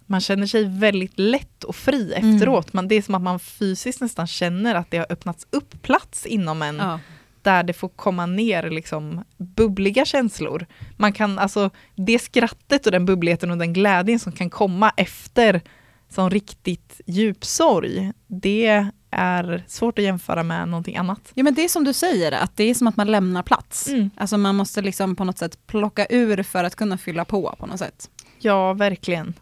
Man 0.06 0.20
känner 0.20 0.46
sig 0.46 0.64
väldigt 0.64 1.18
lätt 1.18 1.64
och 1.64 1.76
fri 1.76 2.14
mm. 2.14 2.34
efteråt. 2.34 2.72
Man, 2.72 2.88
det 2.88 2.94
är 2.94 3.02
som 3.02 3.14
att 3.14 3.22
man 3.22 3.40
fysiskt 3.40 4.00
nästan 4.00 4.26
känner 4.26 4.74
att 4.74 4.90
det 4.90 4.98
har 4.98 5.06
öppnats 5.10 5.46
upp 5.50 5.82
plats 5.82 6.26
inom 6.26 6.62
en 6.62 6.76
ja. 6.76 7.00
där 7.42 7.62
det 7.62 7.72
får 7.72 7.88
komma 7.88 8.26
ner 8.26 8.70
liksom 8.70 9.24
bubbliga 9.36 10.04
känslor. 10.04 10.66
Man 10.96 11.12
kan 11.12 11.38
alltså, 11.38 11.70
det 11.94 12.18
skrattet 12.18 12.86
och 12.86 12.92
den 12.92 13.06
bubbligheten 13.06 13.50
och 13.50 13.58
den 13.58 13.72
glädjen 13.72 14.18
som 14.18 14.32
kan 14.32 14.50
komma 14.50 14.92
efter 14.96 15.60
som 16.08 16.30
riktigt 16.30 17.00
djup 17.06 17.44
sorg, 17.44 18.12
det 18.26 18.90
är 19.10 19.64
svårt 19.66 19.98
att 19.98 20.04
jämföra 20.04 20.42
med 20.42 20.68
någonting 20.68 20.96
annat. 20.96 21.32
Ja 21.34 21.42
men 21.44 21.54
det 21.54 21.64
är 21.64 21.68
som 21.68 21.84
du 21.84 21.92
säger, 21.92 22.32
att 22.32 22.56
det 22.56 22.64
är 22.64 22.74
som 22.74 22.86
att 22.86 22.96
man 22.96 23.10
lämnar 23.10 23.42
plats. 23.42 23.88
Mm. 23.88 24.10
Alltså 24.16 24.38
man 24.38 24.56
måste 24.56 24.82
liksom 24.82 25.16
på 25.16 25.24
något 25.24 25.38
sätt 25.38 25.66
plocka 25.66 26.06
ur 26.10 26.42
för 26.42 26.64
att 26.64 26.76
kunna 26.76 26.98
fylla 26.98 27.24
på 27.24 27.54
på 27.58 27.66
något 27.66 27.78
sätt. 27.78 28.10
Ja, 28.38 28.72
verkligen. 28.72 29.34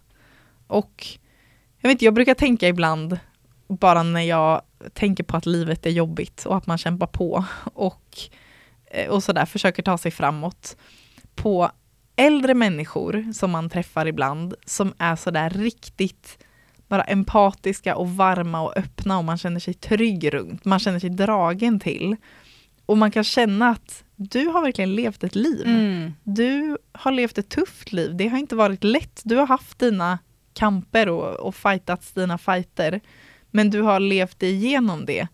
Och 0.67 1.07
jag, 1.81 1.89
vet, 1.89 2.03
jag 2.03 2.15
brukar 2.15 2.35
tänka 2.35 2.69
ibland, 2.69 3.19
bara 3.69 4.03
när 4.03 4.23
jag 4.23 4.63
tänker 4.93 5.25
på 5.25 5.37
att 5.37 5.47
livet 5.47 5.87
är 5.87 5.91
jobbigt 5.91 6.47
och 6.47 6.57
att 6.57 6.67
man 6.67 6.79
kämpar 6.79 7.07
på 7.07 7.45
och, 7.75 8.19
eh, 8.91 9.09
och 9.09 9.23
sådär, 9.23 9.47
försöker 9.47 9.83
ta 9.83 9.99
sig 9.99 10.11
framåt, 10.11 10.77
på 11.35 11.71
äldre 12.17 12.55
människor 12.55 13.33
som 13.33 13.51
man 13.51 13.71
träffar 13.71 14.07
ibland, 14.07 14.55
som 14.65 14.95
är 14.99 15.17
sådär 15.17 15.51
riktigt 15.51 16.39
bara 16.89 17.03
empatiska 17.03 17.97
och 17.97 18.11
varma 18.11 18.61
och 18.61 18.77
öppna 18.77 19.19
och 19.19 19.25
man 19.25 19.39
känner 19.39 19.61
sig 19.61 19.75
trygg 19.75 20.35
runt, 20.35 20.65
man 20.65 20.79
känner 20.79 20.99
sig 20.99 21.11
dragen 21.11 21.81
till. 21.81 22.17
Och 22.87 22.99
man 22.99 23.11
kan 23.11 23.25
känna 23.25 23.69
att 23.69 24.05
du 24.17 24.47
har 24.47 24.63
verkligen 24.63 24.95
levt 24.95 25.25
ett 25.25 25.35
liv. 25.35 25.67
Mm. 25.67 26.13
Du 26.23 26.79
har 26.93 27.13
levt 27.13 27.39
ett 27.39 27.49
tufft 27.49 27.93
liv, 27.93 28.17
det 28.17 28.29
har 28.29 28.39
inte 28.39 28.57
varit 28.57 28.85
lätt. 28.85 29.21
Du 29.25 29.37
har 29.37 29.47
haft 29.47 29.79
dina 29.79 30.19
kamper 30.55 31.09
och, 31.09 31.35
och 31.35 31.55
fightats 31.55 32.13
dina 32.13 32.39
fighter. 32.39 33.01
Men 33.51 33.71
du 33.71 33.83
har 33.83 34.01
levt 34.01 34.43
igenom 34.43 35.07
det. 35.07 35.29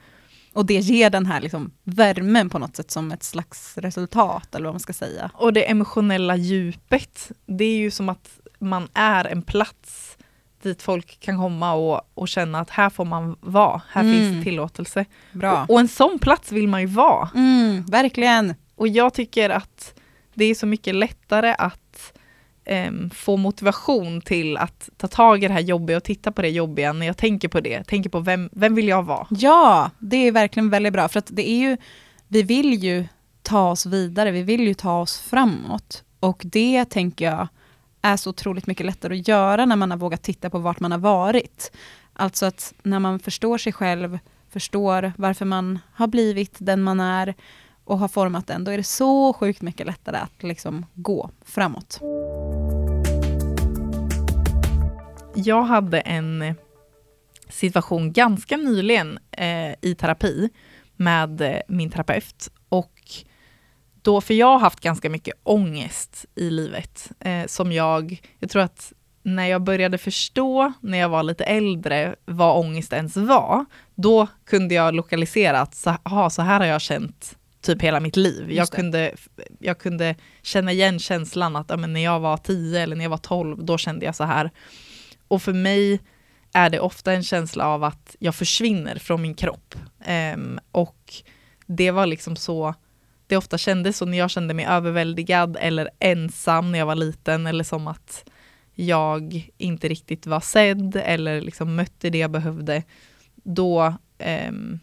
Och 0.53 0.66
det 0.66 0.79
ger 0.79 1.11
den 1.11 1.26
här 1.26 1.41
liksom 1.41 1.70
värmen 1.85 2.51
på 2.51 2.59
något 2.59 2.76
sätt 2.76 2.91
som 2.91 3.12
ett 3.12 3.22
slags 3.22 3.79
resultat, 3.79 4.55
eller 4.55 4.64
vad 4.64 4.74
man 4.74 4.81
ska 4.81 4.93
säga. 4.93 5.31
Och 5.35 5.53
det 5.53 5.70
emotionella 5.70 6.37
djupet, 6.37 7.33
det 7.47 7.64
är 7.64 7.76
ju 7.76 7.91
som 7.91 8.09
att 8.09 8.39
man 8.59 8.89
är 8.95 9.24
en 9.24 9.43
plats 9.43 10.04
dit 10.65 10.83
folk 10.83 11.21
kan 11.21 11.39
komma 11.39 11.73
och, 11.73 12.01
och 12.15 12.29
känna 12.29 12.61
att 12.61 12.71
här 12.71 12.91
får 12.91 13.05
man 13.05 13.37
vara, 13.41 13.83
här 13.91 14.03
mm. 14.03 14.15
finns 14.15 14.45
tillåtelse. 14.45 15.05
Bra. 15.33 15.62
Och, 15.62 15.71
och, 15.71 15.81
en 15.81 15.89
sån 15.89 16.19
plats 16.19 16.53
vill 16.53 16.69
man 16.69 16.81
ju 16.81 16.87
vara. 16.87 17.29
Mm, 17.35 17.85
verkligen. 17.85 18.55
Och 18.75 18.89
jag 18.89 19.15
tycker 19.15 19.51
att 19.51 19.95
det 20.35 20.45
är 20.45 20.55
så 20.55 20.67
mycket 20.67 20.95
lättare 20.95 21.55
att 21.59 22.12
um, 22.71 23.11
få 23.11 23.37
motivation 23.37 24.21
till 24.21 24.57
att 24.57 24.89
ta 24.97 25.09
tag 25.09 25.45
i 25.45 25.49
det 25.49 25.55
här 25.55 25.61
jobbiga 25.61 25.97
och 25.97 26.05
titta 26.05 26.33
på 26.33 26.43
det 26.43 26.49
jobbiga 26.49 26.93
när 26.93 27.07
jag 27.07 27.17
tänker 27.17 27.49
på 27.49 27.61
det. 27.61 27.85
Tänker 27.85 28.11
på 28.11 28.21
vem, 28.21 28.51
vem 28.53 28.75
vill 28.75 28.89
jag 28.89 29.03
vara? 29.03 29.27
Ja, 29.31 29.91
det 29.99 30.17
är 30.17 30.33
verkligen 30.33 30.71
väldigt 30.71 30.93
bra 30.93 31.09
för 31.09 31.19
att 31.19 31.29
det 31.31 31.51
är 31.51 31.59
ju, 31.59 31.77
vi 32.29 32.43
vill 32.43 32.85
ju 32.85 33.05
ta 33.43 33.71
oss 33.71 33.87
vidare, 33.87 34.31
vi 34.31 34.43
vill 34.43 34.61
ju 34.61 34.75
ta 34.75 35.01
oss 35.01 35.21
framåt. 35.21 36.05
Och 36.21 36.43
det 36.45 36.85
tänker 36.85 37.25
jag 37.25 37.49
är 38.05 38.17
så 38.17 38.31
otroligt 38.31 38.67
mycket 38.67 38.87
lättare 38.87 39.21
att 39.21 39.29
göra 39.29 39.67
när 39.67 39.77
man 39.77 39.91
har 39.91 39.99
vågat 39.99 40.23
titta 40.23 40.51
på 40.51 40.59
vart 40.59 40.81
man 40.81 40.93
har 40.93 40.99
varit. 40.99 41.73
Alltså 42.13 42.47
att 42.47 42.75
när 42.83 42.99
man 42.99 43.19
förstår 43.19 43.59
sig 43.59 43.73
själv, 43.73 44.19
förstår 44.51 45.13
varför 45.17 45.45
man 45.45 45.79
har 45.95 46.07
blivit 46.07 46.57
den 46.59 46.83
man 46.83 47.01
är 47.01 47.35
och 47.85 47.99
har 47.99 48.09
format 48.09 48.47
den, 48.47 48.65
då 48.65 48.71
är 48.71 48.77
det 48.77 48.85
så 48.85 49.33
sjukt 49.33 49.63
mycket 49.63 49.87
lättare 49.87 50.17
att 50.17 50.43
liksom 50.43 50.87
gå 50.95 51.31
framåt. 51.45 52.01
Jag 55.35 55.63
hade 55.63 56.01
en 56.01 56.43
eh, 56.43 56.55
situation 57.49 58.13
ganska 58.13 58.57
nyligen 58.57 59.19
eh, 59.31 59.75
i 59.81 59.95
terapi 59.95 60.51
med 60.97 61.41
eh, 61.41 61.59
min 61.69 61.91
terapeut. 61.91 62.51
Och 62.69 63.01
då, 64.05 64.21
för 64.21 64.35
jag 64.35 64.47
har 64.47 64.59
haft 64.59 64.81
ganska 64.81 65.11
mycket 65.11 65.35
ångest 65.43 66.27
i 66.35 66.51
livet 66.51 67.13
eh, 67.21 67.47
som 67.47 67.73
jag, 67.73 68.21
jag 68.39 68.51
tror 68.51 68.63
att 68.63 68.93
när 69.23 69.47
jag 69.47 69.63
började 69.63 69.99
förstå 69.99 70.73
när 70.81 70.99
jag 70.99 71.09
var 71.09 71.23
lite 71.23 71.45
äldre 71.45 72.15
vad 72.25 72.57
ångest 72.57 72.93
ens 72.93 73.17
var, 73.17 73.65
då 73.95 74.27
kunde 74.47 74.75
jag 74.75 74.95
lokalisera 74.95 75.61
att 75.61 75.75
så, 75.75 75.91
aha, 76.03 76.31
så 76.31 76.43
här 76.43 76.61
har 76.61 76.67
jag 76.67 76.81
känt 76.81 77.39
typ 77.61 77.83
hela 77.83 78.01
mitt 78.01 78.17
liv. 78.17 78.53
Jag 78.53 78.69
kunde, 78.69 79.15
jag 79.59 79.79
kunde 79.79 80.17
känna 80.43 80.73
igen 80.73 80.99
känslan 80.99 81.57
att 81.57 81.71
ja, 81.71 81.77
men 81.77 81.93
när 81.93 82.05
jag 82.05 82.21
var 82.21 82.37
10 82.37 82.81
eller 82.81 82.97
när 82.97 83.05
jag 83.05 83.11
var 83.11 83.19
12, 83.19 83.65
då 83.65 83.79
kände 83.79 84.05
jag 84.05 84.17
så 84.17 84.25
här. 84.25 84.51
Och 85.29 85.43
för 85.43 85.53
mig 85.53 86.01
är 86.53 86.71
det 86.71 86.81
ofta 86.81 87.13
en 87.13 87.23
känsla 87.23 87.67
av 87.67 87.85
att 87.85 88.17
jag 88.19 88.35
försvinner 88.35 88.99
från 88.99 89.23
min 89.23 89.35
kropp. 89.35 89.75
Um, 90.35 90.61
och 90.73 91.15
det 91.67 91.91
var 91.91 92.07
liksom 92.07 92.37
så 92.37 92.75
det 93.35 93.39
ofta 93.39 93.59
kändes 93.59 93.97
så 93.97 94.07
när 94.07 94.18
jag 94.18 94.30
kände 94.30 94.55
mig 94.55 94.66
överväldigad 94.66 95.57
eller 95.61 95.91
ensam 95.99 96.72
när 96.72 96.78
jag 96.78 96.87
var 96.87 96.95
liten 96.95 97.47
eller 97.47 97.64
som 97.64 97.87
att 97.87 98.30
jag 98.74 99.51
inte 99.59 99.89
riktigt 99.89 100.26
var 100.26 100.41
sedd 100.41 100.97
eller 100.97 101.41
liksom 101.41 101.74
mötte 101.74 102.11
det 102.11 102.18
jag 102.18 102.30
behövde. 102.30 102.82
Då, 103.35 103.95
um, 104.49 104.80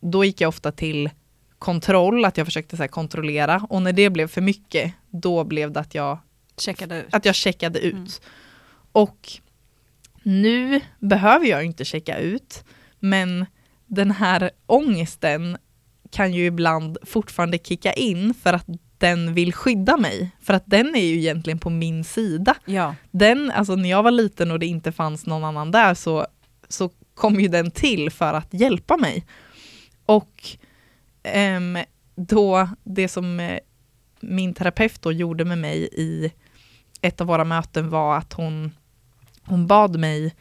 då 0.00 0.24
gick 0.24 0.40
jag 0.40 0.48
ofta 0.48 0.72
till 0.72 1.10
kontroll, 1.58 2.24
att 2.24 2.36
jag 2.36 2.46
försökte 2.46 2.76
så 2.76 2.88
kontrollera 2.88 3.66
och 3.70 3.82
när 3.82 3.92
det 3.92 4.10
blev 4.10 4.28
för 4.28 4.40
mycket, 4.40 4.92
då 5.10 5.44
blev 5.44 5.72
det 5.72 5.80
att 5.80 5.94
jag 5.94 6.18
checkade 6.56 7.00
ut. 7.00 7.14
Att 7.14 7.24
jag 7.24 7.34
checkade 7.34 7.78
ut. 7.78 7.94
Mm. 7.94 8.08
Och 8.92 9.28
nu 10.22 10.80
behöver 10.98 11.46
jag 11.46 11.64
inte 11.64 11.84
checka 11.84 12.18
ut, 12.18 12.64
men 12.98 13.46
den 13.86 14.10
här 14.10 14.50
ångesten 14.66 15.56
kan 16.10 16.34
ju 16.34 16.46
ibland 16.46 16.98
fortfarande 17.02 17.58
kicka 17.58 17.92
in 17.92 18.34
för 18.34 18.52
att 18.52 18.66
den 18.98 19.34
vill 19.34 19.52
skydda 19.54 19.96
mig. 19.96 20.30
För 20.40 20.54
att 20.54 20.64
den 20.66 20.94
är 20.94 21.04
ju 21.04 21.18
egentligen 21.18 21.58
på 21.58 21.70
min 21.70 22.04
sida. 22.04 22.54
Ja. 22.64 22.94
Den, 23.10 23.50
alltså 23.50 23.76
när 23.76 23.90
jag 23.90 24.02
var 24.02 24.10
liten 24.10 24.50
och 24.50 24.58
det 24.58 24.66
inte 24.66 24.92
fanns 24.92 25.26
någon 25.26 25.44
annan 25.44 25.70
där 25.70 25.94
så, 25.94 26.26
så 26.68 26.90
kom 27.14 27.40
ju 27.40 27.48
den 27.48 27.70
till 27.70 28.10
för 28.10 28.34
att 28.34 28.48
hjälpa 28.50 28.96
mig. 28.96 29.26
Och 30.06 30.56
um, 31.56 31.78
då, 32.14 32.68
det 32.84 33.08
som 33.08 33.40
eh, 33.40 33.58
min 34.20 34.54
terapeut 34.54 35.02
då 35.02 35.12
gjorde 35.12 35.44
med 35.44 35.58
mig 35.58 35.88
i 35.92 36.32
ett 37.00 37.20
av 37.20 37.26
våra 37.26 37.44
möten 37.44 37.90
var 37.90 38.16
att 38.16 38.32
hon, 38.32 38.72
hon 39.44 39.66
bad 39.66 39.98
mig 39.98 40.34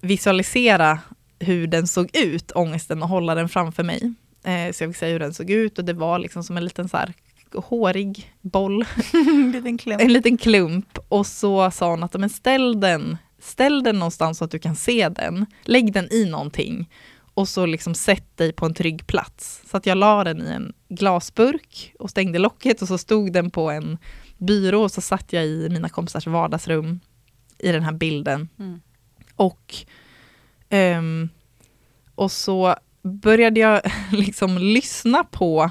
visualisera 0.00 0.98
hur 1.38 1.66
den 1.66 1.86
såg 1.86 2.16
ut, 2.16 2.52
ångesten, 2.54 3.02
och 3.02 3.08
hålla 3.08 3.34
den 3.34 3.48
framför 3.48 3.82
mig. 3.82 4.14
Eh, 4.44 4.72
så 4.72 4.84
jag 4.84 4.90
fick 4.90 4.96
säga 4.96 5.12
hur 5.12 5.18
den 5.18 5.34
såg 5.34 5.50
ut 5.50 5.78
och 5.78 5.84
det 5.84 5.92
var 5.92 6.18
liksom 6.18 6.44
som 6.44 6.56
en 6.56 6.64
liten 6.64 6.88
så 6.88 6.96
här 6.96 7.14
hårig 7.54 8.32
boll. 8.40 8.84
en, 9.12 9.52
liten 9.52 9.78
klump. 9.78 10.00
en 10.00 10.12
liten 10.12 10.36
klump. 10.38 10.98
Och 11.08 11.26
så 11.26 11.70
sa 11.70 11.90
hon 11.90 12.02
att 12.02 12.20
men 12.20 12.30
ställ, 12.30 12.80
den, 12.80 13.16
ställ 13.38 13.82
den 13.82 13.98
någonstans 13.98 14.38
så 14.38 14.44
att 14.44 14.50
du 14.50 14.58
kan 14.58 14.76
se 14.76 15.08
den. 15.08 15.46
Lägg 15.64 15.92
den 15.92 16.12
i 16.12 16.24
någonting 16.24 16.88
och 17.34 17.48
så 17.48 17.66
liksom 17.66 17.94
sätt 17.94 18.36
dig 18.36 18.52
på 18.52 18.66
en 18.66 18.74
trygg 18.74 19.06
plats. 19.06 19.62
Så 19.70 19.76
att 19.76 19.86
jag 19.86 19.98
la 19.98 20.24
den 20.24 20.46
i 20.46 20.50
en 20.50 20.72
glasburk 20.88 21.94
och 21.98 22.10
stängde 22.10 22.38
locket 22.38 22.82
och 22.82 22.88
så 22.88 22.98
stod 22.98 23.32
den 23.32 23.50
på 23.50 23.70
en 23.70 23.98
byrå 24.38 24.82
och 24.82 24.92
så 24.92 25.00
satt 25.00 25.32
jag 25.32 25.46
i 25.46 25.68
mina 25.70 25.88
kompisars 25.88 26.26
vardagsrum 26.26 27.00
i 27.58 27.72
den 27.72 27.82
här 27.82 27.92
bilden. 27.92 28.48
Mm. 28.58 28.80
Och, 29.36 29.74
um, 30.70 31.28
och 32.14 32.32
så 32.32 32.76
började 33.02 33.60
jag 33.60 33.80
liksom 34.12 34.58
lyssna 34.58 35.24
på 35.24 35.70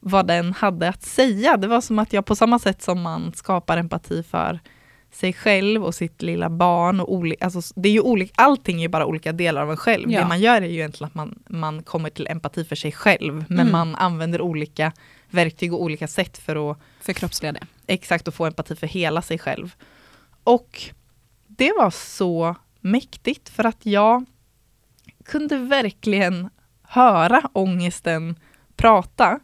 vad 0.00 0.26
den 0.26 0.52
hade 0.52 0.88
att 0.88 1.02
säga. 1.02 1.56
Det 1.56 1.68
var 1.68 1.80
som 1.80 1.98
att 1.98 2.12
jag 2.12 2.26
på 2.26 2.36
samma 2.36 2.58
sätt 2.58 2.82
som 2.82 3.02
man 3.02 3.32
skapar 3.34 3.76
empati 3.76 4.22
för 4.22 4.60
sig 5.12 5.32
själv 5.32 5.84
och 5.84 5.94
sitt 5.94 6.22
lilla 6.22 6.50
barn. 6.50 7.00
Och 7.00 7.14
oli, 7.14 7.36
alltså, 7.40 7.60
det 7.76 7.88
är 7.88 7.92
ju 7.92 8.28
allting 8.34 8.78
är 8.78 8.82
ju 8.82 8.88
bara 8.88 9.06
olika 9.06 9.32
delar 9.32 9.62
av 9.62 9.70
en 9.70 9.76
själv. 9.76 10.10
Ja. 10.10 10.20
Det 10.20 10.26
man 10.26 10.40
gör 10.40 10.62
är 10.62 10.66
ju 10.66 10.74
egentligen 10.74 11.08
att 11.08 11.14
man, 11.14 11.42
man 11.48 11.82
kommer 11.82 12.10
till 12.10 12.26
empati 12.26 12.64
för 12.64 12.76
sig 12.76 12.92
själv. 12.92 13.44
Men 13.48 13.60
mm. 13.60 13.72
man 13.72 13.94
använder 13.94 14.40
olika 14.40 14.92
verktyg 15.30 15.74
och 15.74 15.82
olika 15.82 16.08
sätt 16.08 16.38
för 16.38 16.70
att 16.70 16.78
förkroppsliga 17.00 17.52
det. 17.52 17.66
Exakt, 17.86 18.28
och 18.28 18.34
få 18.34 18.46
empati 18.46 18.76
för 18.76 18.86
hela 18.86 19.22
sig 19.22 19.38
själv. 19.38 19.74
Och 20.44 20.80
det 21.46 21.72
var 21.78 21.90
så 21.90 22.54
mäktigt 22.80 23.48
för 23.48 23.64
att 23.64 23.86
jag 23.86 24.24
kunde 25.24 25.58
verkligen 25.58 26.50
höra 26.92 27.42
ångesten 27.52 28.36
prata. 28.76 29.40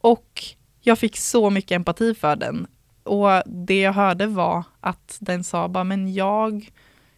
Och 0.00 0.44
jag 0.80 0.98
fick 0.98 1.16
så 1.16 1.50
mycket 1.50 1.76
empati 1.76 2.14
för 2.14 2.36
den. 2.36 2.66
Och 3.02 3.42
det 3.46 3.80
jag 3.80 3.92
hörde 3.92 4.26
var 4.26 4.64
att 4.80 5.16
den 5.20 5.44
sa 5.44 5.68
bara, 5.68 5.84
men 5.84 6.14
jag, 6.14 6.70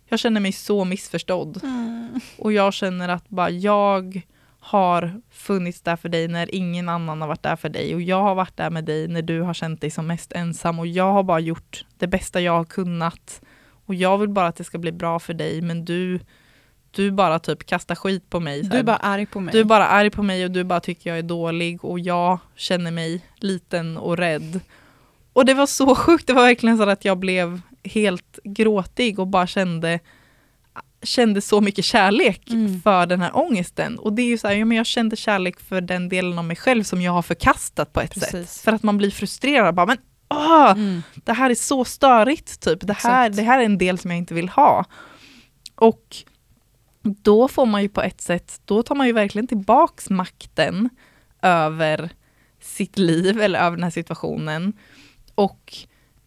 jag 0.08 0.18
känner 0.18 0.40
mig 0.40 0.52
så 0.52 0.84
missförstådd. 0.84 1.60
Mm. 1.62 2.20
Och 2.38 2.52
jag 2.52 2.74
känner 2.74 3.08
att 3.08 3.28
bara 3.28 3.50
jag 3.50 4.22
har 4.60 5.20
funnits 5.30 5.80
där 5.80 5.96
för 5.96 6.08
dig 6.08 6.28
när 6.28 6.54
ingen 6.54 6.88
annan 6.88 7.20
har 7.20 7.28
varit 7.28 7.42
där 7.42 7.56
för 7.56 7.68
dig. 7.68 7.94
Och 7.94 8.02
jag 8.02 8.22
har 8.22 8.34
varit 8.34 8.56
där 8.56 8.70
med 8.70 8.84
dig 8.84 9.08
när 9.08 9.22
du 9.22 9.40
har 9.40 9.54
känt 9.54 9.80
dig 9.80 9.90
som 9.90 10.06
mest 10.06 10.32
ensam. 10.32 10.78
Och 10.78 10.86
jag 10.86 11.12
har 11.12 11.22
bara 11.22 11.40
gjort 11.40 11.86
det 11.98 12.06
bästa 12.06 12.40
jag 12.40 12.52
har 12.52 12.64
kunnat. 12.64 13.40
Och 13.86 13.94
jag 13.94 14.18
vill 14.18 14.28
bara 14.28 14.46
att 14.46 14.56
det 14.56 14.64
ska 14.64 14.78
bli 14.78 14.92
bra 14.92 15.18
för 15.18 15.34
dig, 15.34 15.62
men 15.62 15.84
du 15.84 16.20
du 16.96 17.10
bara 17.10 17.38
typ 17.38 17.66
kastar 17.66 17.94
skit 17.94 18.30
på 18.30 18.40
mig. 18.40 18.62
Du 18.62 18.76
är 18.76 18.82
bara 18.82 18.96
arg 18.96 19.26
på 19.26 19.40
mig. 19.40 19.52
Du 19.52 19.60
är 19.60 19.64
bara 19.64 19.86
arg 19.86 20.10
på 20.10 20.22
mig 20.22 20.44
och 20.44 20.50
du 20.50 20.64
bara 20.64 20.80
tycker 20.80 21.10
jag 21.10 21.18
är 21.18 21.22
dålig 21.22 21.84
och 21.84 22.00
jag 22.00 22.38
känner 22.56 22.90
mig 22.90 23.24
liten 23.36 23.96
och 23.96 24.16
rädd. 24.16 24.60
Och 25.32 25.44
det 25.44 25.54
var 25.54 25.66
så 25.66 25.94
sjukt, 25.94 26.26
det 26.26 26.32
var 26.32 26.42
verkligen 26.42 26.76
så 26.76 26.88
att 26.88 27.04
jag 27.04 27.18
blev 27.18 27.60
helt 27.84 28.38
gråtig 28.44 29.18
och 29.18 29.26
bara 29.26 29.46
kände 29.46 30.00
kände 31.02 31.40
så 31.40 31.60
mycket 31.60 31.84
kärlek 31.84 32.50
mm. 32.50 32.80
för 32.80 33.06
den 33.06 33.20
här 33.20 33.36
ångesten. 33.36 33.98
Och 33.98 34.12
det 34.12 34.22
är 34.22 34.26
ju 34.26 34.38
så 34.38 34.48
här, 34.48 34.54
ja, 34.54 34.64
men 34.64 34.76
jag 34.76 34.86
kände 34.86 35.16
kärlek 35.16 35.60
för 35.60 35.80
den 35.80 36.08
delen 36.08 36.38
av 36.38 36.44
mig 36.44 36.56
själv 36.56 36.82
som 36.82 37.02
jag 37.02 37.12
har 37.12 37.22
förkastat 37.22 37.92
på 37.92 38.00
ett 38.00 38.14
Precis. 38.14 38.30
sätt. 38.30 38.64
För 38.64 38.72
att 38.72 38.82
man 38.82 38.98
blir 38.98 39.10
frustrerad, 39.10 39.74
bara 39.74 39.86
men 39.86 39.98
åh, 40.28 40.70
mm. 40.70 41.02
det 41.14 41.32
här 41.32 41.50
är 41.50 41.54
så 41.54 41.84
störigt, 41.84 42.60
typ. 42.60 42.78
det, 42.86 42.96
här, 42.96 43.30
det 43.30 43.42
här 43.42 43.60
är 43.60 43.64
en 43.64 43.78
del 43.78 43.98
som 43.98 44.10
jag 44.10 44.18
inte 44.18 44.34
vill 44.34 44.48
ha. 44.48 44.84
Och 45.74 46.16
då 47.04 47.48
får 47.48 47.66
man 47.66 47.82
ju 47.82 47.88
på 47.88 48.02
ett 48.02 48.20
sätt, 48.20 48.60
då 48.64 48.82
tar 48.82 48.94
man 48.94 49.06
ju 49.06 49.12
verkligen 49.12 49.46
tillbaks 49.46 50.10
makten 50.10 50.88
över 51.42 52.10
sitt 52.60 52.98
liv 52.98 53.40
eller 53.40 53.58
över 53.58 53.76
den 53.76 53.84
här 53.84 53.90
situationen. 53.90 54.72
Och 55.34 55.74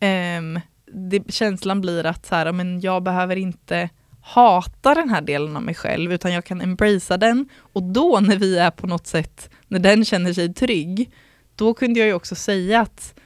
um, 0.02 0.60
det, 0.86 1.32
känslan 1.32 1.82
blir 1.82 2.06
att 2.06 2.26
så 2.26 2.36
här, 2.36 2.52
men 2.52 2.82
jag 2.82 3.04
behöver 3.04 3.36
inte 3.36 3.90
hata 4.22 4.96
den 4.96 5.10
här 5.10 5.22
delen 5.22 5.56
av 5.56 5.64
mig 5.64 5.76
själv, 5.76 6.14
utan 6.14 6.34
jag 6.34 6.46
kan 6.46 6.62
embracea 6.62 7.18
den. 7.18 7.50
Och 7.60 7.84
då 7.84 8.20
när 8.20 8.38
vi 8.38 8.58
är 8.58 8.72
på 8.72 8.88
något 8.88 9.08
sätt, 9.08 9.50
när 9.68 9.80
den 9.80 10.06
känner 10.06 10.34
sig 10.34 10.54
trygg, 10.54 11.12
då 11.56 11.74
kunde 11.74 12.00
jag 12.00 12.08
ju 12.08 12.14
också 12.14 12.36
säga 12.36 12.82
att 12.82 13.20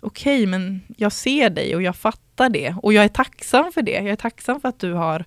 okej, 0.00 0.36
okay, 0.36 0.46
men 0.46 0.80
jag 0.96 1.12
ser 1.12 1.50
dig 1.50 1.74
och 1.74 1.82
jag 1.82 1.96
fattar 1.96 2.48
det. 2.48 2.74
Och 2.82 2.92
jag 2.92 3.04
är 3.04 3.08
tacksam 3.08 3.72
för 3.72 3.82
det. 3.82 3.92
Jag 3.92 4.08
är 4.08 4.16
tacksam 4.16 4.60
för 4.60 4.68
att 4.68 4.80
du 4.80 4.92
har 4.92 5.24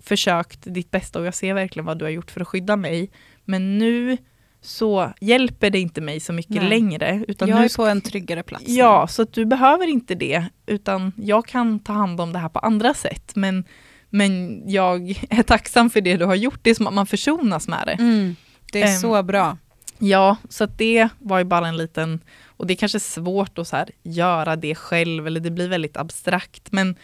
försökt 0.00 0.60
ditt 0.62 0.90
bästa 0.90 1.18
och 1.18 1.26
jag 1.26 1.34
ser 1.34 1.54
verkligen 1.54 1.86
vad 1.86 1.98
du 1.98 2.04
har 2.04 2.10
gjort 2.10 2.30
för 2.30 2.40
att 2.40 2.48
skydda 2.48 2.76
mig. 2.76 3.10
Men 3.44 3.78
nu 3.78 4.16
så 4.60 5.12
hjälper 5.20 5.70
det 5.70 5.78
inte 5.78 6.00
mig 6.00 6.20
så 6.20 6.32
mycket 6.32 6.54
Nej. 6.54 6.68
längre. 6.68 7.24
Utan 7.28 7.48
jag 7.48 7.64
är 7.64 7.76
på 7.76 7.86
en 7.86 8.00
tryggare 8.00 8.42
plats. 8.42 8.64
Ja, 8.68 9.04
nu. 9.08 9.12
så 9.12 9.24
du 9.24 9.44
behöver 9.44 9.86
inte 9.86 10.14
det, 10.14 10.44
utan 10.66 11.12
jag 11.16 11.46
kan 11.46 11.78
ta 11.78 11.92
hand 11.92 12.20
om 12.20 12.32
det 12.32 12.38
här 12.38 12.48
på 12.48 12.58
andra 12.58 12.94
sätt. 12.94 13.32
Men, 13.36 13.64
men 14.10 14.62
jag 14.70 15.10
är 15.30 15.42
tacksam 15.42 15.90
för 15.90 16.00
det 16.00 16.16
du 16.16 16.24
har 16.24 16.34
gjort. 16.34 16.58
Det 16.62 16.70
är 16.70 16.74
som 16.74 16.86
att 16.86 16.94
man 16.94 17.06
försonas 17.06 17.68
med 17.68 17.82
det. 17.86 17.92
Mm, 17.92 18.36
det 18.72 18.82
är 18.82 18.94
um, 18.94 19.00
så 19.00 19.22
bra. 19.22 19.58
Ja, 19.98 20.36
så 20.48 20.66
det 20.66 21.08
var 21.18 21.38
ju 21.38 21.44
bara 21.44 21.68
en 21.68 21.76
liten, 21.76 22.20
och 22.46 22.66
det 22.66 22.74
är 22.74 22.76
kanske 22.76 23.00
svårt 23.00 23.58
att 23.58 23.68
så 23.68 23.76
här, 23.76 23.90
göra 24.02 24.56
det 24.56 24.74
själv, 24.74 25.26
eller 25.26 25.40
det 25.40 25.50
blir 25.50 25.68
väldigt 25.68 25.96
abstrakt, 25.96 26.72
men 26.72 26.96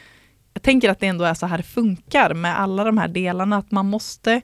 jag 0.55 0.63
tänker 0.63 0.91
att 0.91 1.01
det 1.01 1.07
ändå 1.07 1.25
är 1.25 1.35
så 1.35 1.47
här 1.47 1.57
det 1.57 1.63
funkar 1.63 2.35
med 2.35 2.61
alla 2.61 2.85
de 2.85 2.99
här 2.99 3.09
delarna, 3.09 3.57
att 3.57 3.71
man 3.71 3.87
måste 3.87 4.41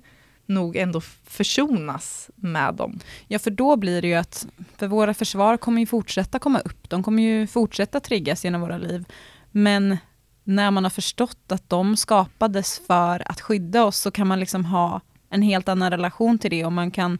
nog 0.46 0.76
ändå 0.76 1.00
försonas 1.24 2.30
med 2.34 2.74
dem. 2.74 3.00
Ja, 3.28 3.38
för 3.38 3.50
då 3.50 3.76
blir 3.76 4.02
det 4.02 4.08
ju 4.08 4.14
att, 4.14 4.46
för 4.76 4.86
våra 4.86 5.14
försvar 5.14 5.56
kommer 5.56 5.80
ju 5.80 5.86
fortsätta 5.86 6.38
komma 6.38 6.58
upp, 6.58 6.88
de 6.88 7.02
kommer 7.02 7.22
ju 7.22 7.46
fortsätta 7.46 8.00
triggas 8.00 8.44
genom 8.44 8.60
våra 8.60 8.78
liv. 8.78 9.04
Men 9.50 9.96
när 10.44 10.70
man 10.70 10.84
har 10.84 10.90
förstått 10.90 11.52
att 11.52 11.68
de 11.68 11.96
skapades 11.96 12.80
för 12.86 13.30
att 13.30 13.40
skydda 13.40 13.84
oss, 13.84 13.96
så 13.96 14.10
kan 14.10 14.26
man 14.26 14.40
liksom 14.40 14.64
ha 14.64 15.00
en 15.30 15.42
helt 15.42 15.68
annan 15.68 15.90
relation 15.90 16.38
till 16.38 16.50
det 16.50 16.64
och 16.64 16.72
man 16.72 16.90
kan 16.90 17.18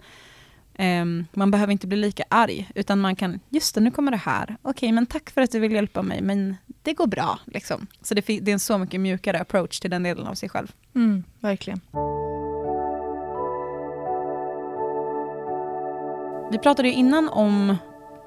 Um, 0.78 1.26
man 1.32 1.50
behöver 1.50 1.72
inte 1.72 1.86
bli 1.86 1.96
lika 1.98 2.24
arg, 2.28 2.70
utan 2.74 3.00
man 3.00 3.16
kan, 3.16 3.40
just 3.48 3.74
det, 3.74 3.80
nu 3.80 3.90
kommer 3.90 4.10
det 4.10 4.16
här. 4.16 4.44
Okej, 4.62 4.70
okay, 4.70 4.92
men 4.92 5.06
tack 5.06 5.30
för 5.30 5.40
att 5.40 5.52
du 5.52 5.58
vill 5.58 5.72
hjälpa 5.72 6.02
mig, 6.02 6.22
men 6.22 6.56
det 6.82 6.92
går 6.92 7.06
bra. 7.06 7.38
Liksom. 7.44 7.86
Så 8.02 8.14
det, 8.14 8.26
det, 8.26 8.50
är 8.50 8.52
en 8.52 8.60
så 8.60 8.78
mycket 8.78 9.00
mjukare 9.00 9.40
approach 9.40 9.80
till 9.80 9.90
den 9.90 10.02
delen 10.02 10.26
av 10.26 10.34
sig 10.34 10.48
själv. 10.48 10.72
Mm, 10.94 11.24
verkligen. 11.40 11.80
Vi 16.50 16.58
pratade 16.58 16.88
ju 16.88 16.94
innan 16.94 17.28
om 17.28 17.76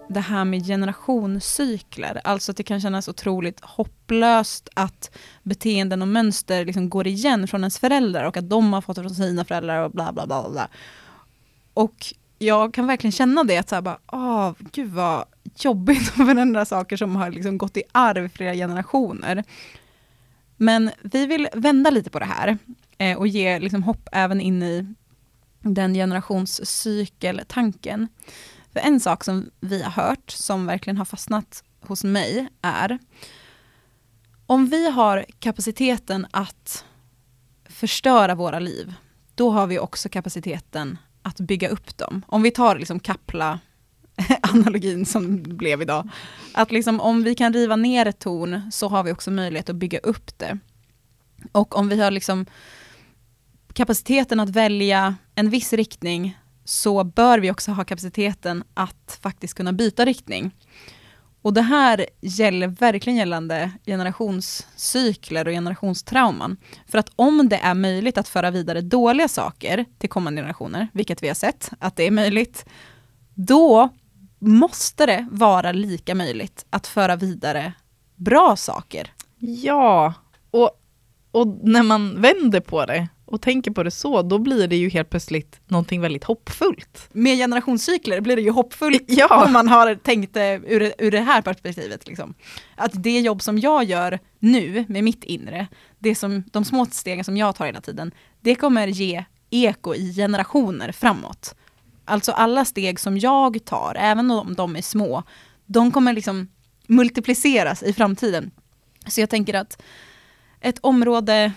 det 0.10 0.20
här 0.20 0.45
med 0.45 0.66
generationscykler, 0.66 2.22
alltså 2.24 2.52
att 2.52 2.58
det 2.58 2.64
kan 2.64 2.82
kännas 2.82 3.08
otroligt 3.08 3.60
hopplöst 3.62 4.70
att 4.74 5.18
beteenden 5.43 6.02
och 6.02 6.08
mönster 6.08 6.66
liksom 6.66 6.89
går 6.89 7.08
igen 7.08 7.47
från 7.47 7.62
ens 7.62 7.80
föräldrar 7.80 8.24
och 8.24 8.38
att 8.38 8.50
de 8.50 8.74
har 8.74 8.82
fått 8.82 8.95
det 8.95 9.02
från 9.02 9.16
sina 9.16 9.45
föräldrar 9.45 9.84
och 9.84 9.91
bla 9.91 10.12
bla 10.12 10.26
bla. 10.28 10.50
bla. 10.50 10.68
Och 11.74 12.14
jag 12.40 12.74
kan 12.74 12.88
verkligen 12.88 13.12
känna 13.12 13.44
det, 13.44 13.58
att 13.58 13.70
så 13.70 13.76
här 13.76 13.82
bara, 13.82 14.00
åh, 14.08 14.54
gud 14.72 14.92
vad 14.92 15.26
jobbigt 15.56 16.10
att 16.10 16.16
förändra 16.16 16.66
saker 16.66 16.98
som 16.98 17.16
har 17.16 17.32
liksom 17.32 17.58
gått 17.58 17.78
i 17.78 17.84
arv 17.92 18.26
i 18.26 18.30
flera 18.30 18.54
generationer. 18.54 19.44
Men 20.58 20.92
vi 21.02 21.26
vill 21.26 21.48
vända 21.54 21.90
lite 21.90 22.10
på 22.10 22.20
det 22.20 22.26
här 22.26 22.58
eh, 22.98 23.18
och 23.18 23.28
ge 23.28 23.60
liksom 23.60 23.84
hopp 23.84 24.10
även 24.12 24.42
in 24.42 24.64
i 24.64 24.94
den 25.62 25.94
generationscykeltanken. 25.94 28.08
För 28.74 28.80
en 28.80 29.00
sak 29.00 29.24
som 29.24 29.52
vi 29.60 29.82
har 29.82 29.92
hört, 29.92 30.32
som 30.32 30.66
verkligen 30.66 30.98
har 30.98 31.06
fastnat 31.06 31.64
hos 31.82 32.04
mig, 32.04 32.48
är 32.62 33.00
om 34.46 34.66
vi 34.66 34.92
har 34.92 35.26
kapaciteten 35.40 36.28
att 36.32 36.86
förstöra 37.66 38.36
våra 38.36 38.60
liv, 38.60 38.94
då 39.36 39.50
har 39.50 39.68
vi 39.68 39.80
också 39.80 40.10
kapaciteten 40.10 40.98
att 41.22 41.40
bygga 41.40 41.70
upp 41.70 41.98
dem. 41.98 42.26
Om 42.28 42.42
vi 42.42 42.52
tar 42.52 42.76
liksom 42.80 43.00
Kapla 43.00 43.60
analogin 44.42 45.06
som 45.06 45.44
blev 45.44 45.82
idag. 45.82 46.10
Att 46.54 46.72
liksom 46.72 47.00
om 47.00 47.24
vi 47.24 47.36
kan 47.36 47.54
riva 47.54 47.76
ner 47.76 48.06
ett 48.06 48.20
torn 48.20 48.72
så 48.72 48.88
har 48.88 49.04
vi 49.04 49.12
också 49.12 49.32
möjlighet 49.32 49.70
att 49.70 49.76
bygga 49.76 50.00
upp 50.00 50.38
det. 50.38 50.58
Och 51.52 51.78
om 51.78 51.90
vi 51.90 52.02
har 52.02 52.12
liksom 52.12 52.46
kapaciteten 53.74 54.40
att 54.40 54.50
välja 54.50 55.16
en 55.36 55.50
viss 55.50 55.74
riktning 55.74 56.38
så 56.66 57.04
bör 57.04 57.40
vi 57.40 57.52
också 57.52 57.72
ha 57.72 57.84
kapaciteten 57.84 58.64
att 58.74 59.20
faktiskt 59.22 59.54
kunna 59.54 59.74
byta 59.74 60.06
riktning. 60.06 60.52
Och 61.42 61.54
det 61.54 61.62
här 61.62 62.06
gäller 62.22 62.68
verkligen 62.68 63.18
gällande 63.18 63.72
generationscykler 63.86 65.48
och 65.48 65.54
generationstrauman. 65.54 66.58
För 66.88 66.98
att 66.98 67.12
om 67.16 67.50
det 67.50 67.58
är 67.58 67.74
möjligt 67.74 68.18
att 68.18 68.28
föra 68.28 68.52
vidare 68.52 68.82
dåliga 68.82 69.28
saker 69.28 69.86
till 69.98 70.10
kommande 70.10 70.42
generationer, 70.42 70.88
vilket 70.94 71.24
vi 71.24 71.28
har 71.28 71.36
sett 71.36 71.72
att 71.80 71.96
det 71.96 72.04
är 72.04 72.12
möjligt, 72.12 72.66
då 73.34 73.90
måste 74.40 75.06
det 75.06 75.28
vara 75.32 75.72
lika 75.72 76.16
möjligt 76.16 76.66
att 76.70 76.88
föra 76.88 77.16
vidare 77.16 77.74
bra 78.16 78.56
saker. 78.56 79.14
Ja, 79.40 80.14
och, 80.52 80.72
och 81.32 81.48
när 81.48 81.84
man 81.84 82.22
vänder 82.22 82.60
på 82.60 82.86
det 82.86 83.08
och 83.30 83.42
tänker 83.42 83.72
på 83.72 83.84
det 83.84 83.92
så, 83.92 84.22
då 84.22 84.38
blir 84.38 84.68
det 84.68 84.76
ju 84.76 84.90
helt 84.90 85.10
plötsligt 85.10 85.60
någonting 85.68 86.02
väldigt 86.02 86.24
hoppfullt. 86.24 87.10
Med 87.12 87.38
generationscykler 87.38 88.22
blir 88.22 88.36
det 88.36 88.42
ju 88.42 88.52
hoppfullt 88.52 89.04
ja. 89.08 89.46
om 89.46 89.54
man 89.54 89.68
har 89.68 89.96
tänkt 89.96 90.34
det 90.34 90.62
ur, 90.68 90.94
ur 90.98 91.12
det 91.12 91.20
här 91.20 91.42
perspektivet. 91.42 92.08
Liksom. 92.08 92.34
Att 92.76 92.92
det 92.94 93.20
jobb 93.20 93.42
som 93.42 93.60
jag 93.60 93.84
gör 93.84 94.20
nu 94.40 94.86
med 94.88 95.04
mitt 95.04 95.24
inre, 95.24 95.68
det 96.00 96.16
som, 96.16 96.44
de 96.52 96.66
små 96.66 96.86
stegen 96.86 97.24
som 97.24 97.38
jag 97.38 97.56
tar 97.56 97.66
hela 97.66 97.82
tiden, 97.82 98.12
det 98.42 98.56
kommer 98.56 98.88
ge 98.88 99.26
eko 99.50 99.96
i 99.96 100.14
generationer 100.14 100.92
framåt. 100.92 101.56
Alltså 102.06 102.32
alla 102.32 102.66
steg 102.66 103.00
som 103.00 103.18
jag 103.18 103.66
tar, 103.66 103.96
även 104.00 104.32
om 104.32 104.56
de 104.56 104.76
är 104.76 104.82
små, 104.82 105.24
de 105.66 105.92
kommer 105.92 106.14
liksom 106.14 106.48
multipliceras 106.88 107.84
i 107.84 107.94
framtiden. 107.94 108.52
Så 109.08 109.22
jag 109.22 109.30
tänker 109.30 109.54
att 109.54 109.82
ett 110.62 110.80
område, 110.82 111.52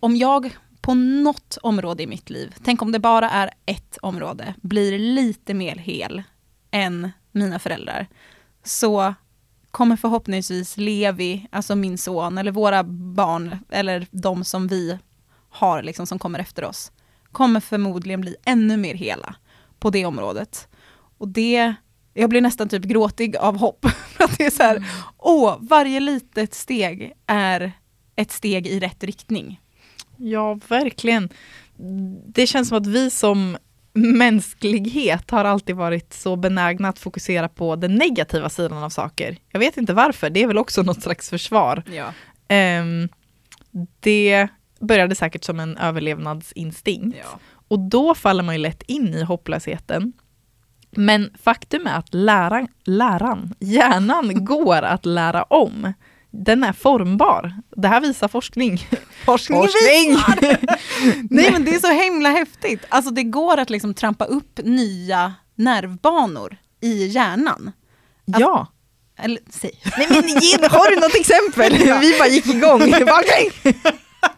om 0.00 0.16
jag 0.16 0.56
på 0.82 0.94
något 0.94 1.58
område 1.62 2.02
i 2.02 2.06
mitt 2.06 2.30
liv, 2.30 2.54
tänk 2.64 2.82
om 2.82 2.92
det 2.92 2.98
bara 2.98 3.30
är 3.30 3.50
ett 3.66 3.98
område, 4.02 4.54
blir 4.62 4.98
lite 4.98 5.54
mer 5.54 5.76
hel 5.76 6.22
än 6.70 7.10
mina 7.32 7.58
föräldrar, 7.58 8.06
så 8.64 9.14
kommer 9.70 9.96
förhoppningsvis 9.96 10.76
Levi, 10.76 11.46
alltså 11.50 11.76
min 11.76 11.98
son, 11.98 12.38
eller 12.38 12.52
våra 12.52 12.84
barn, 12.84 13.58
eller 13.70 14.06
de 14.10 14.44
som 14.44 14.68
vi 14.68 14.98
har 15.50 15.82
liksom 15.82 16.06
som 16.06 16.18
kommer 16.18 16.38
efter 16.38 16.64
oss, 16.64 16.92
kommer 17.32 17.60
förmodligen 17.60 18.20
bli 18.20 18.36
ännu 18.44 18.76
mer 18.76 18.94
hela 18.94 19.34
på 19.78 19.90
det 19.90 20.06
området. 20.06 20.68
Och 21.18 21.28
det, 21.28 21.74
jag 22.14 22.30
blir 22.30 22.40
nästan 22.40 22.68
typ 22.68 22.84
gråtig 22.84 23.36
av 23.36 23.58
hopp. 23.58 23.86
För 24.16 24.24
att 24.24 24.38
det 24.38 24.46
är 24.46 24.50
så 24.50 24.62
här, 24.62 24.76
mm. 24.76 24.88
åh, 25.18 25.56
varje 25.60 26.00
litet 26.00 26.54
steg 26.54 27.12
är 27.26 27.72
ett 28.16 28.32
steg 28.32 28.66
i 28.66 28.80
rätt 28.80 29.04
riktning. 29.04 29.60
Ja, 30.22 30.58
verkligen. 30.68 31.28
Det 32.26 32.46
känns 32.46 32.68
som 32.68 32.78
att 32.78 32.86
vi 32.86 33.10
som 33.10 33.56
mänsklighet 33.94 35.30
har 35.30 35.44
alltid 35.44 35.76
varit 35.76 36.12
så 36.12 36.36
benägna 36.36 36.88
att 36.88 36.98
fokusera 36.98 37.48
på 37.48 37.76
den 37.76 37.94
negativa 37.94 38.48
sidan 38.48 38.82
av 38.82 38.90
saker. 38.90 39.36
Jag 39.50 39.60
vet 39.60 39.76
inte 39.76 39.92
varför, 39.92 40.30
det 40.30 40.42
är 40.42 40.46
väl 40.46 40.58
också 40.58 40.82
något 40.82 41.02
slags 41.02 41.30
försvar. 41.30 41.82
Ja. 41.92 42.12
Um, 42.80 43.08
det 44.00 44.48
började 44.80 45.14
säkert 45.14 45.44
som 45.44 45.60
en 45.60 45.76
överlevnadsinstinkt. 45.76 47.18
Ja. 47.20 47.38
Och 47.68 47.78
då 47.78 48.14
faller 48.14 48.42
man 48.42 48.54
ju 48.54 48.58
lätt 48.58 48.82
in 48.82 49.14
i 49.14 49.22
hopplösheten. 49.22 50.12
Men 50.90 51.30
faktum 51.42 51.86
är 51.86 51.98
att 51.98 52.14
läran, 52.14 52.68
läran 52.84 53.54
hjärnan 53.58 54.44
går 54.44 54.82
att 54.82 55.06
lära 55.06 55.42
om 55.42 55.92
den 56.32 56.64
är 56.64 56.72
formbar. 56.72 57.54
Det 57.76 57.88
här 57.88 58.00
visar 58.00 58.28
forskning. 58.28 58.88
Forskning, 59.24 59.62
forskning. 59.62 60.16
Nej 61.30 61.52
men 61.52 61.64
det 61.64 61.74
är 61.74 61.78
så 61.78 61.92
himla 62.02 62.28
häftigt. 62.28 62.84
Alltså 62.88 63.10
det 63.10 63.22
går 63.22 63.58
att 63.58 63.70
liksom 63.70 63.94
trampa 63.94 64.24
upp 64.24 64.60
nya 64.64 65.34
nervbanor 65.54 66.56
i 66.80 67.06
hjärnan. 67.06 67.72
Alltså, 68.26 68.40
ja. 68.40 68.66
Eller 69.18 69.38
säg. 69.50 69.80
Nej 69.98 70.06
men 70.10 70.28
ge, 70.28 70.68
har 70.68 70.90
du 70.90 71.00
något 71.00 71.14
exempel? 71.14 71.86
Ja. 71.88 71.98
Vi 71.98 72.18
bara 72.18 72.28
gick 72.28 72.46
igång. 72.46 72.80
Forskning! 72.80 73.74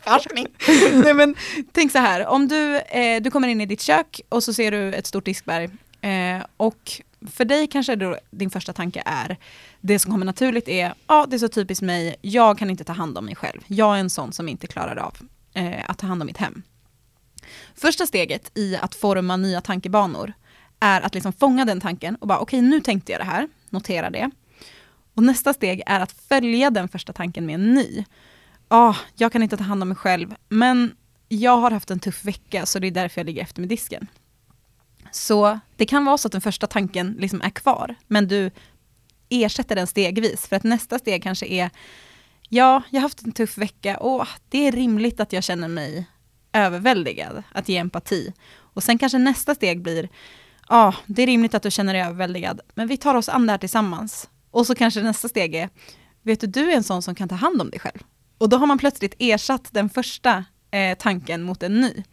Forskning. 0.05 0.47
Nej 0.93 1.15
men 1.15 1.35
tänk 1.73 1.93
så 1.93 1.99
här, 1.99 2.27
om 2.27 2.49
du, 2.49 2.77
eh, 2.77 3.23
du 3.23 3.31
kommer 3.31 3.49
in 3.49 3.61
i 3.61 3.67
ditt 3.67 3.81
kök 3.81 4.21
och 4.29 4.43
så 4.43 4.53
ser 4.53 4.71
du 4.71 4.93
ett 4.93 5.07
stort 5.07 5.25
diskberg 5.25 5.65
eh, 6.01 6.45
och 6.57 7.03
för 7.31 7.45
dig 7.45 7.67
kanske 7.67 7.97
då 7.97 8.19
din 8.31 8.51
första 8.51 8.73
tanke 8.73 9.03
är, 9.07 9.37
det 9.81 9.99
som 9.99 10.11
kommer 10.13 10.27
naturligt 10.27 10.69
är, 10.69 10.95
ja 11.07 11.27
det 11.29 11.37
är 11.37 11.39
så 11.39 11.49
typiskt 11.49 11.83
mig, 11.83 12.17
jag 12.23 12.59
kan 12.59 12.71
inte 12.71 12.85
ta 12.85 12.93
hand 12.93 13.19
om 13.19 13.25
mig 13.25 13.37
själv. 13.37 13.61
Jag 13.67 13.97
är 13.97 14.01
en 14.01 14.11
sån 14.11 14.33
som 14.33 14.49
inte 14.49 14.67
klarar 14.67 14.97
av 14.97 15.17
eh, 15.55 15.91
att 15.91 15.99
ta 15.99 16.07
hand 16.07 16.23
om 16.23 16.27
mitt 16.27 16.37
hem. 16.37 16.63
Första 17.75 18.07
steget 18.07 18.59
i 18.59 18.77
att 18.77 18.95
forma 18.95 19.37
nya 19.37 19.61
tankebanor 19.61 20.33
är 20.81 21.01
att 21.01 21.15
liksom 21.15 21.33
fånga 21.33 21.65
den 21.65 21.81
tanken 21.81 22.17
och 22.17 22.27
bara 22.27 22.39
okej 22.39 22.59
okay, 22.59 22.71
nu 22.71 22.81
tänkte 22.81 23.13
jag 23.13 23.21
det 23.21 23.25
här, 23.25 23.49
notera 23.71 24.11
det. 24.11 24.31
Och 25.15 25.23
nästa 25.23 25.55
steg 25.55 25.83
är 25.87 26.01
att 26.01 26.13
följa 26.13 26.71
den 26.71 26.89
första 26.89 27.13
tanken 27.13 27.47
med 27.47 27.55
en 27.55 27.75
ny. 27.75 28.05
Ja, 28.69 28.89
oh, 28.89 28.97
jag 29.15 29.33
kan 29.33 29.43
inte 29.43 29.57
ta 29.57 29.65
hand 29.65 29.83
om 29.83 29.89
mig 29.89 29.97
själv, 29.97 30.35
men 30.49 30.97
jag 31.29 31.57
har 31.57 31.71
haft 31.71 31.91
en 31.91 32.01
tuff 32.01 32.25
vecka 32.25 32.67
så 32.67 32.79
det 32.79 32.87
är 32.87 32.91
därför 32.91 33.21
jag 33.21 33.27
ligger 33.27 33.43
efter 33.43 33.61
med 33.61 33.69
disken. 33.69 34.07
Så 35.15 35.59
det 35.77 35.87
kan 35.87 36.05
vara 36.05 36.19
så 36.19 36.29
att 36.29 36.33
den 36.33 36.41
första 36.41 36.67
tanken 36.67 37.17
liksom 37.19 37.43
är 37.43 37.51
kvar, 37.51 37.95
men 38.07 38.29
du 38.29 38.51
ersätter 39.29 39.77
den 39.77 39.87
stegvis. 39.87 40.47
För 40.47 40.57
att 40.57 40.65
nästa 40.65 40.99
steg 40.99 41.23
kanske 41.23 41.47
är, 41.47 41.71
ja, 42.49 42.83
jag 42.91 43.01
har 43.01 43.03
haft 43.03 43.23
en 43.23 43.33
tuff 43.33 43.59
vecka 43.59 43.97
och 43.97 44.27
det 44.49 44.67
är 44.67 44.73
rimligt 44.73 45.21
att 45.21 45.33
jag 45.33 45.45
känner 45.45 45.69
mig 45.69 46.07
överväldigad, 46.53 47.43
att 47.53 47.69
ge 47.69 47.77
empati. 47.77 48.33
Och 48.57 48.83
sen 48.83 48.99
kanske 48.99 49.19
nästa 49.19 49.55
steg 49.55 49.83
blir, 49.83 50.09
ja, 50.69 50.95
det 51.07 51.23
är 51.23 51.27
rimligt 51.27 51.55
att 51.55 51.63
du 51.63 51.71
känner 51.71 51.93
dig 51.93 52.03
överväldigad, 52.03 52.61
men 52.75 52.89
vi 52.89 52.97
tar 52.97 53.15
oss 53.15 53.29
an 53.29 53.47
det 53.47 53.53
här 53.53 53.59
tillsammans. 53.59 54.29
Och 54.51 54.67
så 54.67 54.75
kanske 54.75 55.03
nästa 55.03 55.29
steg 55.29 55.55
är, 55.55 55.69
vet 56.23 56.41
du, 56.41 56.47
du 56.47 56.73
är 56.73 56.77
en 56.77 56.85
sån 56.85 57.03
som 57.03 57.15
kan 57.15 57.29
ta 57.29 57.35
hand 57.35 57.61
om 57.61 57.71
dig 57.71 57.81
själv. 57.81 57.99
Och 58.39 58.49
då 58.49 58.57
har 58.57 58.67
man 58.67 58.79
plötsligt 58.79 59.15
ersatt 59.19 59.69
den 59.73 59.91
första 59.91 60.45
eh, 60.71 60.99
tanken 60.99 61.43
mot 61.43 61.63
en 61.63 61.81
ny. 61.81 62.05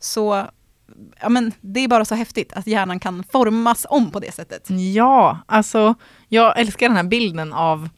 Så 0.00 0.50
ja, 1.20 1.28
men 1.28 1.52
det 1.60 1.80
är 1.80 1.88
bara 1.88 2.04
så 2.04 2.14
häftigt 2.14 2.52
att 2.52 2.66
hjärnan 2.66 3.00
kan 3.00 3.24
formas 3.24 3.86
om 3.90 4.10
på 4.10 4.20
det 4.20 4.34
sättet. 4.34 4.70
Ja, 4.94 5.38
alltså 5.46 5.94
jag 6.28 6.58
älskar 6.60 6.88
den 6.88 6.96
här 6.96 7.04
bilden 7.04 7.52
av 7.52 7.88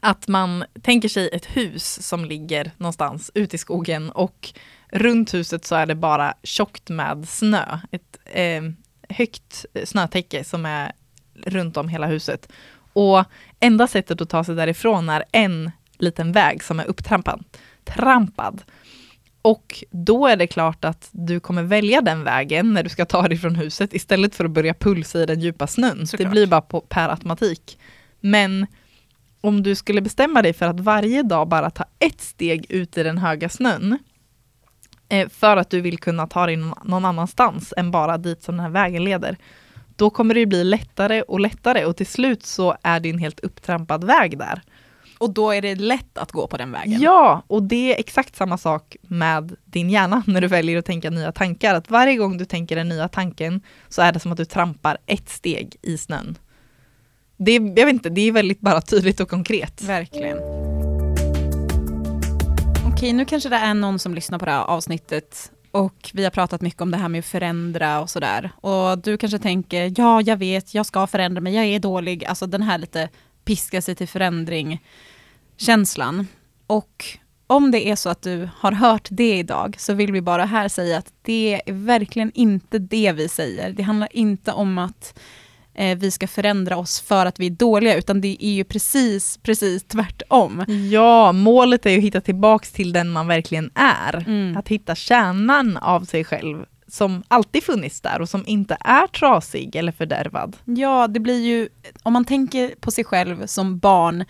att 0.00 0.28
man 0.28 0.64
tänker 0.82 1.08
sig 1.08 1.28
ett 1.32 1.46
hus 1.46 2.08
som 2.08 2.24
ligger 2.24 2.72
någonstans 2.76 3.30
ute 3.34 3.56
i 3.56 3.58
skogen 3.58 4.10
och 4.10 4.52
runt 4.88 5.34
huset 5.34 5.64
så 5.64 5.74
är 5.74 5.86
det 5.86 5.94
bara 5.94 6.34
tjockt 6.42 6.88
med 6.88 7.28
snö. 7.28 7.78
Ett 7.90 8.18
eh, 8.24 8.62
högt 9.08 9.64
snötäcke 9.84 10.44
som 10.44 10.66
är 10.66 10.92
runt 11.34 11.76
om 11.76 11.88
hela 11.88 12.06
huset. 12.06 12.48
Och 12.92 13.24
enda 13.60 13.86
sättet 13.86 14.20
att 14.20 14.30
ta 14.30 14.44
sig 14.44 14.54
därifrån 14.54 15.08
är 15.08 15.24
en 15.32 15.70
liten 15.98 16.32
väg 16.32 16.62
som 16.62 16.80
är 16.80 16.84
upptrampad. 16.84 17.44
Trampad. 17.84 18.62
Och 19.46 19.84
då 19.90 20.26
är 20.26 20.36
det 20.36 20.46
klart 20.46 20.84
att 20.84 21.08
du 21.12 21.40
kommer 21.40 21.62
välja 21.62 22.00
den 22.00 22.24
vägen 22.24 22.74
när 22.74 22.82
du 22.82 22.88
ska 22.88 23.04
ta 23.04 23.28
dig 23.28 23.38
från 23.38 23.54
huset 23.54 23.94
istället 23.94 24.34
för 24.34 24.44
att 24.44 24.50
börja 24.50 24.74
pulsa 24.74 25.22
i 25.22 25.26
den 25.26 25.40
djupa 25.40 25.66
snön. 25.66 26.06
Såklart. 26.06 26.26
Det 26.26 26.30
blir 26.30 26.46
bara 26.46 26.60
på, 26.60 26.80
per 26.80 27.08
automatik. 27.08 27.78
Men 28.20 28.66
om 29.40 29.62
du 29.62 29.74
skulle 29.74 30.00
bestämma 30.00 30.42
dig 30.42 30.52
för 30.52 30.66
att 30.66 30.80
varje 30.80 31.22
dag 31.22 31.48
bara 31.48 31.70
ta 31.70 31.84
ett 31.98 32.20
steg 32.20 32.66
ut 32.68 32.98
i 32.98 33.02
den 33.02 33.18
höga 33.18 33.48
snön 33.48 33.98
eh, 35.08 35.28
för 35.28 35.56
att 35.56 35.70
du 35.70 35.80
vill 35.80 35.98
kunna 35.98 36.26
ta 36.26 36.46
dig 36.46 36.56
någon 36.84 37.04
annanstans 37.04 37.74
än 37.76 37.90
bara 37.90 38.18
dit 38.18 38.42
som 38.42 38.56
den 38.56 38.64
här 38.64 38.72
vägen 38.72 39.04
leder. 39.04 39.36
Då 39.96 40.10
kommer 40.10 40.34
det 40.34 40.46
bli 40.46 40.64
lättare 40.64 41.22
och 41.22 41.40
lättare 41.40 41.84
och 41.84 41.96
till 41.96 42.06
slut 42.06 42.42
så 42.42 42.76
är 42.82 43.00
det 43.00 43.10
en 43.10 43.18
helt 43.18 43.40
upptrampad 43.40 44.04
väg 44.04 44.38
där. 44.38 44.62
Och 45.18 45.30
då 45.30 45.50
är 45.50 45.62
det 45.62 45.74
lätt 45.74 46.18
att 46.18 46.32
gå 46.32 46.46
på 46.46 46.56
den 46.56 46.72
vägen? 46.72 47.00
Ja, 47.00 47.42
och 47.46 47.62
det 47.62 47.94
är 47.94 48.00
exakt 48.00 48.36
samma 48.36 48.58
sak 48.58 48.96
med 49.02 49.56
din 49.64 49.90
hjärna 49.90 50.22
när 50.26 50.40
du 50.40 50.46
väljer 50.46 50.78
att 50.78 50.84
tänka 50.84 51.10
nya 51.10 51.32
tankar. 51.32 51.74
Att 51.74 51.90
varje 51.90 52.16
gång 52.16 52.38
du 52.38 52.44
tänker 52.44 52.76
den 52.76 52.88
nya 52.88 53.08
tanken 53.08 53.60
så 53.88 54.02
är 54.02 54.12
det 54.12 54.20
som 54.20 54.32
att 54.32 54.38
du 54.38 54.44
trampar 54.44 54.98
ett 55.06 55.28
steg 55.28 55.76
i 55.82 55.98
snön. 55.98 56.38
Det 57.36 57.52
är, 57.52 57.60
jag 57.60 57.86
vet 57.86 57.92
inte, 57.92 58.10
det 58.10 58.20
är 58.20 58.32
väldigt 58.32 58.60
bara 58.60 58.80
tydligt 58.80 59.20
och 59.20 59.28
konkret. 59.28 59.82
Verkligen. 59.82 60.38
Okej, 62.88 63.12
nu 63.12 63.24
kanske 63.24 63.48
det 63.48 63.56
är 63.56 63.74
någon 63.74 63.98
som 63.98 64.14
lyssnar 64.14 64.38
på 64.38 64.44
det 64.44 64.50
här 64.50 64.64
avsnittet 64.64 65.50
och 65.76 66.10
vi 66.12 66.24
har 66.24 66.30
pratat 66.30 66.60
mycket 66.60 66.82
om 66.82 66.90
det 66.90 66.96
här 66.96 67.08
med 67.08 67.18
att 67.18 67.24
förändra 67.24 68.00
och 68.00 68.10
sådär. 68.10 68.50
Och 68.60 68.98
du 68.98 69.16
kanske 69.16 69.38
tänker, 69.38 69.92
ja 69.96 70.20
jag 70.20 70.36
vet, 70.36 70.74
jag 70.74 70.86
ska 70.86 71.06
förändra 71.06 71.40
mig, 71.40 71.54
jag 71.54 71.64
är 71.64 71.78
dålig. 71.78 72.24
Alltså 72.24 72.46
den 72.46 72.62
här 72.62 72.78
lite 72.78 73.08
piska 73.46 73.82
sig 73.82 73.94
till 73.94 74.08
förändring 74.08 74.82
känslan. 75.56 76.26
Och 76.66 77.04
om 77.46 77.70
det 77.70 77.88
är 77.88 77.96
så 77.96 78.08
att 78.08 78.22
du 78.22 78.48
har 78.56 78.72
hört 78.72 79.08
det 79.10 79.38
idag 79.38 79.76
så 79.78 79.94
vill 79.94 80.12
vi 80.12 80.20
bara 80.20 80.44
här 80.44 80.68
säga 80.68 80.98
att 80.98 81.12
det 81.22 81.62
är 81.66 81.72
verkligen 81.72 82.32
inte 82.34 82.78
det 82.78 83.12
vi 83.12 83.28
säger. 83.28 83.70
Det 83.70 83.82
handlar 83.82 84.16
inte 84.16 84.52
om 84.52 84.78
att 84.78 85.18
eh, 85.74 85.98
vi 85.98 86.10
ska 86.10 86.28
förändra 86.28 86.76
oss 86.76 87.00
för 87.00 87.26
att 87.26 87.40
vi 87.40 87.46
är 87.46 87.50
dåliga, 87.50 87.96
utan 87.96 88.20
det 88.20 88.36
är 88.40 88.52
ju 88.52 88.64
precis, 88.64 89.38
precis 89.42 89.84
tvärtom. 89.84 90.64
Ja, 90.90 91.32
målet 91.32 91.86
är 91.86 91.90
ju 91.90 91.98
att 91.98 92.04
hitta 92.04 92.20
tillbaks 92.20 92.72
till 92.72 92.92
den 92.92 93.10
man 93.10 93.26
verkligen 93.26 93.70
är. 93.74 94.24
Mm. 94.26 94.56
Att 94.56 94.68
hitta 94.68 94.94
kärnan 94.94 95.76
av 95.76 96.04
sig 96.04 96.24
själv 96.24 96.64
som 96.88 97.22
alltid 97.28 97.62
funnits 97.62 98.00
där 98.00 98.20
och 98.20 98.28
som 98.28 98.46
inte 98.46 98.76
är 98.80 99.06
trasig 99.06 99.76
eller 99.76 99.92
fördärvad. 99.92 100.56
Ja, 100.64 101.08
det 101.08 101.20
blir 101.20 101.40
ju, 101.40 101.68
om 102.02 102.12
man 102.12 102.24
tänker 102.24 102.74
på 102.80 102.90
sig 102.90 103.04
själv 103.04 103.46
som 103.46 103.78
barn, 103.78 104.24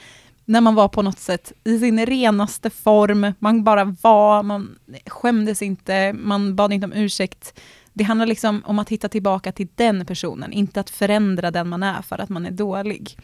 när 0.45 0.61
man 0.61 0.75
var 0.75 0.89
på 0.89 1.03
något 1.03 1.19
sätt 1.19 1.53
i 1.65 1.79
sin 1.79 2.07
renaste 2.07 2.71
form, 2.71 3.33
man 3.39 3.65
bara 3.65 3.85
var, 3.85 4.43
man 4.43 4.79
skämdes 5.07 5.63
inte, 5.63 6.13
man 6.13 6.57
bad 6.57 6.73
inte 6.73 6.87
om 6.87 6.93
ursäkt. 6.93 7.61
Det 7.93 8.05
handlar 8.05 8.27
liksom 8.27 8.63
om 8.67 8.79
att 8.79 8.89
hitta 8.89 9.09
tillbaka 9.09 9.53
till 9.53 9.69
den 9.75 10.07
personen, 10.07 10.53
inte 10.53 10.81
att 10.81 10.91
förändra 10.91 11.51
den 11.51 11.69
man 11.69 11.83
är 11.83 12.03
för 12.03 12.19
att 12.21 12.29
man 12.29 12.47
är 12.47 12.51
dålig. 12.51 13.19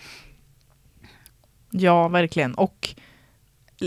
Ja, 1.70 2.08
verkligen. 2.08 2.54
Och 2.54 2.94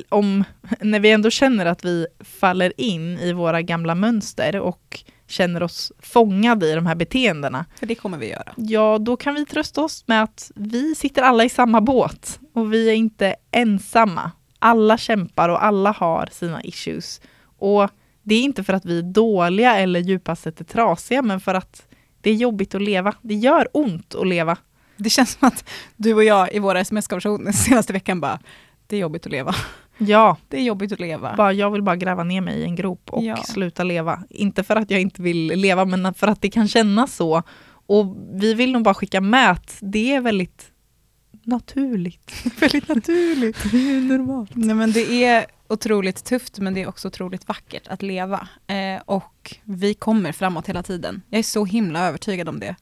om, 0.10 0.44
när 0.80 1.00
vi 1.00 1.12
ändå 1.12 1.30
känner 1.30 1.66
att 1.66 1.86
vi 1.86 2.08
faller 2.20 2.74
in 2.78 3.20
i 3.20 3.34
våra 3.34 3.62
gamla 3.62 3.96
mönster 3.96 4.60
och 4.60 5.04
känner 5.28 5.64
oss 5.64 5.92
fångade 6.00 6.72
i 6.72 6.76
de 6.76 6.86
här 6.86 6.96
beteendena. 6.96 7.66
För 7.80 7.86
det 7.86 7.96
kommer 7.96 8.18
vi 8.18 8.30
göra. 8.30 8.54
Ja, 8.56 8.98
då 8.98 9.18
kan 9.18 9.36
vi 9.36 9.46
trösta 9.46 9.82
oss 9.82 10.04
med 10.08 10.24
att 10.24 10.52
vi 10.56 10.96
sitter 10.96 11.22
alla 11.22 11.44
i 11.44 11.50
samma 11.50 11.82
båt 11.82 12.40
och 12.54 12.74
vi 12.74 12.90
är 12.90 12.94
inte 12.94 13.36
ensamma. 13.52 14.32
Alla 14.60 14.98
kämpar 14.98 15.50
och 15.50 15.66
alla 15.66 15.92
har 15.92 16.30
sina 16.32 16.64
issues. 16.64 17.22
Och 17.58 17.90
det 18.24 18.36
är 18.36 18.42
inte 18.42 18.64
för 18.64 18.74
att 18.74 18.86
vi 18.86 19.00
är 19.00 19.04
dåliga 19.04 19.78
eller 19.78 20.00
djupast 20.00 20.44
sett 20.44 20.62
är 20.62 20.66
trasiga, 20.66 21.22
men 21.22 21.40
för 21.40 21.54
att 21.54 21.88
det 22.22 22.30
är 22.30 22.36
jobbigt 22.36 22.76
att 22.76 22.82
leva. 22.82 23.14
Det 23.22 23.34
gör 23.34 23.68
ont 23.74 24.16
att 24.16 24.28
leva. 24.28 24.58
Det 24.98 25.10
känns 25.10 25.32
som 25.32 25.48
att 25.48 25.70
du 25.96 26.14
och 26.14 26.24
jag 26.24 26.54
i 26.54 26.60
våra 26.60 26.80
sms-konversationer 26.80 27.52
senaste 27.52 27.94
veckan 27.94 28.22
bara, 28.22 28.40
det 28.88 28.96
är 28.96 29.00
jobbigt 29.00 29.26
att 29.26 29.32
leva. 29.32 29.56
Ja. 29.98 30.38
Det 30.48 30.58
är 30.58 30.62
jobbigt 30.62 30.92
att 30.92 31.00
leva. 31.00 31.36
Bara, 31.36 31.54
jag 31.54 31.72
vill 31.72 31.82
bara 31.82 31.96
gräva 31.96 32.24
ner 32.24 32.42
mig 32.42 32.60
i 32.60 32.64
en 32.64 32.76
grop 32.76 33.10
och 33.10 33.24
ja. 33.24 33.36
sluta 33.44 33.84
leva. 33.84 34.24
Inte 34.30 34.64
för 34.64 34.76
att 34.76 34.92
jag 34.92 35.02
inte 35.02 35.22
vill 35.22 35.48
leva, 35.48 35.86
men 35.86 36.14
för 36.14 36.28
att 36.28 36.42
det 36.42 36.50
kan 36.50 36.68
kännas 36.68 37.16
så. 37.16 37.44
Och 37.88 38.16
vi 38.34 38.54
vill 38.54 38.72
nog 38.72 38.84
bara 38.84 38.94
skicka 38.94 39.22
med 39.22 39.52
att 39.52 39.78
det 39.82 40.16
är 40.16 40.22
väldigt 40.22 40.72
naturligt. 41.44 42.46
väldigt 42.60 42.88
naturligt. 42.88 43.72
det 43.72 43.78
är 43.78 44.02
normalt. 44.02 44.52
Nej, 44.54 44.76
men 44.76 44.92
det 44.92 45.24
är 45.24 45.46
otroligt 45.68 46.24
tufft, 46.24 46.60
men 46.60 46.74
det 46.74 46.82
är 46.82 46.88
också 46.88 47.08
otroligt 47.08 47.48
vackert 47.48 47.88
att 47.88 48.02
leva. 48.02 48.48
Eh, 48.68 49.02
och 49.06 49.56
vi 49.64 49.94
kommer 49.94 50.32
framåt 50.32 50.70
hela 50.70 50.84
tiden. 50.84 51.22
Jag 51.30 51.40
är 51.40 51.44
så 51.44 51.66
himla 51.66 52.08
övertygad 52.08 52.50
om 52.50 52.60
det. 52.60 52.76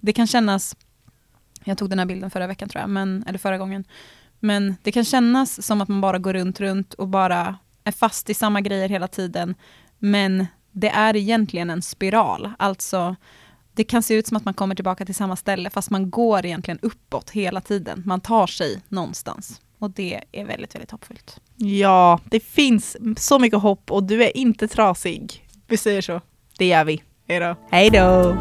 Det 0.00 0.12
kan 0.12 0.26
kännas, 0.26 0.76
jag 1.64 1.78
tog 1.78 1.90
den 1.90 1.98
här 1.98 2.06
bilden 2.06 2.30
förra 2.30 2.46
veckan 2.46 2.68
tror 2.68 2.80
jag, 2.80 2.90
men, 2.90 3.24
eller 3.26 3.38
förra 3.38 3.58
gången, 3.58 3.84
men 4.40 4.76
det 4.82 4.92
kan 4.92 5.04
kännas 5.04 5.66
som 5.66 5.80
att 5.80 5.88
man 5.88 6.00
bara 6.00 6.18
går 6.18 6.32
runt, 6.32 6.60
runt 6.60 6.94
och 6.94 7.08
bara 7.08 7.58
är 7.84 7.92
fast 7.92 8.30
i 8.30 8.34
samma 8.34 8.60
grejer 8.60 8.88
hela 8.88 9.08
tiden. 9.08 9.54
Men 9.98 10.46
det 10.72 10.88
är 10.88 11.16
egentligen 11.16 11.70
en 11.70 11.82
spiral. 11.82 12.50
Alltså, 12.58 13.16
det 13.74 13.84
kan 13.84 14.02
se 14.02 14.14
ut 14.14 14.26
som 14.26 14.36
att 14.36 14.44
man 14.44 14.54
kommer 14.54 14.74
tillbaka 14.74 15.04
till 15.04 15.14
samma 15.14 15.36
ställe, 15.36 15.70
fast 15.70 15.90
man 15.90 16.10
går 16.10 16.46
egentligen 16.46 16.78
uppåt 16.82 17.30
hela 17.30 17.60
tiden. 17.60 18.02
Man 18.06 18.20
tar 18.20 18.46
sig 18.46 18.82
någonstans. 18.88 19.60
Och 19.78 19.90
det 19.90 20.24
är 20.32 20.44
väldigt, 20.44 20.74
väldigt 20.74 20.90
hoppfullt. 20.90 21.40
Ja, 21.56 22.20
det 22.24 22.40
finns 22.40 22.96
så 23.16 23.38
mycket 23.38 23.60
hopp 23.60 23.90
och 23.90 24.04
du 24.04 24.24
är 24.24 24.36
inte 24.36 24.68
trasig. 24.68 25.48
Vi 25.66 25.76
säger 25.76 26.02
så. 26.02 26.20
Det 26.58 26.66
gör 26.66 26.84
vi. 26.84 27.02
Hej 27.28 27.40
då. 27.40 27.56
Hej 27.70 27.90
då. 27.90 28.36